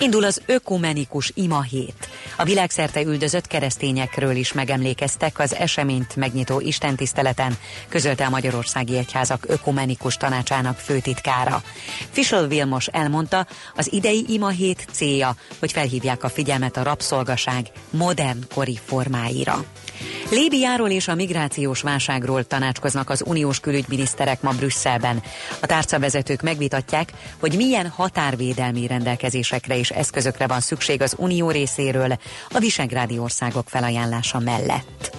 Indul 0.00 0.24
az 0.24 0.42
ökumenikus 0.46 1.32
ima 1.34 1.62
hét. 1.62 2.08
A 2.36 2.44
világszerte 2.44 3.02
üldözött 3.02 3.46
keresztényekről 3.46 4.36
is 4.36 4.52
megemlékeztek 4.52 5.38
az 5.38 5.54
eseményt 5.54 6.16
megnyitó 6.16 6.60
istentiszteleten, 6.60 7.58
közölte 7.88 8.26
a 8.26 8.30
Magyarországi 8.30 8.96
Egyházak 8.96 9.44
ökumenikus 9.48 10.16
tanácsának 10.16 10.78
főtitkára. 10.78 11.62
Fischl 12.10 12.44
Vilmos 12.44 12.86
elmondta, 12.86 13.46
az 13.76 13.92
idei 13.92 14.24
ima 14.28 14.48
hét 14.48 14.86
célja, 14.90 15.36
hogy 15.58 15.72
felhívják 15.72 16.24
a 16.24 16.28
figyelmet 16.28 16.76
a 16.76 16.82
rabszolgaság 16.82 17.70
modern 17.90 18.38
kori 18.54 18.78
formáira. 18.84 19.64
Líbiáról 20.30 20.90
és 20.90 21.08
a 21.08 21.14
migrációs 21.14 21.80
válságról 21.80 22.44
tanácskoznak 22.44 23.10
az 23.10 23.22
uniós 23.26 23.60
külügyminiszterek 23.60 24.42
ma 24.42 24.50
Brüsszelben. 24.50 25.22
A 25.60 25.66
tárcavezetők 25.66 26.42
megvitatják, 26.42 27.12
hogy 27.38 27.56
milyen 27.56 27.88
határvédelmi 27.88 28.86
rendelkezésekre 28.86 29.78
és 29.78 29.90
eszközökre 29.90 30.46
van 30.46 30.60
szükség 30.60 31.02
az 31.02 31.14
unió 31.18 31.50
részéről 31.50 32.18
a 32.50 32.58
visegrádi 32.58 33.18
országok 33.18 33.68
felajánlása 33.68 34.38
mellett. 34.38 35.16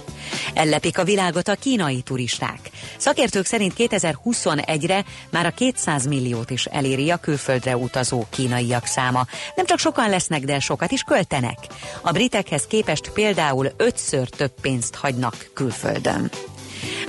Ellepik 0.54 0.98
a 0.98 1.04
világot 1.04 1.48
a 1.48 1.54
kínai 1.54 2.02
turisták. 2.02 2.58
Szakértők 2.96 3.46
szerint 3.46 3.72
2021-re 3.76 5.04
már 5.30 5.46
a 5.46 5.50
200 5.50 6.06
milliót 6.06 6.50
is 6.50 6.64
eléri 6.64 7.10
a 7.10 7.16
külföldre 7.16 7.76
utazó 7.76 8.24
kínaiak 8.30 8.86
száma. 8.86 9.26
Nem 9.54 9.66
csak 9.66 9.78
sokan 9.78 10.10
lesznek, 10.10 10.44
de 10.44 10.60
sokat 10.60 10.90
is 10.90 11.02
költenek. 11.02 11.58
A 12.00 12.12
britekhez 12.12 12.66
képest 12.66 13.10
például 13.12 13.72
ötször 13.76 14.28
több 14.28 14.52
pénzt 14.60 14.94
hagynak 14.94 15.50
külföldön. 15.54 16.30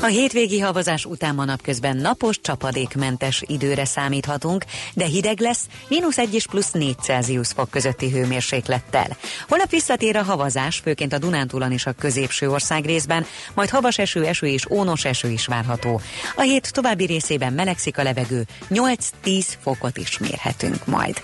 A 0.01 0.05
hétvégi 0.05 0.59
havazás 0.59 1.05
után 1.05 1.35
ma 1.35 1.45
napközben 1.45 1.97
napos, 1.97 2.41
csapadékmentes 2.41 3.43
időre 3.47 3.85
számíthatunk, 3.85 4.65
de 4.93 5.05
hideg 5.05 5.39
lesz, 5.39 5.67
mínusz 5.87 6.17
1 6.17 6.33
és 6.33 6.45
plusz 6.47 6.71
4 6.71 6.95
Celsius 7.01 7.47
fok 7.47 7.69
közötti 7.69 8.09
hőmérséklettel. 8.09 9.17
Holnap 9.47 9.69
visszatér 9.69 10.15
a 10.15 10.23
havazás, 10.23 10.77
főként 10.77 11.13
a 11.13 11.17
Dunántúlon 11.17 11.71
és 11.71 11.85
a 11.85 11.91
középső 11.91 12.49
ország 12.49 12.85
részben, 12.85 13.25
majd 13.53 13.69
havas 13.69 13.97
eső, 13.97 14.25
eső 14.25 14.47
és 14.47 14.69
ónos 14.69 15.05
eső 15.05 15.29
is 15.29 15.45
várható. 15.45 16.01
A 16.35 16.41
hét 16.41 16.73
további 16.73 17.05
részében 17.05 17.53
melegszik 17.53 17.97
a 17.97 18.03
levegő, 18.03 18.45
8-10 18.69 19.45
fokot 19.61 19.97
is 19.97 20.17
mérhetünk 20.17 20.85
majd. 20.85 21.19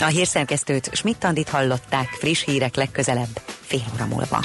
A 0.00 0.04
hírszerkesztőt 0.04 0.90
Schmidt-Tandit 0.92 1.48
hallották, 1.48 2.08
friss 2.08 2.44
hírek 2.44 2.76
legközelebb, 2.76 3.40
fél 3.60 3.82
óra 3.94 4.06
múlva. 4.06 4.44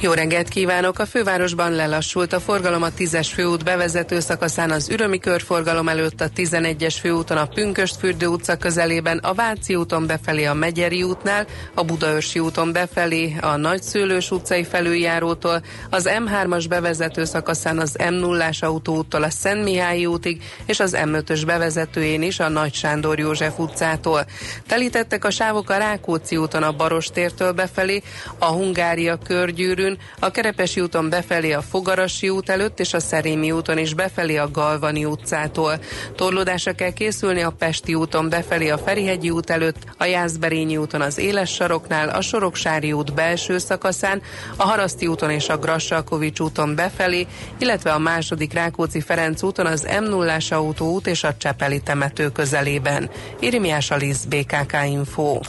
jó 0.00 0.12
reggelt 0.12 0.48
kívánok! 0.48 0.98
A 0.98 1.06
fővárosban 1.06 1.72
lelassult 1.72 2.32
a 2.32 2.40
forgalom 2.40 2.82
a 2.82 2.88
10-es 2.98 3.28
főút 3.34 3.64
bevezető 3.64 4.20
szakaszán 4.20 4.70
az 4.70 4.88
Ürömi 4.88 5.18
körforgalom 5.18 5.88
előtt 5.88 6.20
a 6.20 6.28
11-es 6.36 6.96
főúton 7.00 7.36
a 7.36 7.46
Pünköstfürdő 7.46 8.26
utca 8.26 8.56
közelében, 8.56 9.18
a 9.18 9.34
Váci 9.34 9.74
úton 9.74 10.06
befelé 10.06 10.44
a 10.44 10.54
Megyeri 10.54 11.02
útnál, 11.02 11.46
a 11.74 11.84
Budaörsi 11.84 12.38
úton 12.38 12.72
befelé 12.72 13.36
a 13.40 13.56
Nagyszőlős 13.56 14.30
utcai 14.30 14.64
felüljárótól, 14.64 15.62
az 15.90 16.08
M3-as 16.18 16.64
bevezető 16.68 17.24
szakaszán 17.24 17.78
az 17.78 17.96
M0-ás 17.98 18.62
autóúttól 18.62 19.22
a 19.22 19.30
Szent 19.30 19.64
Mihályi 19.64 20.06
útig, 20.06 20.42
és 20.66 20.80
az 20.80 20.96
M5-ös 20.98 21.42
bevezetőjén 21.46 22.22
is 22.22 22.40
a 22.40 22.48
Nagy 22.48 22.74
Sándor 22.74 23.18
József 23.18 23.58
utcától. 23.58 24.26
Telítettek 24.66 25.24
a 25.24 25.30
sávok 25.30 25.70
a 25.70 25.76
Rákóczi 25.76 26.36
úton 26.36 26.62
a 26.62 26.72
Barostértől 26.72 27.52
befelé, 27.52 28.02
a 28.38 28.46
Hungária 28.46 29.18
körgyűrűn, 29.18 29.95
a 30.18 30.30
Kerepesi 30.30 30.80
úton 30.80 31.08
befelé 31.08 31.52
a 31.52 31.62
Fogarasi 31.62 32.28
út 32.28 32.48
előtt 32.48 32.80
és 32.80 32.94
a 32.94 33.00
Szerémi 33.00 33.50
úton 33.50 33.78
is 33.78 33.94
befelé 33.94 34.36
a 34.36 34.50
Galvani 34.50 35.04
utcától. 35.04 35.78
Torlódásra 36.14 36.72
kell 36.72 36.92
készülni 36.92 37.42
a 37.42 37.50
Pesti 37.50 37.94
úton 37.94 38.28
befelé 38.28 38.68
a 38.68 38.78
Ferihegyi 38.78 39.30
út 39.30 39.50
előtt, 39.50 39.76
a 39.98 40.04
Jászberényi 40.04 40.76
úton 40.76 41.00
az 41.00 41.18
Éles 41.18 41.50
saroknál, 41.50 42.08
a 42.08 42.20
Soroksári 42.20 42.92
út 42.92 43.14
belső 43.14 43.58
szakaszán, 43.58 44.22
a 44.56 44.62
Haraszti 44.62 45.06
úton 45.06 45.30
és 45.30 45.48
a 45.48 45.58
Grassalkovics 45.58 46.40
úton 46.40 46.74
befelé, 46.74 47.26
illetve 47.58 47.92
a 47.92 47.98
második 47.98 48.52
Rákóczi 48.52 49.00
Ferenc 49.00 49.42
úton 49.42 49.66
az 49.66 49.88
m 50.00 50.04
0 50.04 50.36
autóút 50.50 51.06
és 51.06 51.24
a 51.24 51.36
Csepeli 51.36 51.80
temető 51.80 52.28
közelében. 52.28 53.10
Irimiás 53.40 53.90
Alisz, 53.90 54.24
BKK 54.24 54.76
Info. 54.86 55.40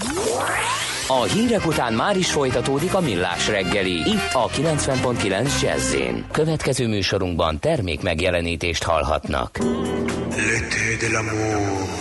A 1.10 1.24
hírek 1.24 1.66
után 1.66 1.94
már 1.94 2.18
is 2.18 2.32
folytatódik 2.32 2.94
a 2.94 3.00
millás 3.00 3.48
reggeli. 3.48 3.92
Itt 3.92 4.34
a 4.34 4.48
90.9 4.48 5.62
jazz 5.62 5.96
Következő 6.32 6.88
műsorunkban 6.88 7.60
termék 7.60 8.02
megjelenítést 8.02 8.84
hallhatnak. 8.84 9.58
L'été 10.30 10.98
de 11.00 11.08
l'amour. 11.12 11.98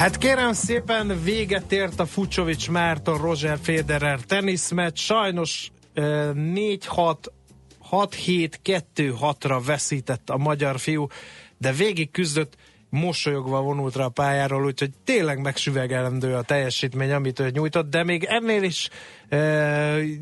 Hát 0.00 0.18
kérem 0.18 0.52
szépen 0.52 1.22
véget 1.22 1.72
ért 1.72 2.00
a 2.00 2.06
Fucsovics 2.06 2.70
Márton 2.70 3.18
Roger 3.18 3.58
Federer 3.62 4.20
teniszmeccs. 4.20 4.98
Sajnos 4.98 5.70
4-6 5.94 7.16
6-7-2-6-ra 7.90 9.62
veszített 9.66 10.30
a 10.30 10.36
magyar 10.36 10.78
fiú, 10.78 11.06
de 11.58 11.72
végig 11.72 12.10
küzdött 12.10 12.56
mosolyogva 12.90 13.60
vonult 13.60 13.96
rá 13.96 14.04
a 14.04 14.08
pályáról, 14.08 14.64
úgyhogy 14.64 14.90
tényleg 15.04 15.40
megsüvegelendő 15.40 16.34
a 16.34 16.42
teljesítmény, 16.42 17.12
amit 17.12 17.40
ő 17.40 17.50
nyújtott, 17.50 17.90
de 17.90 18.04
még 18.04 18.24
ennél 18.24 18.62
is 18.62 18.88
e, 19.28 19.38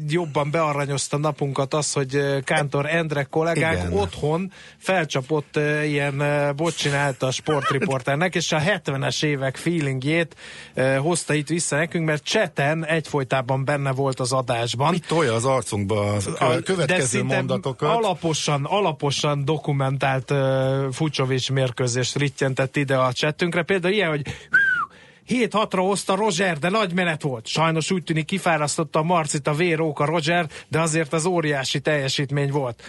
jobban 0.08 0.50
bearanyozta 0.50 1.16
napunkat 1.16 1.74
az, 1.74 1.92
hogy 1.92 2.42
Kántor 2.44 2.86
Endre 2.86 3.22
kollégák 3.22 3.76
Igen. 3.76 3.92
otthon 3.92 4.52
felcsapott 4.76 5.56
e, 5.56 5.84
ilyen 5.84 6.20
e, 6.20 6.52
bot 6.52 6.76
csinálta 6.76 7.26
a 7.26 7.30
sportriporternek, 7.30 8.34
és 8.34 8.52
a 8.52 8.58
70-es 8.58 9.24
évek 9.24 9.56
feelingjét 9.56 10.36
e, 10.74 10.96
hozta 10.96 11.34
itt 11.34 11.48
vissza 11.48 11.76
nekünk, 11.76 12.06
mert 12.06 12.24
cseten 12.24 12.84
egyfolytában 12.84 13.64
benne 13.64 13.92
volt 13.92 14.20
az 14.20 14.32
adásban. 14.32 14.90
Mit 14.90 15.06
tolja 15.06 15.34
az 15.34 15.44
arcunkba 15.44 16.16
a 16.38 16.60
következő 16.64 17.22
mondatokat? 17.22 17.96
Alaposan, 17.96 18.64
alaposan 18.64 19.44
dokumentált 19.44 20.30
uh, 20.30 20.92
Fucsovics 20.92 21.50
mérkőzést 21.50 22.16
rittyent 22.16 22.57
jelentett 22.58 22.76
ide 22.76 22.96
a 22.96 23.12
csetünkre. 23.12 23.62
Például 23.62 23.94
ilyen, 23.94 24.08
hogy 24.08 24.22
7-6-ra 25.28 25.82
hozta 25.86 26.14
Roger, 26.14 26.58
de 26.58 26.68
nagy 26.68 26.92
menet 26.92 27.22
volt. 27.22 27.46
Sajnos 27.46 27.90
úgy 27.90 28.02
tűnik 28.02 28.24
kifárasztotta 28.24 28.98
a 28.98 29.02
Marcit 29.02 29.46
a 29.46 29.54
véróka 29.54 30.04
Roger, 30.04 30.46
de 30.68 30.80
azért 30.80 31.12
az 31.12 31.24
óriási 31.24 31.80
teljesítmény 31.80 32.50
volt. 32.50 32.82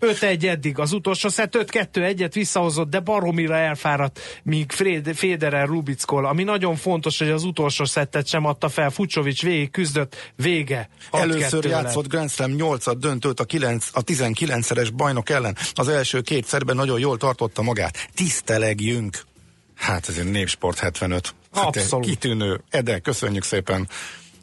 5-1 0.00 0.44
eddig, 0.44 0.78
az 0.78 0.92
utolsó 0.92 1.28
szett 1.28 1.56
5-2-1-et 1.58 2.30
visszahozott, 2.32 2.90
de 2.90 3.00
baromira 3.00 3.56
elfáradt, 3.56 4.20
míg 4.42 4.72
Federer 5.14 5.66
Rubickol, 5.66 6.26
ami 6.26 6.42
nagyon 6.42 6.76
fontos, 6.76 7.18
hogy 7.18 7.30
az 7.30 7.44
utolsó 7.44 7.84
szettet 7.84 8.26
sem 8.26 8.44
adta 8.44 8.68
fel. 8.68 8.90
Fucsovics 8.90 9.42
végig 9.42 9.70
küzdött, 9.70 10.32
vége. 10.36 10.88
Először 11.10 11.64
játszott 11.64 12.08
Grand 12.08 12.30
Slam 12.30 12.50
8 12.50 12.96
döntőt 12.98 13.40
a, 13.40 13.44
9, 13.44 13.88
a 13.92 14.02
19-szeres 14.02 14.88
bajnok 14.96 15.30
ellen. 15.30 15.56
Az 15.74 15.88
első 15.88 16.20
két 16.20 16.46
szerben 16.46 16.76
nagyon 16.76 16.98
jól 16.98 17.16
tartotta 17.16 17.62
magát. 17.62 18.08
Tisztelegjünk! 18.14 19.18
Hát 19.74 20.08
ez 20.08 20.16
egy 20.16 20.30
népsport 20.30 20.78
75. 20.78 21.34
Hát 21.52 21.64
Abszolút. 21.64 22.06
Kitűnő. 22.06 22.60
Ede, 22.70 22.98
köszönjük 22.98 23.42
szépen 23.42 23.88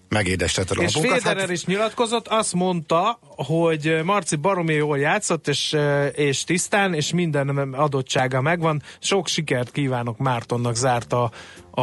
megédestetted 0.10 0.78
a 0.78 0.82
És 0.82 0.94
Federer 0.94 1.38
hát... 1.38 1.50
is 1.50 1.66
nyilatkozott, 1.66 2.28
azt 2.28 2.54
mondta, 2.54 3.20
hogy 3.36 4.00
Marci 4.04 4.36
baromi 4.36 4.74
jól 4.74 5.00
játszott, 5.00 5.48
és, 5.48 5.78
és 6.16 6.44
tisztán, 6.44 6.94
és 6.94 7.14
minden 7.14 7.74
adottsága 7.74 8.42
megvan. 8.42 8.82
Sok 9.00 9.28
sikert 9.28 9.72
kívánok 9.72 10.18
Mártonnak 10.18 10.76
zárta 10.76 11.32
a, 11.72 11.82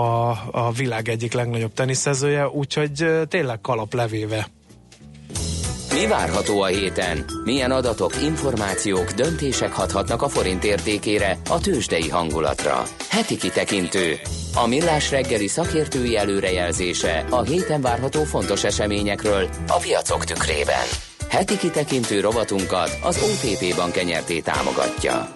a 0.51 0.73
világ 0.77 1.09
egyik 1.09 1.33
legnagyobb 1.33 1.73
teniszezője, 1.73 2.49
úgyhogy 2.49 3.07
tényleg 3.29 3.61
kalap 3.61 3.95
levéve. 3.95 4.47
Mi 6.01 6.07
várható 6.07 6.61
a 6.61 6.67
héten? 6.67 7.25
Milyen 7.45 7.71
adatok, 7.71 8.23
információk, 8.23 9.11
döntések 9.11 9.73
hathatnak 9.73 10.23
a 10.23 10.29
forint 10.29 10.65
értékére, 10.65 11.39
a 11.51 11.61
tőzsdei 11.61 12.09
hangulatra? 12.09 12.83
Heti 13.11 13.37
kitekintő. 13.37 14.15
A 14.55 14.67
millás 14.67 15.11
reggeli 15.11 15.47
szakértői 15.47 16.17
előrejelzése 16.17 17.25
a 17.31 17.43
héten 17.43 17.81
várható 17.81 18.25
fontos 18.25 18.65
eseményekről 18.65 19.49
a 19.69 19.79
piacok 19.79 20.25
tükrében. 20.25 20.87
Heti 21.29 21.57
kitekintő 21.57 22.21
rovatunkat 22.21 22.99
az 23.03 23.19
OTP 23.23 23.77
Bank 23.77 24.05
nyerté 24.05 24.41
támogatja. 24.41 25.33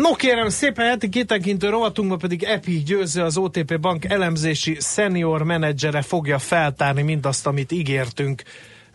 No 0.00 0.14
kérem, 0.14 0.48
szépen 0.48 0.88
heti 0.88 1.08
kitekintő 1.08 1.68
rovatunkban 1.68 2.18
pedig 2.18 2.42
Epi 2.42 2.82
Győző, 2.82 3.22
az 3.22 3.36
OTP 3.36 3.80
Bank 3.80 4.04
elemzési 4.04 4.76
senior 4.80 5.42
menedzsere 5.42 6.02
fogja 6.02 6.38
feltárni 6.38 7.02
mindazt, 7.02 7.46
amit 7.46 7.72
ígértünk 7.72 8.42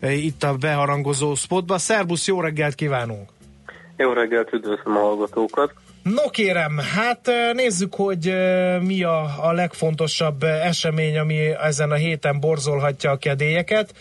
eh, 0.00 0.24
itt 0.24 0.42
a 0.42 0.54
beharangozó 0.54 1.34
spotba. 1.34 1.78
Szerbusz, 1.78 2.26
jó 2.26 2.40
reggelt 2.40 2.74
kívánunk! 2.74 3.28
Jó 3.96 4.12
reggelt, 4.12 4.52
üdvözlöm 4.52 4.96
a 4.96 5.00
hallgatókat! 5.00 5.72
No 6.02 6.30
kérem, 6.30 6.78
hát 6.94 7.28
eh, 7.28 7.52
nézzük, 7.52 7.94
hogy 7.94 8.28
eh, 8.28 8.80
mi 8.80 9.02
a, 9.02 9.46
a 9.48 9.52
legfontosabb 9.52 10.42
esemény, 10.42 11.18
ami 11.18 11.38
ezen 11.62 11.90
a 11.90 11.94
héten 11.94 12.40
borzolhatja 12.40 13.10
a 13.10 13.16
kedélyeket. 13.16 13.94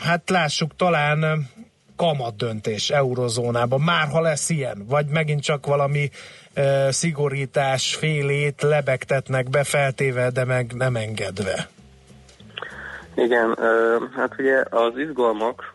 Hát 0.00 0.30
lássuk 0.30 0.76
talán 0.76 1.48
kamat 1.96 2.36
döntés 2.36 2.90
eurozónában, 2.90 3.80
már 3.80 4.08
ha 4.08 4.20
lesz 4.20 4.50
ilyen, 4.50 4.84
vagy 4.88 5.06
megint 5.06 5.42
csak 5.42 5.66
valami 5.66 6.10
e, 6.54 6.90
szigorítás 6.92 7.94
félét 7.94 8.62
lebegtetnek 8.62 9.50
be 9.50 9.64
feltéve, 9.64 10.30
de 10.30 10.44
meg 10.44 10.72
nem 10.72 10.96
engedve. 10.96 11.68
Igen, 13.16 13.56
hát 14.14 14.34
ugye 14.38 14.62
az 14.70 14.98
izgalmak 14.98 15.74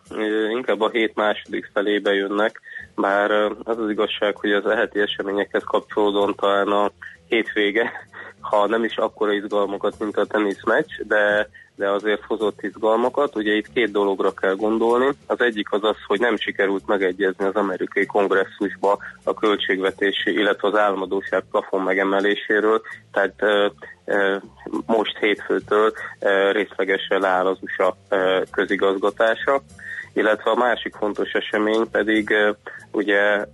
inkább 0.52 0.82
a 0.82 0.90
hét 0.90 1.16
második 1.16 1.70
felébe 1.74 2.14
jönnek, 2.14 2.62
bár 2.96 3.32
az 3.64 3.78
az 3.78 3.90
igazság, 3.90 4.36
hogy 4.36 4.52
az 4.52 4.66
eheti 4.66 5.00
eseményekhez 5.00 5.64
kapcsolódóan 5.64 6.36
talán 6.36 6.68
a 6.68 6.92
hétvége, 7.28 7.92
ha 8.40 8.68
nem 8.68 8.84
is 8.84 8.98
akkora 8.98 9.34
izgalmakat, 9.34 10.00
mint 10.00 10.18
a 10.18 10.26
teniszmeccs, 10.26 10.92
de 11.08 11.50
de 11.82 11.90
azért 11.90 12.24
hozott 12.28 12.62
izgalmakat. 12.62 13.36
Ugye 13.36 13.54
itt 13.54 13.74
két 13.74 13.92
dologra 13.92 14.32
kell 14.32 14.56
gondolni. 14.56 15.10
Az 15.28 15.42
egyik 15.42 15.72
az 15.72 15.84
az, 15.84 15.96
hogy 16.08 16.20
nem 16.20 16.38
sikerült 16.38 16.88
megegyezni 16.88 17.46
az 17.46 17.56
amerikai 17.56 18.06
kongresszusba 18.06 18.98
a 19.24 19.34
költségvetési, 19.34 20.32
illetve 20.32 20.68
az 20.68 20.76
államadóság 20.76 21.44
plafon 21.52 21.82
megemeléséről, 21.82 22.82
tehát 23.12 23.36
most 24.86 25.18
hétfőtől 25.18 25.94
részlegesen 26.52 27.20
leáll 27.20 27.46
az 27.48 27.58
USA 27.62 27.98
közigazgatása 28.52 29.62
illetve 30.14 30.52
a 30.52 30.56
másik 30.56 30.96
fontos 30.96 31.32
esemény 31.32 31.90
pedig 31.92 32.34
ugye 32.92 33.46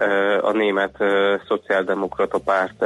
a 0.42 0.52
német 0.52 0.98
szociáldemokrata 1.48 2.38
párt 2.38 2.86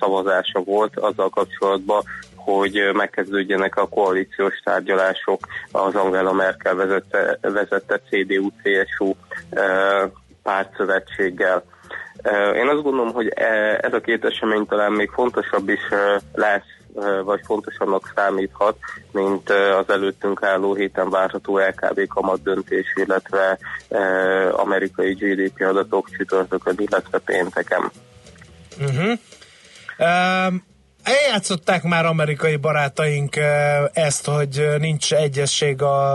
szavazása 0.00 0.60
volt 0.64 0.98
azzal 0.98 1.28
kapcsolatban, 1.28 2.02
hogy 2.44 2.90
megkezdődjenek 2.92 3.76
a 3.76 3.88
koalíciós 3.88 4.54
tárgyalások 4.64 5.40
az 5.72 5.94
Angela 5.94 6.32
Merkel 6.32 6.74
vezette, 6.74 7.38
vezette 7.40 8.00
CDU-CSU 8.08 9.14
pártszövetséggel. 10.42 11.64
Én 12.54 12.68
azt 12.68 12.82
gondolom, 12.82 13.12
hogy 13.12 13.32
e, 13.34 13.78
ez 13.82 13.92
a 13.92 14.00
két 14.00 14.24
esemény 14.24 14.66
talán 14.66 14.92
még 14.92 15.10
fontosabb 15.10 15.68
is 15.68 15.80
lesz 16.34 16.74
vagy 17.24 17.40
fontosabbnak 17.44 18.12
számíthat, 18.14 18.76
mint 19.12 19.50
az 19.50 19.88
előttünk 19.88 20.42
álló 20.42 20.74
héten 20.74 21.10
várható 21.10 21.58
LKB 21.58 22.06
kamat 22.06 22.42
döntés, 22.42 22.86
illetve 22.94 23.58
amerikai 24.52 25.12
GDP 25.12 25.60
adatok 25.60 26.10
csütörtökön, 26.10 26.74
illetve 26.78 27.18
pénteken. 27.18 27.90
Uh-huh. 28.80 29.18
Um, 29.98 30.64
Eljátszották 31.04 31.82
már 31.82 32.06
amerikai 32.06 32.56
barátaink 32.56 33.36
ezt, 33.92 34.26
hogy 34.26 34.66
nincs 34.78 35.12
egyesség 35.14 35.82
a, 35.82 36.14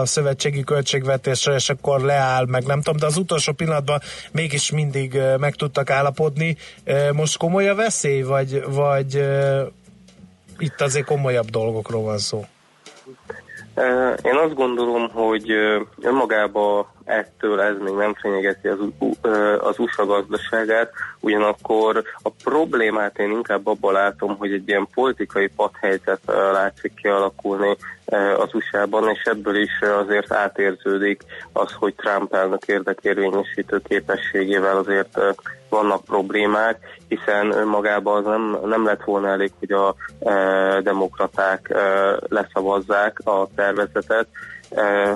a 0.00 0.06
szövetségi 0.06 0.64
költségvetésre, 0.64 1.54
és 1.54 1.68
akkor 1.68 2.00
leáll, 2.00 2.46
meg 2.46 2.64
nem 2.64 2.80
tudom, 2.80 2.98
de 2.98 3.06
az 3.06 3.16
utolsó 3.16 3.52
pillanatban 3.52 4.00
mégis 4.32 4.70
mindig 4.70 5.18
meg 5.38 5.54
tudtak 5.54 5.90
állapodni. 5.90 6.56
Most 7.12 7.38
komoly 7.38 7.68
a 7.68 7.74
veszély, 7.74 8.22
vagy, 8.22 8.64
vagy 8.68 9.24
itt 10.58 10.80
azért 10.80 11.06
komolyabb 11.06 11.50
dolgokról 11.50 12.02
van 12.02 12.18
szó? 12.18 12.44
Én 14.22 14.36
azt 14.44 14.54
gondolom, 14.54 15.08
hogy 15.08 15.50
önmagában 16.02 16.86
ettől 17.10 17.60
ez 17.60 17.74
még 17.78 17.94
nem 17.94 18.14
fenyegeti 18.14 18.68
az, 18.68 18.78
az 19.58 19.78
USA 19.78 20.06
gazdaságát, 20.06 20.92
ugyanakkor 21.20 22.02
a 22.22 22.30
problémát 22.44 23.18
én 23.18 23.30
inkább 23.30 23.66
abban 23.66 23.92
látom, 23.92 24.36
hogy 24.36 24.52
egy 24.52 24.68
ilyen 24.68 24.88
politikai 24.94 25.48
padhelyzet 25.56 26.20
látszik 26.52 26.94
kialakulni 26.94 27.76
az 28.36 28.48
USA-ban, 28.52 29.08
és 29.08 29.22
ebből 29.22 29.56
is 29.56 29.80
azért 29.80 30.32
átérződik 30.32 31.22
az, 31.52 31.72
hogy 31.72 31.94
Trump 31.94 32.34
elnök 32.34 32.66
érdekérvényesítő 32.66 33.80
képességével 33.88 34.76
azért 34.76 35.18
vannak 35.68 36.04
problémák, 36.04 36.78
hiszen 37.08 37.50
önmagában 37.52 38.16
az 38.16 38.24
nem, 38.24 38.58
nem 38.68 38.84
lett 38.84 39.04
volna 39.04 39.28
elég, 39.28 39.52
hogy 39.58 39.72
a 39.72 39.94
e, 40.20 40.80
demokraták 40.80 41.70
e, 41.70 41.80
leszavazzák 42.28 43.18
a 43.24 43.48
tervezetet, 43.54 44.26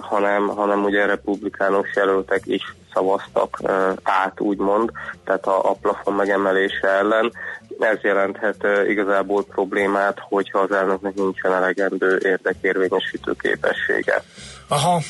hanem, 0.01 0.47
hanem 0.47 0.85
ugye 0.85 1.07
republikánus 1.07 1.89
jelöltek 1.95 2.43
is 2.45 2.75
szavaztak 2.95 3.61
e, 3.63 3.73
át, 4.03 4.41
úgymond, 4.41 4.91
tehát 5.25 5.47
a, 5.47 5.71
a 5.71 5.77
plafon 5.81 6.15
megemelése 6.15 6.89
ellen, 6.89 7.33
ez 7.79 7.99
jelenthet 8.03 8.67
igazából 8.89 9.45
problémát, 9.45 10.19
hogyha 10.21 10.59
az 10.59 10.73
elnöknek 10.73 11.15
nincsen 11.15 11.53
elegendő 11.53 12.21
érdekérvényesítő 12.23 13.33
képessége. 13.39 14.23
Aha. 14.69 15.01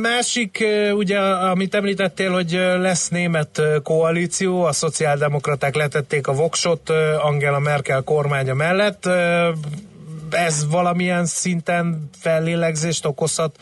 Másik, 0.00 0.64
ugye, 0.92 1.18
amit 1.18 1.74
említettél, 1.74 2.30
hogy 2.30 2.50
lesz 2.78 3.08
német 3.08 3.62
koalíció, 3.82 4.64
a 4.64 4.72
szociáldemokraták 4.72 5.74
letették 5.74 6.26
a 6.26 6.32
voksot 6.32 6.90
Angela 7.22 7.58
Merkel 7.58 8.02
kormánya 8.02 8.54
mellett. 8.54 9.08
Ez 10.32 10.70
valamilyen 10.70 11.24
szinten 11.24 12.08
fellélegzést 12.20 13.06
okozhat 13.06 13.56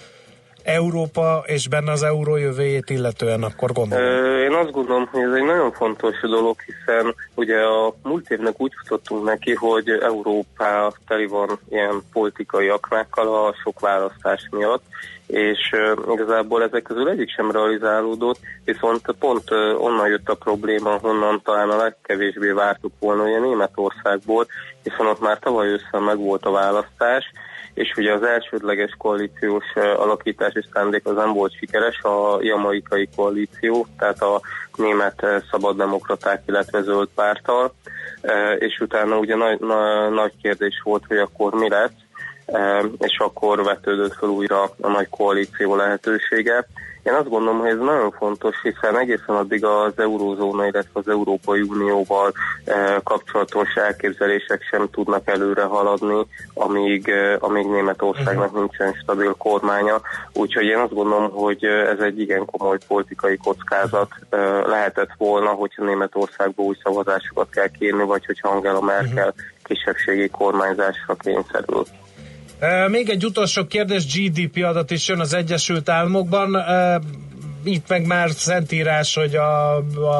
Európa 0.62 1.42
és 1.46 1.68
benne 1.68 1.90
az 1.92 2.02
euró 2.02 2.36
jövőjét 2.36 2.90
illetően, 2.90 3.42
akkor 3.42 3.72
gondolom? 3.72 4.04
Én 4.42 4.52
azt 4.52 4.70
gondolom, 4.70 5.06
hogy 5.06 5.22
ez 5.22 5.32
egy 5.32 5.44
nagyon 5.44 5.72
fontos 5.72 6.20
dolog, 6.20 6.56
hiszen 6.60 7.14
ugye 7.34 7.60
a 7.60 7.94
múlt 8.02 8.30
évnek 8.30 8.60
úgy 8.60 8.72
futottunk 8.82 9.24
neki, 9.24 9.54
hogy 9.54 9.88
Európa 9.88 10.92
teli 11.06 11.26
van 11.26 11.58
ilyen 11.70 12.02
politikai 12.12 12.68
aknákkal 12.68 13.46
a 13.46 13.54
sok 13.62 13.80
választás 13.80 14.48
miatt, 14.50 14.82
és 15.30 15.72
igazából 16.12 16.62
ezek 16.62 16.82
közül 16.82 17.08
egyik 17.08 17.30
sem 17.30 17.50
realizálódott, 17.50 18.38
viszont 18.64 19.14
pont 19.18 19.50
onnan 19.78 20.08
jött 20.08 20.28
a 20.28 20.34
probléma, 20.34 20.98
honnan 21.02 21.40
talán 21.44 21.70
a 21.70 21.76
legkevésbé 21.76 22.50
vártuk 22.50 22.92
volna, 23.00 23.22
ugye 23.22 23.38
Németországból, 23.38 24.46
hiszen 24.82 25.06
ott 25.06 25.20
már 25.20 25.38
tavaly 25.38 25.72
össze 25.72 25.98
megvolt 25.98 26.44
a 26.44 26.50
választás, 26.50 27.24
és 27.74 27.94
ugye 27.96 28.12
az 28.12 28.22
elsődleges 28.22 28.94
koalíciós 28.98 29.64
alakítási 29.96 30.60
szándék 30.72 31.06
az 31.06 31.14
nem 31.14 31.32
volt 31.32 31.56
sikeres, 31.56 32.00
a 32.00 32.38
jamaikai 32.40 33.08
koalíció, 33.16 33.86
tehát 33.98 34.22
a 34.22 34.40
német 34.76 35.26
szabaddemokraták, 35.50 36.42
illetve 36.46 36.82
zöld 36.82 37.08
pártal, 37.14 37.74
és 38.58 38.80
utána 38.80 39.18
ugye 39.18 39.36
nagy, 39.36 39.60
na, 39.60 40.08
nagy 40.08 40.32
kérdés 40.42 40.80
volt, 40.84 41.04
hogy 41.08 41.18
akkor 41.18 41.52
mi 41.52 41.68
lesz, 41.68 42.08
és 42.98 43.18
akkor 43.18 43.62
vetődött 43.62 44.14
fel 44.14 44.28
újra 44.28 44.62
a 44.80 44.88
nagy 44.88 45.08
koalíció 45.08 45.76
lehetősége. 45.76 46.66
Én 47.02 47.12
azt 47.12 47.28
gondolom, 47.28 47.58
hogy 47.58 47.68
ez 47.68 47.78
nagyon 47.78 48.10
fontos, 48.10 48.56
hiszen 48.62 48.98
egészen 48.98 49.34
addig 49.34 49.64
az 49.64 49.92
eurózóna, 49.96 50.66
illetve 50.66 50.90
az 50.92 51.08
Európai 51.08 51.60
Unióval 51.60 52.32
kapcsolatos 53.02 53.74
elképzelések 53.74 54.62
sem 54.70 54.88
tudnak 54.90 55.28
előre 55.28 55.62
haladni, 55.62 56.26
amíg, 56.54 57.12
amíg 57.38 57.66
Németországnak 57.66 58.50
mhm. 58.50 58.58
nincsen 58.58 58.92
stabil 59.02 59.34
kormánya. 59.38 60.00
Úgyhogy 60.32 60.64
én 60.64 60.78
azt 60.78 60.94
gondolom, 60.94 61.30
hogy 61.30 61.64
ez 61.64 61.98
egy 61.98 62.20
igen 62.20 62.44
komoly 62.44 62.78
politikai 62.88 63.36
kockázat 63.36 64.08
eh, 64.30 64.62
lehetett 64.66 65.10
volna, 65.18 65.48
hogyha 65.48 65.84
Németországból 65.84 66.66
új 66.66 66.76
szavazásokat 66.82 67.50
kell 67.50 67.68
kérni, 67.68 68.04
vagy 68.04 68.26
hogyha 68.26 68.48
Angela 68.48 68.80
Merkel 68.80 69.34
mhm. 69.36 69.38
kisebbségi 69.62 70.28
kormányzásra 70.28 71.14
kényszerül. 71.14 71.84
Még 72.88 73.08
egy 73.08 73.24
utolsó 73.24 73.66
kérdés, 73.66 74.06
GDP 74.06 74.64
adat 74.64 74.90
is 74.90 75.08
jön 75.08 75.20
az 75.20 75.34
Egyesült 75.34 75.88
Államokban. 75.88 76.56
Itt 77.64 77.88
meg 77.88 78.06
már 78.06 78.30
szentírás, 78.30 79.14
hogy 79.14 79.34
a, 79.34 79.76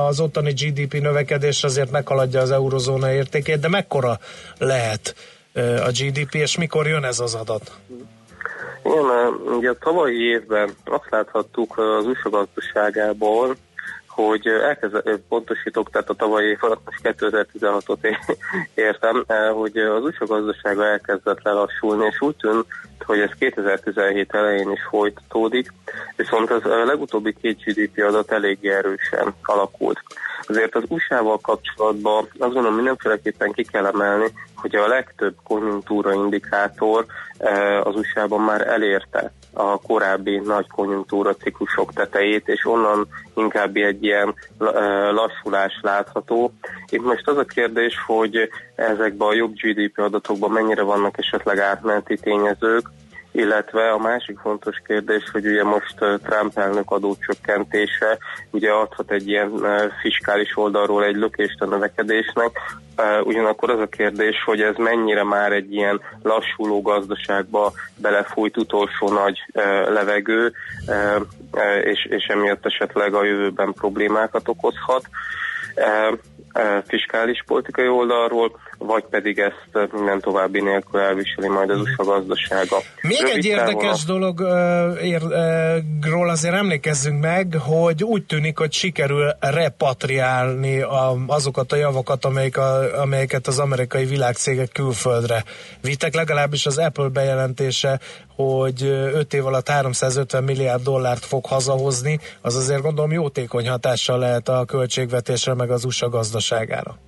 az 0.07 0.21
ottani 0.21 0.53
GDP 0.53 1.01
növekedés 1.01 1.65
azért 1.65 1.91
meghaladja 1.91 2.41
az 2.41 2.51
eurozóna 2.51 3.13
értékét, 3.13 3.61
de 3.61 3.69
mekkora 3.69 4.19
lehet 4.59 5.15
a 5.55 5.91
GDP, 5.91 6.35
és 6.35 6.57
mikor 6.57 6.87
jön 6.87 7.05
ez 7.05 7.21
az 7.21 7.35
adat? 7.35 7.73
Igen, 8.85 9.57
ugye 9.57 9.71
a 9.71 9.77
tavalyi 9.81 10.23
évben 10.23 10.71
azt 10.85 11.07
láthattuk 11.11 11.79
az 11.79 12.07
USA 12.07 12.31
gazdaságából, 12.31 13.57
hogy 14.27 14.47
elkezd, 14.47 15.21
pontosítok, 15.29 15.91
tehát 15.91 16.11
a 16.11 16.15
tavalyi 16.15 16.49
év 16.49 16.59
alatt 16.61 16.85
most 16.85 17.01
2016-ot 17.03 18.17
értem, 18.75 19.25
hogy 19.55 19.77
az 19.77 20.05
USA 20.05 20.27
gazdasága 20.27 20.87
elkezdett 20.87 21.43
lelassulni, 21.43 22.07
és 22.11 22.21
úgy 22.21 22.37
tűnt, 22.37 22.67
hogy 23.05 23.21
ez 23.21 23.31
2017 23.39 24.35
elején 24.35 24.71
is 24.71 24.83
folytatódik, 24.91 25.73
viszont 26.17 26.51
az 26.51 26.63
legutóbbi 26.63 27.35
két 27.43 27.63
GDP 27.65 28.03
adat 28.03 28.33
eléggé 28.33 28.69
erősen 28.69 29.35
alakult. 29.43 30.01
Azért 30.51 30.75
az 30.75 30.83
USA-val 30.89 31.39
kapcsolatban 31.39 32.29
azt 32.39 32.53
gondolom 32.53 32.75
mindenféleképpen 32.75 33.53
ki 33.53 33.65
kell 33.65 33.87
emelni, 33.87 34.27
hogy 34.55 34.77
a 34.77 34.87
legtöbb 34.87 35.35
konjunktúra 35.45 36.13
indikátor 36.13 37.07
az 37.83 37.97
USA-ban 37.97 38.41
már 38.41 38.67
elérte 38.67 39.33
a 39.53 39.81
korábbi 39.81 40.39
nagy 40.39 40.67
konjunktúra 40.69 41.35
ciklusok 41.35 41.93
tetejét, 41.93 42.49
és 42.49 42.67
onnan 42.67 43.09
inkább 43.35 43.77
egy 43.77 44.05
ilyen 44.05 44.35
lassulás 45.11 45.79
látható. 45.83 46.53
Itt 46.89 47.03
most 47.03 47.29
az 47.29 47.37
a 47.37 47.45
kérdés, 47.45 47.95
hogy 48.07 48.49
ezekben 48.75 49.29
a 49.29 49.35
jobb 49.35 49.55
GDP 49.55 49.99
adatokban 49.99 50.51
mennyire 50.51 50.83
vannak 50.83 51.19
esetleg 51.19 51.59
átmeneti 51.59 52.17
tényezők, 52.17 52.91
illetve 53.33 53.91
a 53.91 53.99
másik 53.99 54.39
fontos 54.39 54.83
kérdés, 54.87 55.31
hogy 55.33 55.47
ugye 55.47 55.65
most 55.65 55.95
Trump 55.99 56.59
elnök 56.59 56.91
adócsökkentése 56.91 58.19
ugye 58.51 58.71
adhat 58.71 59.11
egy 59.11 59.29
ilyen 59.29 59.51
fiskális 60.01 60.57
oldalról 60.57 61.05
egy 61.05 61.17
lökést 61.17 61.61
a 61.61 61.67
növekedésnek, 61.67 62.51
ugyanakkor 63.23 63.71
az 63.71 63.81
a 63.81 63.87
kérdés, 63.87 64.43
hogy 64.45 64.61
ez 64.61 64.75
mennyire 64.77 65.25
már 65.25 65.53
egy 65.53 65.73
ilyen 65.73 66.01
lassuló 66.23 66.83
gazdaságba 66.83 67.73
belefújt 67.97 68.57
utolsó 68.57 69.13
nagy 69.13 69.39
levegő, 69.89 70.53
és, 71.83 72.07
és 72.11 72.25
emiatt 72.25 72.67
esetleg 72.67 73.15
a 73.15 73.25
jövőben 73.25 73.73
problémákat 73.73 74.49
okozhat. 74.49 75.05
Fiskális 76.87 77.45
politikai 77.47 77.89
oldalról, 77.89 78.59
vagy 78.83 79.05
pedig 79.11 79.39
ezt 79.39 79.93
minden 79.93 80.21
további 80.21 80.61
nélkül 80.61 81.01
elviseli 81.01 81.49
majd 81.49 81.71
az 81.71 81.81
USA 81.81 82.05
gazdasága. 82.05 82.77
Még 83.03 83.21
Rövid 83.21 83.37
egy 83.37 83.45
érdekes 83.45 84.05
távol... 84.05 84.33
dologról 84.33 86.29
azért 86.29 86.55
emlékezzünk 86.55 87.21
meg, 87.21 87.57
hogy 87.61 88.05
úgy 88.05 88.27
tűnik, 88.27 88.59
hogy 88.59 88.73
sikerül 88.73 89.31
repatriálni 89.41 90.81
a, 90.81 91.17
azokat 91.27 91.73
a 91.73 91.77
javakat, 91.77 92.25
amelyek 92.25 92.57
a, 92.57 93.01
amelyeket 93.01 93.47
az 93.47 93.59
amerikai 93.59 94.05
világcégek 94.05 94.73
külföldre 94.73 95.45
vittek, 95.81 96.15
legalábbis 96.15 96.67
az 96.67 96.79
Apple 96.79 97.09
bejelentése, 97.09 98.01
hogy 98.37 98.83
5 98.83 99.35
év 99.35 99.47
alatt 99.47 99.69
350 99.69 100.45
milliárd 100.45 100.83
dollárt 100.83 101.25
fog 101.25 101.47
hazahozni, 101.47 102.21
az 102.41 102.57
azért 102.57 102.83
gondolom 102.83 103.13
jótékony 103.13 103.69
hatással 103.69 104.19
lehet 104.19 104.49
a 104.49 104.65
költségvetésre, 104.65 105.55
meg 105.55 105.71
az 105.71 105.85
USA 105.85 106.09
gazdaságára. 106.09 106.99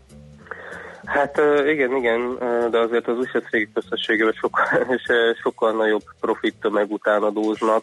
Hát 1.04 1.40
igen, 1.66 1.96
igen, 1.96 2.38
de 2.70 2.78
azért 2.78 3.08
az 3.08 3.18
USA 3.18 3.40
cégek 3.40 3.68
összességében 3.74 4.32
sokkal, 4.32 5.00
sokkal 5.42 5.72
nagyobb 5.72 6.02
profit 6.20 6.54
tömeg 6.60 6.90
után 6.90 7.22
adóznak, 7.22 7.82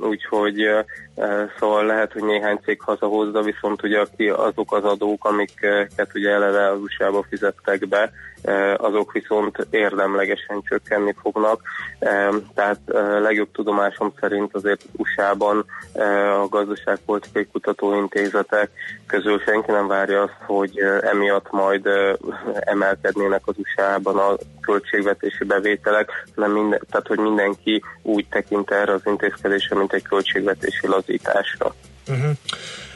úgyhogy 0.00 0.68
szóval 1.58 1.86
lehet, 1.86 2.12
hogy 2.12 2.22
néhány 2.22 2.60
cég 2.64 2.80
hazahozza, 2.80 3.42
viszont 3.42 3.82
ugye 3.82 4.00
azok 4.32 4.72
az 4.72 4.84
adók, 4.84 5.24
amiket 5.24 6.10
ugye 6.14 6.30
eleve 6.30 6.70
az 6.70 6.80
USA-ba 6.80 7.24
fizettek 7.28 7.88
be, 7.88 8.10
azok 8.76 9.12
viszont 9.12 9.66
érdemlegesen 9.70 10.62
csökkenni 10.68 11.14
fognak. 11.22 11.60
Tehát 12.54 12.80
legjobb 13.20 13.50
tudomásom 13.52 14.12
szerint 14.20 14.54
azért 14.54 14.84
USA-ban 14.96 15.64
a 16.42 16.48
gazdaságpolitikai 16.48 17.46
kutatóintézetek 17.46 18.70
közül 19.06 19.40
senki 19.40 19.70
nem 19.70 19.86
várja 19.86 20.22
azt, 20.22 20.36
hogy 20.46 20.78
emiatt 21.00 21.50
majd 21.50 21.88
emelkednének 22.60 23.42
az 23.44 23.54
USA-ban 23.58 24.18
a 24.18 24.36
költségvetési 24.60 25.44
bevételek, 25.44 26.10
hanem 26.34 26.50
minden, 26.50 26.80
tehát 26.90 27.06
hogy 27.06 27.18
mindenki 27.18 27.82
úgy 28.02 28.26
tekint 28.30 28.70
erre 28.70 28.92
az 28.92 29.02
intézkedésre, 29.04 29.76
mint 29.76 29.92
egy 29.92 30.02
költségvetési 30.02 30.86
lazításra. 30.86 31.74
Uh-huh. 32.08 32.30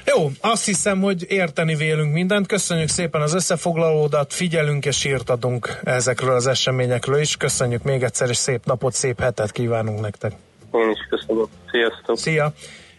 Jó, 0.07 0.31
azt 0.41 0.65
hiszem, 0.65 1.01
hogy 1.01 1.25
érteni 1.29 1.75
vélünk 1.75 2.13
mindent. 2.13 2.47
Köszönjük 2.47 2.89
szépen 2.89 3.21
az 3.21 3.35
összefoglalódat, 3.35 4.33
figyelünk 4.33 4.85
és 4.87 5.05
írt 5.05 5.31
adunk 5.31 5.81
ezekről 5.85 6.35
az 6.35 6.47
eseményekről 6.47 7.21
is. 7.21 7.37
Köszönjük 7.37 7.83
még 7.83 8.03
egyszer, 8.03 8.29
és 8.29 8.37
szép 8.37 8.65
napot, 8.65 8.93
szép 8.93 9.21
hetet 9.21 9.53
kívánunk 9.53 10.01
nektek. 10.01 10.33
Én 10.73 10.91
is 10.91 10.99
köszönöm. 11.09 11.47
Sziasztok! 11.71 12.19
Szia! 12.19 12.53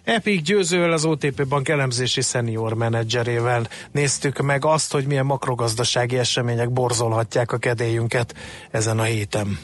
Epic 0.03 0.41
győzővel 0.41 0.91
az 0.91 1.05
OTP 1.05 1.47
Bank 1.47 1.69
elemzési 1.69 2.21
senior 2.21 2.73
menedzserével 2.73 3.67
néztük 3.91 4.41
meg 4.41 4.65
azt, 4.65 4.91
hogy 4.91 5.05
milyen 5.05 5.25
makrogazdasági 5.25 6.17
események 6.17 6.69
borzolhatják 6.69 7.51
a 7.51 7.57
kedélyünket 7.57 8.33
ezen 8.71 8.99
a 8.99 9.03
héten. 9.03 9.59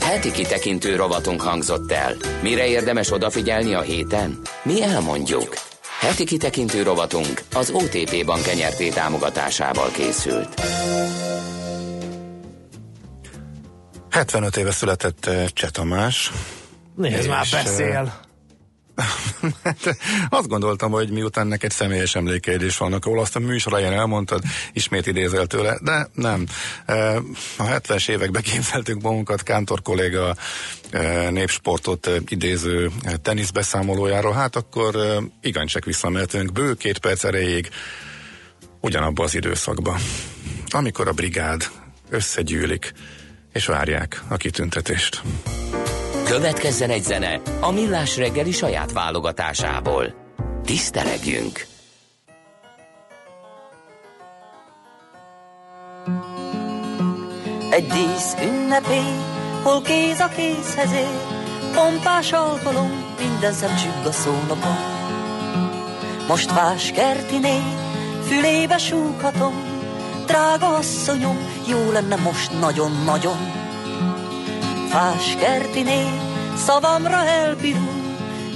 Heti 0.00 0.30
kitekintő 0.30 0.96
rovatunk 0.96 1.40
hangzott 1.40 1.92
el. 1.92 2.14
Mire 2.42 2.66
érdemes 2.66 3.12
odafigyelni 3.12 3.74
a 3.74 3.80
héten? 3.80 4.38
Mi 4.62 4.82
elmondjuk. 4.82 5.54
Heti 6.04 6.24
kitekintő 6.24 6.82
rovatunk 6.82 7.42
az 7.54 7.70
OTP 7.70 8.24
Bank 8.24 8.46
enyerté 8.46 8.88
támogatásával 8.88 9.90
készült. 9.90 10.60
75 14.10 14.56
éve 14.56 14.70
született 14.70 15.30
Cseh 15.52 15.70
Tamás. 15.70 16.32
Nézd 16.96 17.28
már, 17.28 17.46
beszél! 17.52 18.23
Hát, 19.62 19.96
azt 20.28 20.48
gondoltam, 20.48 20.90
hogy 20.90 21.10
miután 21.10 21.46
neked 21.46 21.70
személyes 21.70 22.14
emlékeidés 22.14 22.76
vannak, 22.76 23.04
ahol 23.04 23.20
azt 23.20 23.36
a 23.36 23.38
műsor 23.38 23.82
elmondtad, 23.82 24.42
ismét 24.72 25.06
idézel 25.06 25.46
tőle, 25.46 25.78
de 25.82 26.08
nem. 26.14 26.46
E, 26.86 27.16
a 27.56 27.64
70-es 27.64 28.08
években 28.08 28.42
képzeltünk 28.42 29.02
magunkat 29.02 29.42
Kántor 29.42 29.82
kolléga 29.82 30.36
e, 30.90 31.30
népsportot 31.30 32.06
e, 32.06 32.12
idéző 32.28 32.90
teniszbeszámolójáról, 33.22 34.32
hát 34.32 34.56
akkor 34.56 34.96
igencsak 35.40 35.84
visszamehetünk 35.84 36.52
bő 36.52 36.74
két 36.74 36.98
perc 36.98 37.24
erejéig 37.24 37.68
ugyanabba 38.80 39.24
az 39.24 39.34
időszakba, 39.34 39.96
amikor 40.68 41.08
a 41.08 41.12
brigád 41.12 41.70
összegyűlik, 42.10 42.92
és 43.52 43.66
várják 43.66 44.22
a 44.28 44.36
kitüntetést. 44.36 45.22
Következzen 46.24 46.90
egy 46.90 47.02
zene 47.02 47.40
a 47.60 47.70
Millás 47.70 48.16
reggeli 48.16 48.52
saját 48.52 48.92
válogatásából. 48.92 50.14
Tisztelegjünk! 50.64 51.66
Egy 57.70 57.86
dísz 57.86 58.34
ünnepé, 58.42 59.00
hol 59.62 59.82
kéz 59.82 60.20
a 60.20 60.28
kézhez 60.28 60.92
ér, 60.92 61.20
pompás 61.74 62.32
alkalom, 62.32 63.14
minden 63.18 63.52
szem 63.52 63.76
csügg 63.76 64.06
a 64.06 64.12
szónokon. 64.12 64.76
Most 66.28 66.52
vás 66.52 66.90
kertiné, 66.90 67.58
fülébe 68.26 68.78
súghatom, 68.78 69.54
drága 70.26 70.76
asszonyom, 70.76 71.38
jó 71.68 71.90
lenne 71.90 72.16
most 72.16 72.60
nagyon-nagyon 72.60 73.63
fás 74.94 75.36
kertiné, 75.40 76.04
szavamra 76.56 77.26
elpirul, 77.26 78.02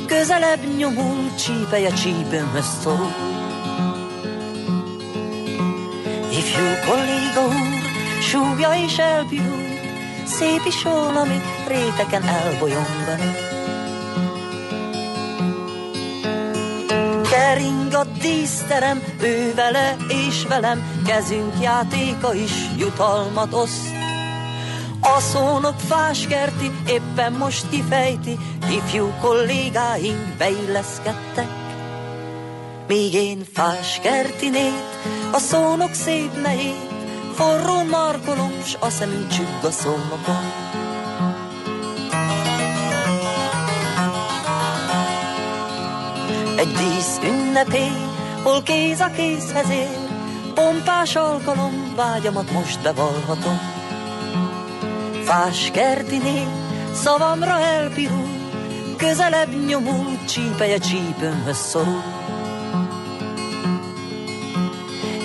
közelebb 0.06 0.76
nyomul, 0.76 1.34
csípeje 1.34 1.90
csípőmhöz 1.92 2.66
szorul. 2.82 3.14
Ifjú 6.30 6.64
kolléga 6.86 7.44
úr, 7.46 7.80
súgja 8.20 8.72
is 8.84 8.98
elpirul, 8.98 9.64
szép 10.26 10.60
is 10.66 10.82
valami 10.82 11.40
réteken 11.68 12.22
elbolyongani. 12.22 13.32
Kering 17.30 17.94
a 17.94 18.04
díszterem, 18.04 19.02
ő 19.20 19.54
vele 19.54 19.96
és 20.08 20.44
velem, 20.48 21.02
kezünk 21.06 21.52
játéka 21.60 22.34
is 22.34 22.52
jutalmat 22.76 23.52
oszt. 23.52 23.97
A 25.16 25.20
szónok 25.20 25.78
fáskerti 25.78 26.70
éppen 26.86 27.32
most 27.32 27.68
kifejti, 27.68 28.38
ifjú 28.70 29.12
kollégáink 29.20 30.36
beilleszkedtek. 30.38 31.48
Míg 32.88 33.14
én 33.14 33.44
fáskertinét, 33.52 34.98
a 35.32 35.38
szónok 35.38 35.92
szép 35.92 36.42
nehét, 36.42 36.92
forró 37.34 37.82
markolom, 37.90 38.52
s 38.64 38.76
a 38.80 38.90
szemünk 38.90 39.28
csügg 39.28 39.64
a 39.64 39.70
szónokon. 39.70 40.52
Egy 46.56 46.72
dísz 46.72 47.18
ünnepé, 47.24 47.86
hol 48.42 48.62
kéz 48.62 49.00
a 49.00 49.10
kézhez 49.10 49.70
ér, 49.70 49.96
pompás 50.54 51.16
alkalom, 51.16 51.92
vágyamat 51.96 52.50
most 52.50 52.82
bevallhatom 52.82 53.77
fás 55.28 55.70
kertiné, 55.70 56.46
szavamra 56.92 57.60
elpirul, 57.60 58.28
közelebb 58.96 59.66
nyomul, 59.66 60.18
csípeje 60.28 60.78
csípőmhöz 60.78 61.56
szorul. 61.56 62.02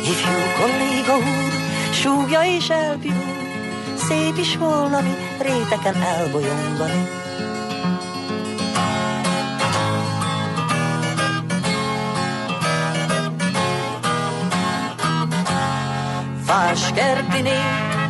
Ifjú 0.01 0.39
kolléga 0.59 1.15
úr, 1.17 1.53
súgja 1.91 2.41
és 2.41 2.69
elpirul, 2.69 3.35
szép 3.95 4.37
is 4.37 4.57
volna 4.57 5.01
mi 5.01 5.15
réteken 5.39 6.01
elbolyongani. 6.01 7.07
Fás 16.45 16.91
kertiné, 16.93 17.59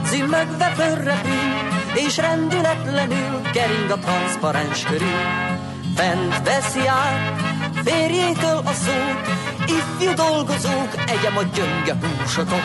zümmögve 0.06 0.74
fölrepül, 0.76 1.73
és 1.96 2.18
rendületlenül 2.18 3.42
kering 3.54 3.90
a 3.90 3.98
transzparens 3.98 4.84
körül. 4.84 5.22
Fent 5.96 6.44
veszi 6.44 6.88
át 6.88 7.42
férjétől 7.84 8.62
a 8.66 8.74
szót, 8.74 9.28
ifjú 9.66 10.14
dolgozók, 10.14 10.90
egyem 11.08 11.38
a 11.38 11.44
gyönge 11.54 11.96
húsotok. 12.02 12.62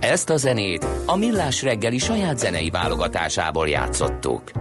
Ezt 0.00 0.30
a 0.30 0.36
zenét 0.36 0.86
a 1.06 1.16
Millás 1.16 1.62
reggeli 1.62 1.98
saját 1.98 2.38
zenei 2.38 2.70
válogatásából 2.70 3.68
játszottuk. 3.68 4.57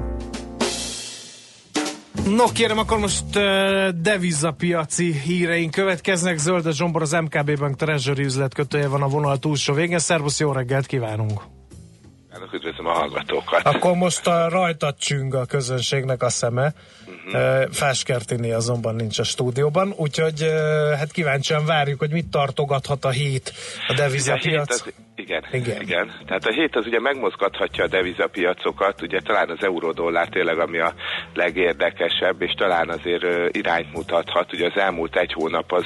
No 2.35 2.51
kérem, 2.53 2.77
akkor 2.77 2.99
most 2.99 3.35
uh, 3.35 3.89
devizapiaci 3.89 5.19
híreink 5.19 5.71
következnek. 5.71 6.37
Zöld 6.37 6.73
Zsombor 6.73 7.01
az 7.01 7.11
MKB 7.11 7.59
Bank 7.59 7.75
Treasury 7.75 8.23
üzletkötője 8.23 8.87
van 8.87 9.01
a 9.01 9.07
vonal 9.07 9.37
túlsó 9.37 9.73
végén. 9.73 9.99
Szervusz, 9.99 10.39
jó 10.39 10.51
reggelt 10.51 10.85
kívánunk! 10.85 11.41
Üdvözlöm 12.53 12.85
a 12.85 12.91
hallgatókat! 12.91 13.65
Akkor 13.65 13.95
most 13.95 14.27
a 14.27 14.49
rajta 14.49 14.93
csüng 14.93 15.33
a 15.33 15.45
közönségnek 15.45 16.23
a 16.23 16.29
szeme. 16.29 16.73
Uh-huh. 17.05 17.71
Fáskertini 17.71 18.51
azonban 18.51 18.95
nincs 18.95 19.19
a 19.19 19.23
stúdióban, 19.23 19.93
úgyhogy 19.95 20.45
hát 20.97 21.11
kíváncsian 21.11 21.65
várjuk, 21.65 21.99
hogy 21.99 22.11
mit 22.11 22.27
tartogathat 22.27 23.05
a 23.05 23.09
hét 23.09 23.53
a 23.87 23.93
devizapiac. 23.93 24.83
Igen, 25.19 25.43
igen, 25.51 25.81
igen. 25.81 26.11
Tehát 26.25 26.45
a 26.45 26.51
hét 26.51 26.75
az 26.75 26.85
ugye 26.85 26.99
megmozgathatja 26.99 27.83
a 27.83 27.87
devizapiacokat, 27.87 29.01
ugye 29.01 29.19
talán 29.19 29.49
az 29.49 29.63
euró-dollár 29.63 30.27
tényleg 30.27 30.59
ami 30.59 30.79
a 30.79 30.93
legérdekesebb, 31.33 32.41
és 32.41 32.51
talán 32.57 32.89
azért 32.89 33.55
irányt 33.57 33.93
mutathat. 33.93 34.53
Ugye 34.53 34.65
az 34.65 34.81
elmúlt 34.81 35.15
egy 35.15 35.33
hónap 35.33 35.71
az 35.71 35.85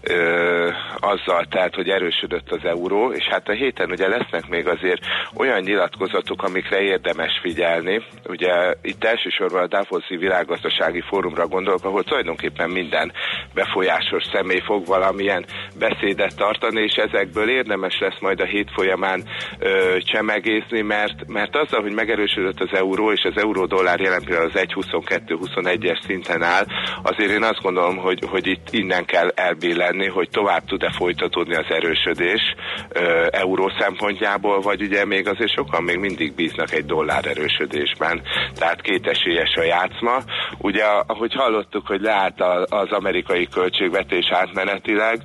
ö, 0.00 0.70
azzal 1.00 1.44
telt, 1.50 1.74
hogy 1.74 1.88
erősödött 1.88 2.50
az 2.50 2.64
euró, 2.64 3.12
és 3.12 3.24
hát 3.30 3.48
a 3.48 3.52
héten 3.52 3.90
ugye 3.90 4.08
lesznek 4.08 4.48
még 4.48 4.66
azért 4.66 5.02
olyan 5.36 5.60
nyilatkozatok, 5.60 6.42
amikre 6.42 6.80
érdemes 6.80 7.38
figyelni. 7.42 8.02
Ugye 8.28 8.74
itt 8.82 9.04
elsősorban 9.04 9.62
a 9.62 9.66
Davoszi 9.66 10.16
világgazdasági 10.16 11.00
fórumra 11.00 11.46
gondolok, 11.46 11.84
ahol 11.84 12.04
tulajdonképpen 12.04 12.70
minden 12.70 13.12
befolyásos 13.54 14.24
személy 14.32 14.60
fog 14.60 14.86
valamilyen 14.86 15.44
beszédet 15.78 16.36
tartani, 16.36 16.82
és 16.82 16.94
ezekből 16.94 17.48
érdemes 17.48 17.98
lesz 17.98 18.20
majd 18.20 18.40
a 18.40 18.44
hét 18.44 18.70
folyamán 18.72 19.22
ö, 19.58 19.96
csemegészni, 19.98 20.80
mert, 20.80 21.26
mert 21.26 21.56
azzal, 21.56 21.80
hogy 21.80 21.92
megerősödött 21.92 22.60
az 22.60 22.78
euró, 22.78 23.12
és 23.12 23.22
az 23.22 23.42
euró-dollár 23.42 24.00
jelen 24.00 24.24
pillanatban 24.24 24.62
az 24.62 24.68
1.22-21-es 24.68 26.06
szinten 26.06 26.42
áll, 26.42 26.66
azért 27.02 27.30
én 27.30 27.42
azt 27.42 27.62
gondolom, 27.62 27.96
hogy, 27.96 28.18
hogy 28.30 28.46
itt 28.46 28.68
innen 28.70 29.04
kell 29.04 29.28
elbillenni, 29.34 30.06
hogy 30.06 30.28
tovább 30.30 30.64
tud-e 30.64 30.92
folytatódni 30.96 31.54
az 31.54 31.66
erősödés 31.68 32.54
ö, 32.88 33.26
euró 33.30 33.72
szempontjából, 33.78 34.60
vagy 34.60 34.82
ugye 34.82 35.04
még 35.04 35.28
azért 35.28 35.54
sokan 35.54 35.82
még 35.82 35.98
mindig 35.98 36.34
bíznak 36.34 36.72
egy 36.72 36.84
dollár 36.84 37.26
erősödésben, 37.26 38.22
tehát 38.54 38.80
kétesélyes 38.80 39.54
a 39.54 39.62
játszma. 39.62 40.16
Ugye, 40.58 40.84
ahogy 41.06 41.32
hallottuk, 41.34 41.86
hogy 41.86 42.00
leállt 42.00 42.40
az 42.68 42.90
amerikai 42.90 43.48
költségvetés 43.48 44.30
átmenetileg, 44.30 45.22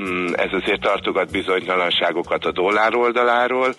mm, 0.00 0.26
ez 0.32 0.52
azért 0.52 0.80
tartogat 0.80 1.30
bizonytalanságokat 1.30 2.44
a 2.44 2.52
dollár 2.52 2.89
oldaláról, 2.96 3.74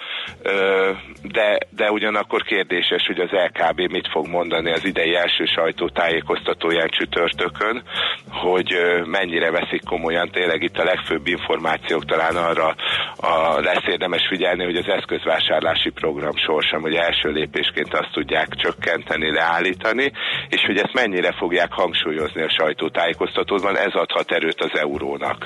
de, 1.24 1.58
de 1.70 1.92
ugyanakkor 1.92 2.44
kérdéses, 2.44 3.06
hogy 3.08 3.20
az 3.20 3.30
LKB 3.32 3.92
mit 3.92 4.08
fog 4.12 4.28
mondani 4.28 4.72
az 4.72 4.86
idei 4.86 5.16
első 5.16 5.46
sajtótájékoztatóján 5.46 6.90
csütörtökön, 6.90 7.84
hogy 8.30 8.76
mennyire 9.06 9.52
veszik 9.52 9.84
komolyan 9.86 10.30
tényleg 10.32 10.64
itt 10.64 10.78
a 10.78 10.84
legfőbb 10.84 11.28
információk 11.28 12.06
talán 12.06 12.36
arra 12.36 12.76
a, 13.16 13.60
lesz 13.60 13.88
érdemes 13.88 14.28
figyelni, 14.30 14.64
hogy 14.64 14.76
az 14.76 14.88
eszközvásárlási 14.88 15.90
program 15.90 16.36
sorsam, 16.36 16.82
hogy 16.82 16.96
első 16.96 17.30
lépésként 17.30 17.94
azt 17.94 18.12
tudják 18.12 18.48
csökkenteni, 18.56 19.32
leállítani, 19.32 20.12
és 20.50 20.62
hogy 20.66 20.78
ezt 20.78 20.94
mennyire 20.94 21.32
fogják 21.32 21.74
hangsúlyozni 21.74 22.42
a 22.42 22.56
sajtótájékoztatóban, 22.58 23.78
ez 23.78 23.94
adhat 23.94 24.32
erőt 24.32 24.62
az 24.62 24.80
eurónak. 24.80 25.46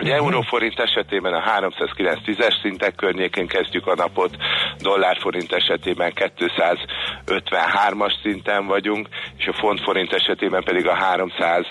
Ugye 0.00 0.14
euróforint 0.14 0.78
esetében 0.78 1.32
a 1.34 1.42
309-es 1.60 2.60
szintek 2.62 2.94
környékén 2.94 3.46
kezdjük 3.46 3.86
a 3.86 3.94
napot, 3.94 4.36
dollárforint 4.80 5.52
esetében 5.52 6.12
253-as 6.14 8.22
szinten 8.22 8.66
vagyunk, 8.66 9.08
és 9.36 9.46
a 9.46 9.52
fontforint 9.52 10.12
esetében 10.12 10.64
pedig 10.64 10.86
a 10.86 10.94
300 10.94 11.66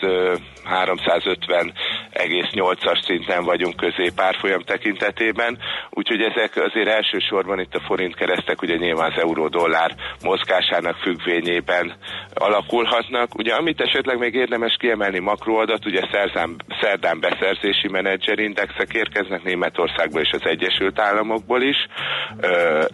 350,8-as 0.67 3.05
szinten 3.05 3.43
vagyunk 3.43 3.75
középárfolyam 3.75 4.61
tekintetében, 4.61 5.57
úgyhogy 5.89 6.21
ezek 6.21 6.55
azért 6.55 6.87
elsősorban 6.87 7.59
itt 7.59 7.75
a 7.75 7.83
forint 7.85 8.15
keresztek 8.15 8.61
ugye 8.61 8.75
nyilván 8.75 9.11
az 9.11 9.21
euró-dollár 9.21 9.95
mozgásának 10.23 10.95
függvényében 10.95 11.93
alakulhatnak. 12.33 13.35
Ugye 13.35 13.53
amit 13.53 13.81
esetleg 13.81 14.17
még 14.17 14.33
érdemes 14.33 14.75
kiemelni 14.79 15.19
makroadat, 15.19 15.85
ugye 15.85 16.01
szerdán, 16.11 16.55
szerdán 16.81 17.19
beszerzési 17.19 17.87
menedzserindexek 17.87 18.93
érkeznek 18.93 19.43
Németországból 19.43 20.21
és 20.21 20.31
az 20.31 20.41
Egyesült 20.43 20.99
Államokból 20.99 21.61
is. 21.61 21.87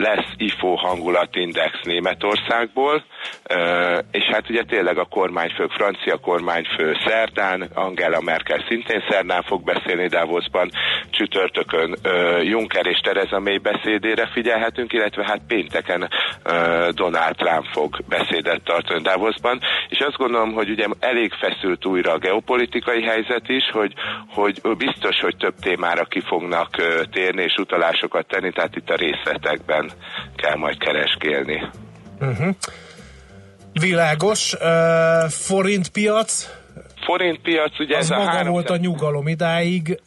Lesz 0.03 0.29
IFO 0.37 0.75
hangulatindex 0.75 1.79
Németországból, 1.83 3.03
és 4.11 4.23
hát 4.31 4.49
ugye 4.49 4.63
tényleg 4.63 4.97
a 4.97 5.05
kormányfők, 5.05 5.71
francia 5.71 6.17
kormányfő 6.17 6.97
szerdán, 7.05 7.69
Angela 7.73 8.21
Merkel 8.21 8.65
szintén 8.67 9.03
szerdán 9.09 9.43
fog 9.43 9.63
beszélni 9.63 10.07
Davosban, 10.07 10.69
csütörtökön 11.09 11.95
Juncker 12.41 12.85
és 12.85 12.99
Tereza 12.99 13.39
May 13.39 13.57
beszédére 13.57 14.29
figyelhetünk, 14.33 14.93
illetve 14.93 15.23
hát 15.23 15.41
pénteken 15.47 16.09
Donald 16.89 17.35
Trump 17.35 17.65
fog 17.71 17.97
beszédet 18.09 18.63
tartani 18.63 19.01
Davosban, 19.01 19.59
és 19.89 19.99
azt 19.99 20.17
gondolom, 20.17 20.53
hogy 20.53 20.69
ugye 20.69 20.85
elég 20.99 21.33
feszült 21.33 21.85
újra 21.85 22.11
a 22.11 22.17
geopolitikai 22.17 23.03
helyzet 23.03 23.49
is, 23.49 23.69
hogy, 23.71 23.93
hogy 24.29 24.61
biztos, 24.77 25.19
hogy 25.19 25.37
több 25.37 25.55
témára 25.61 26.03
ki 26.03 26.21
fognak 26.21 26.69
térni 27.11 27.41
és 27.43 27.55
utalásokat 27.57 28.27
tenni, 28.27 28.51
tehát 28.51 28.75
itt 28.75 28.89
a 28.89 28.95
részletekben 28.95 29.91
kell 30.35 30.55
majd 30.55 30.77
kereskélni. 30.77 31.69
Uh-huh. 32.21 32.55
Világos. 33.73 34.53
Uh, 34.53 35.29
forintpiac? 37.05 37.43
forintpiac, 37.43 37.79
ugye 37.79 37.97
az 37.97 38.03
ez 38.03 38.17
maga 38.17 38.29
a 38.29 38.33
három... 38.33 38.51
volt 38.51 38.69
a 38.69 38.77
nyugalom 38.77 39.27
idáig. 39.27 39.99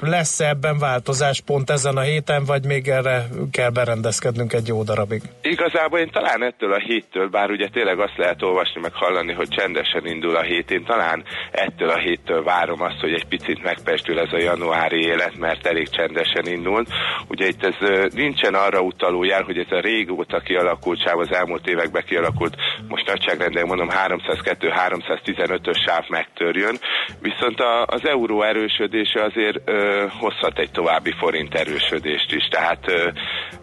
lesz 0.00 0.40
-e 0.40 0.48
ebben 0.48 0.78
változás 0.78 1.40
pont 1.40 1.70
ezen 1.70 1.96
a 1.96 2.00
héten, 2.00 2.44
vagy 2.44 2.64
még 2.64 2.88
erre 2.88 3.24
kell 3.50 3.70
berendezkednünk 3.70 4.52
egy 4.52 4.66
jó 4.66 4.82
darabig? 4.82 5.22
Igazából 5.42 5.98
én 5.98 6.10
talán 6.10 6.42
ettől 6.42 6.72
a 6.72 6.78
héttől, 6.78 7.28
bár 7.28 7.50
ugye 7.50 7.68
tényleg 7.68 7.98
azt 8.00 8.16
lehet 8.16 8.42
olvasni, 8.42 8.80
meg 8.80 8.92
hallani, 8.94 9.32
hogy 9.32 9.48
csendesen 9.48 10.06
indul 10.06 10.36
a 10.36 10.42
hét, 10.42 10.70
én 10.70 10.84
talán 10.84 11.24
ettől 11.50 11.88
a 11.88 11.98
héttől 11.98 12.42
várom 12.42 12.82
azt, 12.82 13.00
hogy 13.00 13.12
egy 13.12 13.26
picit 13.26 13.62
megpestül 13.62 14.18
ez 14.18 14.32
a 14.32 14.38
januári 14.38 15.00
élet, 15.04 15.38
mert 15.38 15.66
elég 15.66 15.88
csendesen 15.88 16.46
indult. 16.46 16.88
Ugye 17.28 17.46
itt 17.46 17.64
ez 17.64 18.08
nincsen 18.14 18.54
arra 18.54 18.80
utaló 18.80 19.24
jel, 19.24 19.42
hogy 19.42 19.58
ez 19.58 19.70
a 19.70 19.80
régóta 19.80 20.40
kialakult 20.40 21.02
sáv, 21.04 21.18
az 21.18 21.32
elmúlt 21.32 21.66
években 21.66 22.04
kialakult, 22.06 22.56
most 22.88 23.06
nagyságrendben 23.06 23.66
mondom 23.66 23.88
302-315-ös 23.90 25.84
sáv 25.86 26.04
megtörjön, 26.12 26.76
viszont 27.20 27.60
a, 27.60 27.84
az 27.86 28.06
euró 28.06 28.42
erősödése 28.42 29.24
azért 29.24 29.58
ö, 29.64 30.06
hozhat 30.20 30.58
egy 30.58 30.70
további 30.70 31.12
forint 31.18 31.54
erősödést 31.54 32.32
is, 32.32 32.44
tehát 32.50 32.90
ö, 32.90 33.10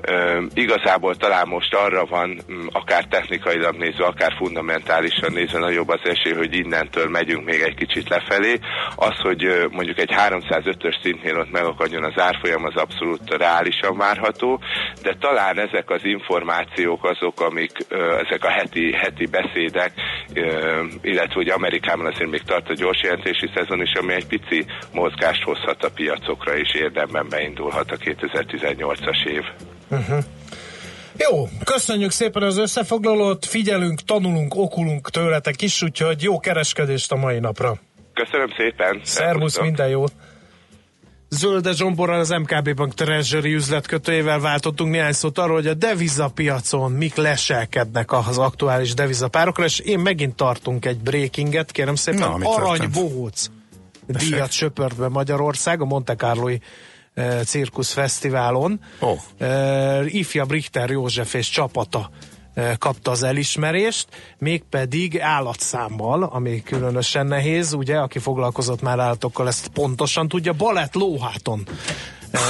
ö, 0.02 0.42
igazából 0.54 1.16
talán 1.16 1.48
most 1.48 1.74
arra 1.74 2.06
van, 2.06 2.40
akár 2.72 3.04
technikailag 3.04 3.76
nézve, 3.76 4.06
akár 4.06 4.34
fundamentálisan 4.38 5.32
nézve 5.34 5.60
nagyobb 5.60 5.90
az 5.90 6.04
esély, 6.04 6.34
hogy 6.34 6.54
innentől 6.54 7.10
megyünk 7.10 7.46
még 7.46 7.62
egy 7.62 7.76
kicsit 7.76 8.10
lefelé. 8.10 8.54
Az, 8.96 9.18
hogy 9.22 9.46
ö, 9.46 9.66
mondjuk 9.72 10.00
egy 10.00 10.14
305-ös 10.18 11.02
szintnél 11.04 11.38
ott 11.40 11.52
megakadjon 11.52 12.04
az 12.04 12.22
árfolyam, 12.22 12.66
az 12.66 12.76
abszolút 12.76 13.36
reálisan 13.38 13.98
várható, 13.98 14.60
de 15.02 15.16
talán 15.20 15.60
ezek 15.60 15.90
az 15.90 16.06
információk 16.06 17.04
azok, 17.04 17.42
amik 17.42 17.72
ö, 17.90 18.20
ezek 18.26 18.44
a 18.44 18.50
heti, 18.50 18.94
heti 18.94 19.28
beszédek, 19.28 19.92
ö, 20.34 20.84
illetve 21.02 21.34
hogy 21.34 21.50
Amerikában 21.50 22.06
azért 22.06 22.30
még 22.30 22.39
még 22.40 22.48
tart 22.48 22.70
a 22.70 22.74
gyors 22.74 23.02
jelentési 23.02 23.49
szezon 23.56 23.82
is, 23.82 23.94
ami 23.94 24.14
egy 24.14 24.28
pici 24.28 24.66
mozgást 24.94 25.44
hozhat 25.44 25.84
a 25.84 25.90
piacokra, 25.90 26.57
és 26.57 26.74
érdemben 26.74 27.28
beindulhat 27.30 27.91
a 27.91 27.98
2018-as 27.98 29.26
év. 29.26 29.44
Uh-huh. 29.90 30.24
Jó, 31.18 31.48
köszönjük 31.64 32.11
szépen 32.11 32.44
az 32.44 32.57
összefoglalót, 32.57 33.45
figyelünk, 33.45 33.99
tanulunk, 34.02 34.56
okulunk 34.56 35.10
tőletek 35.10 35.61
is, 35.61 35.82
úgyhogy 35.82 36.24
jó 36.24 36.40
kereskedést 36.40 37.11
a 37.11 37.16
mai 37.16 37.40
napra. 37.40 37.78
Köszönöm 38.14 38.49
szépen. 38.57 39.02
Szervusz, 39.03 39.60
minden 39.60 39.90
jót. 39.90 40.11
Zölde 41.30 41.72
Zsomborral 41.72 42.19
az 42.19 42.30
MKB 42.30 42.76
Bank 42.76 42.93
Treasury 42.93 43.53
üzletkötőjével 43.53 44.39
váltottunk 44.39 44.91
néhány 44.91 45.14
szót 45.14 45.38
arról, 45.38 45.56
hogy 45.56 45.68
a 45.68 45.73
devizapiacon 45.73 46.91
mik 46.91 47.15
leselkednek 47.15 48.11
az 48.11 48.38
aktuális 48.38 48.93
devizapárokra, 48.93 49.64
és 49.64 49.80
én 49.80 49.99
megint 49.99 50.35
tartunk 50.35 50.85
egy 50.85 50.97
breakinget, 50.97 51.72
kérem 51.72 51.95
szépen, 51.95 52.19
Na, 52.19 52.49
arany 52.49 52.89
bohóc 52.93 53.49
díjat 54.18 54.51
söpört 54.51 54.95
be 54.95 55.07
Magyarország 55.07 55.81
a 55.81 55.85
Monte 55.85 56.15
Carloi 56.15 56.61
uh, 57.15 57.41
Cirkusz 57.41 57.91
Fesztiválon. 57.91 58.80
Oh. 58.99 59.18
Uh, 59.39 60.14
ifjabb 60.14 60.51
Richter 60.51 60.89
József 60.89 61.34
és 61.34 61.49
csapata 61.49 62.10
kapta 62.77 63.11
az 63.11 63.23
elismerést, 63.23 64.07
mégpedig 64.38 65.19
állatszámmal, 65.19 66.23
ami 66.23 66.64
különösen 66.64 67.26
nehéz, 67.26 67.73
ugye, 67.73 67.98
aki 67.98 68.19
foglalkozott 68.19 68.81
már 68.81 68.99
állatokkal, 68.99 69.48
ezt 69.48 69.68
pontosan 69.68 70.27
tudja, 70.27 70.53
balett 70.53 70.94
lóháton 70.94 71.68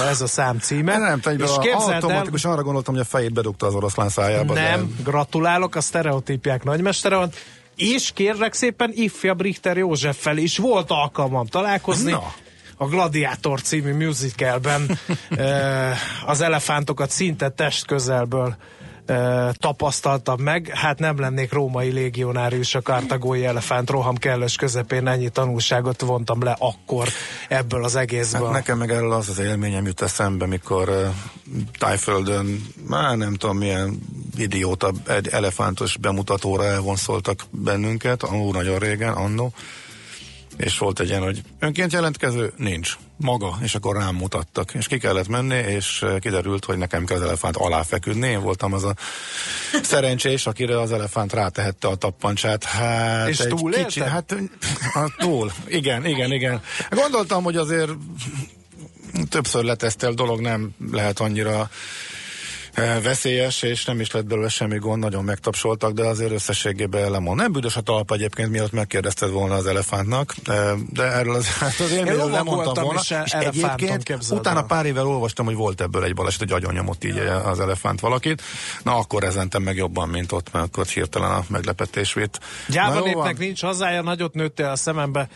ez 0.09 0.21
a 0.21 0.27
szám 0.27 0.59
címe. 0.59 0.97
Nem, 0.97 1.19
nem 1.23 1.37
és 1.37 1.49
automatikusan 1.49 2.49
el... 2.49 2.55
arra 2.55 2.65
gondoltam, 2.65 2.93
hogy 2.93 3.03
a 3.03 3.07
fejét 3.07 3.33
bedugta 3.33 3.65
az 3.65 3.73
oroszlán 3.73 4.09
szájába. 4.09 4.53
Nem, 4.53 4.93
de... 4.97 5.03
gratulálok, 5.03 5.75
a 5.75 5.81
sztereotípiák 5.81 6.63
nagymestere 6.63 7.15
van, 7.15 7.29
és 7.75 8.11
kérlek 8.13 8.53
szépen 8.53 8.91
ifjabb 8.93 9.41
Richter 9.41 9.77
Józseffel 9.77 10.37
is 10.37 10.57
volt 10.57 10.91
alkalmam 10.91 11.45
találkozni. 11.45 12.11
Na 12.11 12.33
a 12.81 12.87
Gladiátor 12.87 13.61
című 13.61 13.93
musicalben 13.93 14.99
az 16.25 16.41
elefántokat 16.41 17.09
szinte 17.09 17.49
test 17.49 17.85
közelből 17.85 18.55
tapasztaltam 19.51 20.41
meg, 20.41 20.71
hát 20.73 20.99
nem 20.99 21.19
lennék 21.19 21.53
római 21.53 21.91
légionárius 21.91 22.75
a 22.75 22.81
kartagói 22.81 23.45
elefánt 23.45 23.89
roham 23.89 24.15
kellős 24.15 24.55
közepén, 24.55 25.07
ennyi 25.07 25.29
tanulságot 25.29 26.01
vontam 26.01 26.43
le 26.43 26.55
akkor 26.59 27.07
ebből 27.47 27.83
az 27.83 27.95
egészből. 27.95 28.45
Hát 28.45 28.53
nekem 28.53 28.77
meg 28.77 28.91
erről 28.91 29.11
az 29.11 29.29
az 29.29 29.39
élményem 29.39 29.85
jut 29.85 30.01
eszembe, 30.01 30.45
mikor 30.45 31.11
Tájföldön, 31.77 32.65
már 32.87 33.17
nem 33.17 33.33
tudom 33.33 33.57
milyen 33.57 33.99
idióta 34.37 34.91
egy 35.07 35.27
elefántos 35.27 35.97
bemutatóra 35.97 36.63
elvonszoltak 36.63 37.39
bennünket, 37.51 38.23
annó 38.23 38.51
nagyon 38.51 38.79
régen, 38.79 39.13
annó, 39.13 39.53
és 40.59 40.77
volt 40.77 40.99
egy 40.99 41.07
ilyen, 41.07 41.21
hogy 41.21 41.41
önként 41.59 41.91
jelentkező? 41.91 42.53
Nincs. 42.55 42.97
Maga, 43.17 43.57
és 43.61 43.75
akkor 43.75 43.95
rám 43.95 44.15
mutattak, 44.15 44.73
és 44.73 44.87
ki 44.87 44.97
kellett 44.97 45.27
menni, 45.27 45.55
és 45.55 46.01
eh, 46.01 46.19
kiderült, 46.19 46.65
hogy 46.65 46.77
nekem 46.77 47.05
kell 47.05 47.17
az 47.17 47.23
elefánt 47.23 47.55
alá 47.55 47.81
feküdni, 47.83 48.27
én 48.27 48.41
voltam 48.41 48.73
az 48.73 48.83
a 48.83 48.95
szerencsés, 49.83 50.45
akire 50.45 50.79
az 50.79 50.91
elefánt 50.91 51.33
rátehette 51.33 51.87
a 51.87 51.95
tappancsát. 51.95 52.63
Hát 52.63 53.27
és 53.27 53.37
túl 53.37 53.71
kicsi, 53.71 53.99
hát 53.99 54.35
a, 54.93 55.15
túl, 55.17 55.51
igen, 55.67 56.05
igen, 56.05 56.31
igen. 56.31 56.61
Gondoltam, 56.89 57.43
hogy 57.43 57.55
azért 57.55 57.91
többször 59.29 59.63
letesztel 59.63 60.11
dolog 60.11 60.39
nem 60.39 60.69
lehet 60.91 61.19
annyira 61.19 61.69
veszélyes, 63.01 63.61
és 63.61 63.85
nem 63.85 63.99
is 63.99 64.11
lett 64.11 64.25
belőle 64.25 64.49
semmi 64.49 64.77
gond, 64.77 64.99
nagyon 64.99 65.23
megtapsoltak, 65.23 65.91
de 65.91 66.03
azért 66.05 66.31
összességében 66.31 67.11
lemond. 67.11 67.37
Nem 67.37 67.51
büdös 67.51 67.75
a 67.75 67.81
talpa 67.81 68.13
egyébként, 68.13 68.49
miatt 68.49 68.71
megkérdezted 68.71 69.29
volna 69.29 69.55
az 69.55 69.65
elefántnak, 69.65 70.35
de 70.93 71.03
erről 71.03 71.35
az, 71.35 71.57
hát 71.57 71.79
az 71.79 71.91
élményről 71.91 72.29
lemondtam 72.29 72.83
volna. 72.83 72.99
És 73.25 73.31
egyébként 73.31 74.17
utána 74.29 74.63
pár 74.63 74.85
évvel 74.85 75.07
olvastam, 75.07 75.45
hogy 75.45 75.55
volt 75.55 75.81
ebből 75.81 76.03
egy 76.03 76.13
baleset, 76.13 76.39
hogy 76.39 76.51
agyon 76.51 76.73
nyomott 76.73 77.03
így 77.03 77.17
az 77.45 77.59
elefánt 77.59 77.99
valakit. 77.99 78.41
Na 78.83 78.95
akkor 78.95 79.23
ezentem 79.23 79.63
meg 79.63 79.75
jobban, 79.75 80.09
mint 80.09 80.31
ott, 80.31 80.51
mert 80.51 80.65
akkor 80.65 80.85
hirtelen 80.85 81.31
a 81.31 81.43
meglepetés 81.47 82.13
vét. 82.13 82.39
Gyáva 82.67 82.99
népnek 82.99 83.37
nincs 83.37 83.61
hazája, 83.61 84.01
nagyot 84.01 84.33
nőttél 84.33 84.67
a 84.67 84.75
szemembe. 84.75 85.29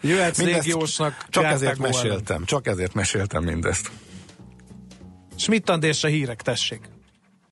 Jöhetsz 0.00 0.38
légiósnak. 0.38 1.26
Csak 1.28 1.44
ezért 1.44 1.78
meséltem, 1.78 2.44
csak 2.44 2.66
ezért 2.66 2.94
meséltem 2.94 3.42
mindezt. 3.42 3.90
Schmidt 5.40 5.70
Andrés 5.70 6.04
a 6.04 6.08
hírek, 6.08 6.42
tessék. 6.42 6.80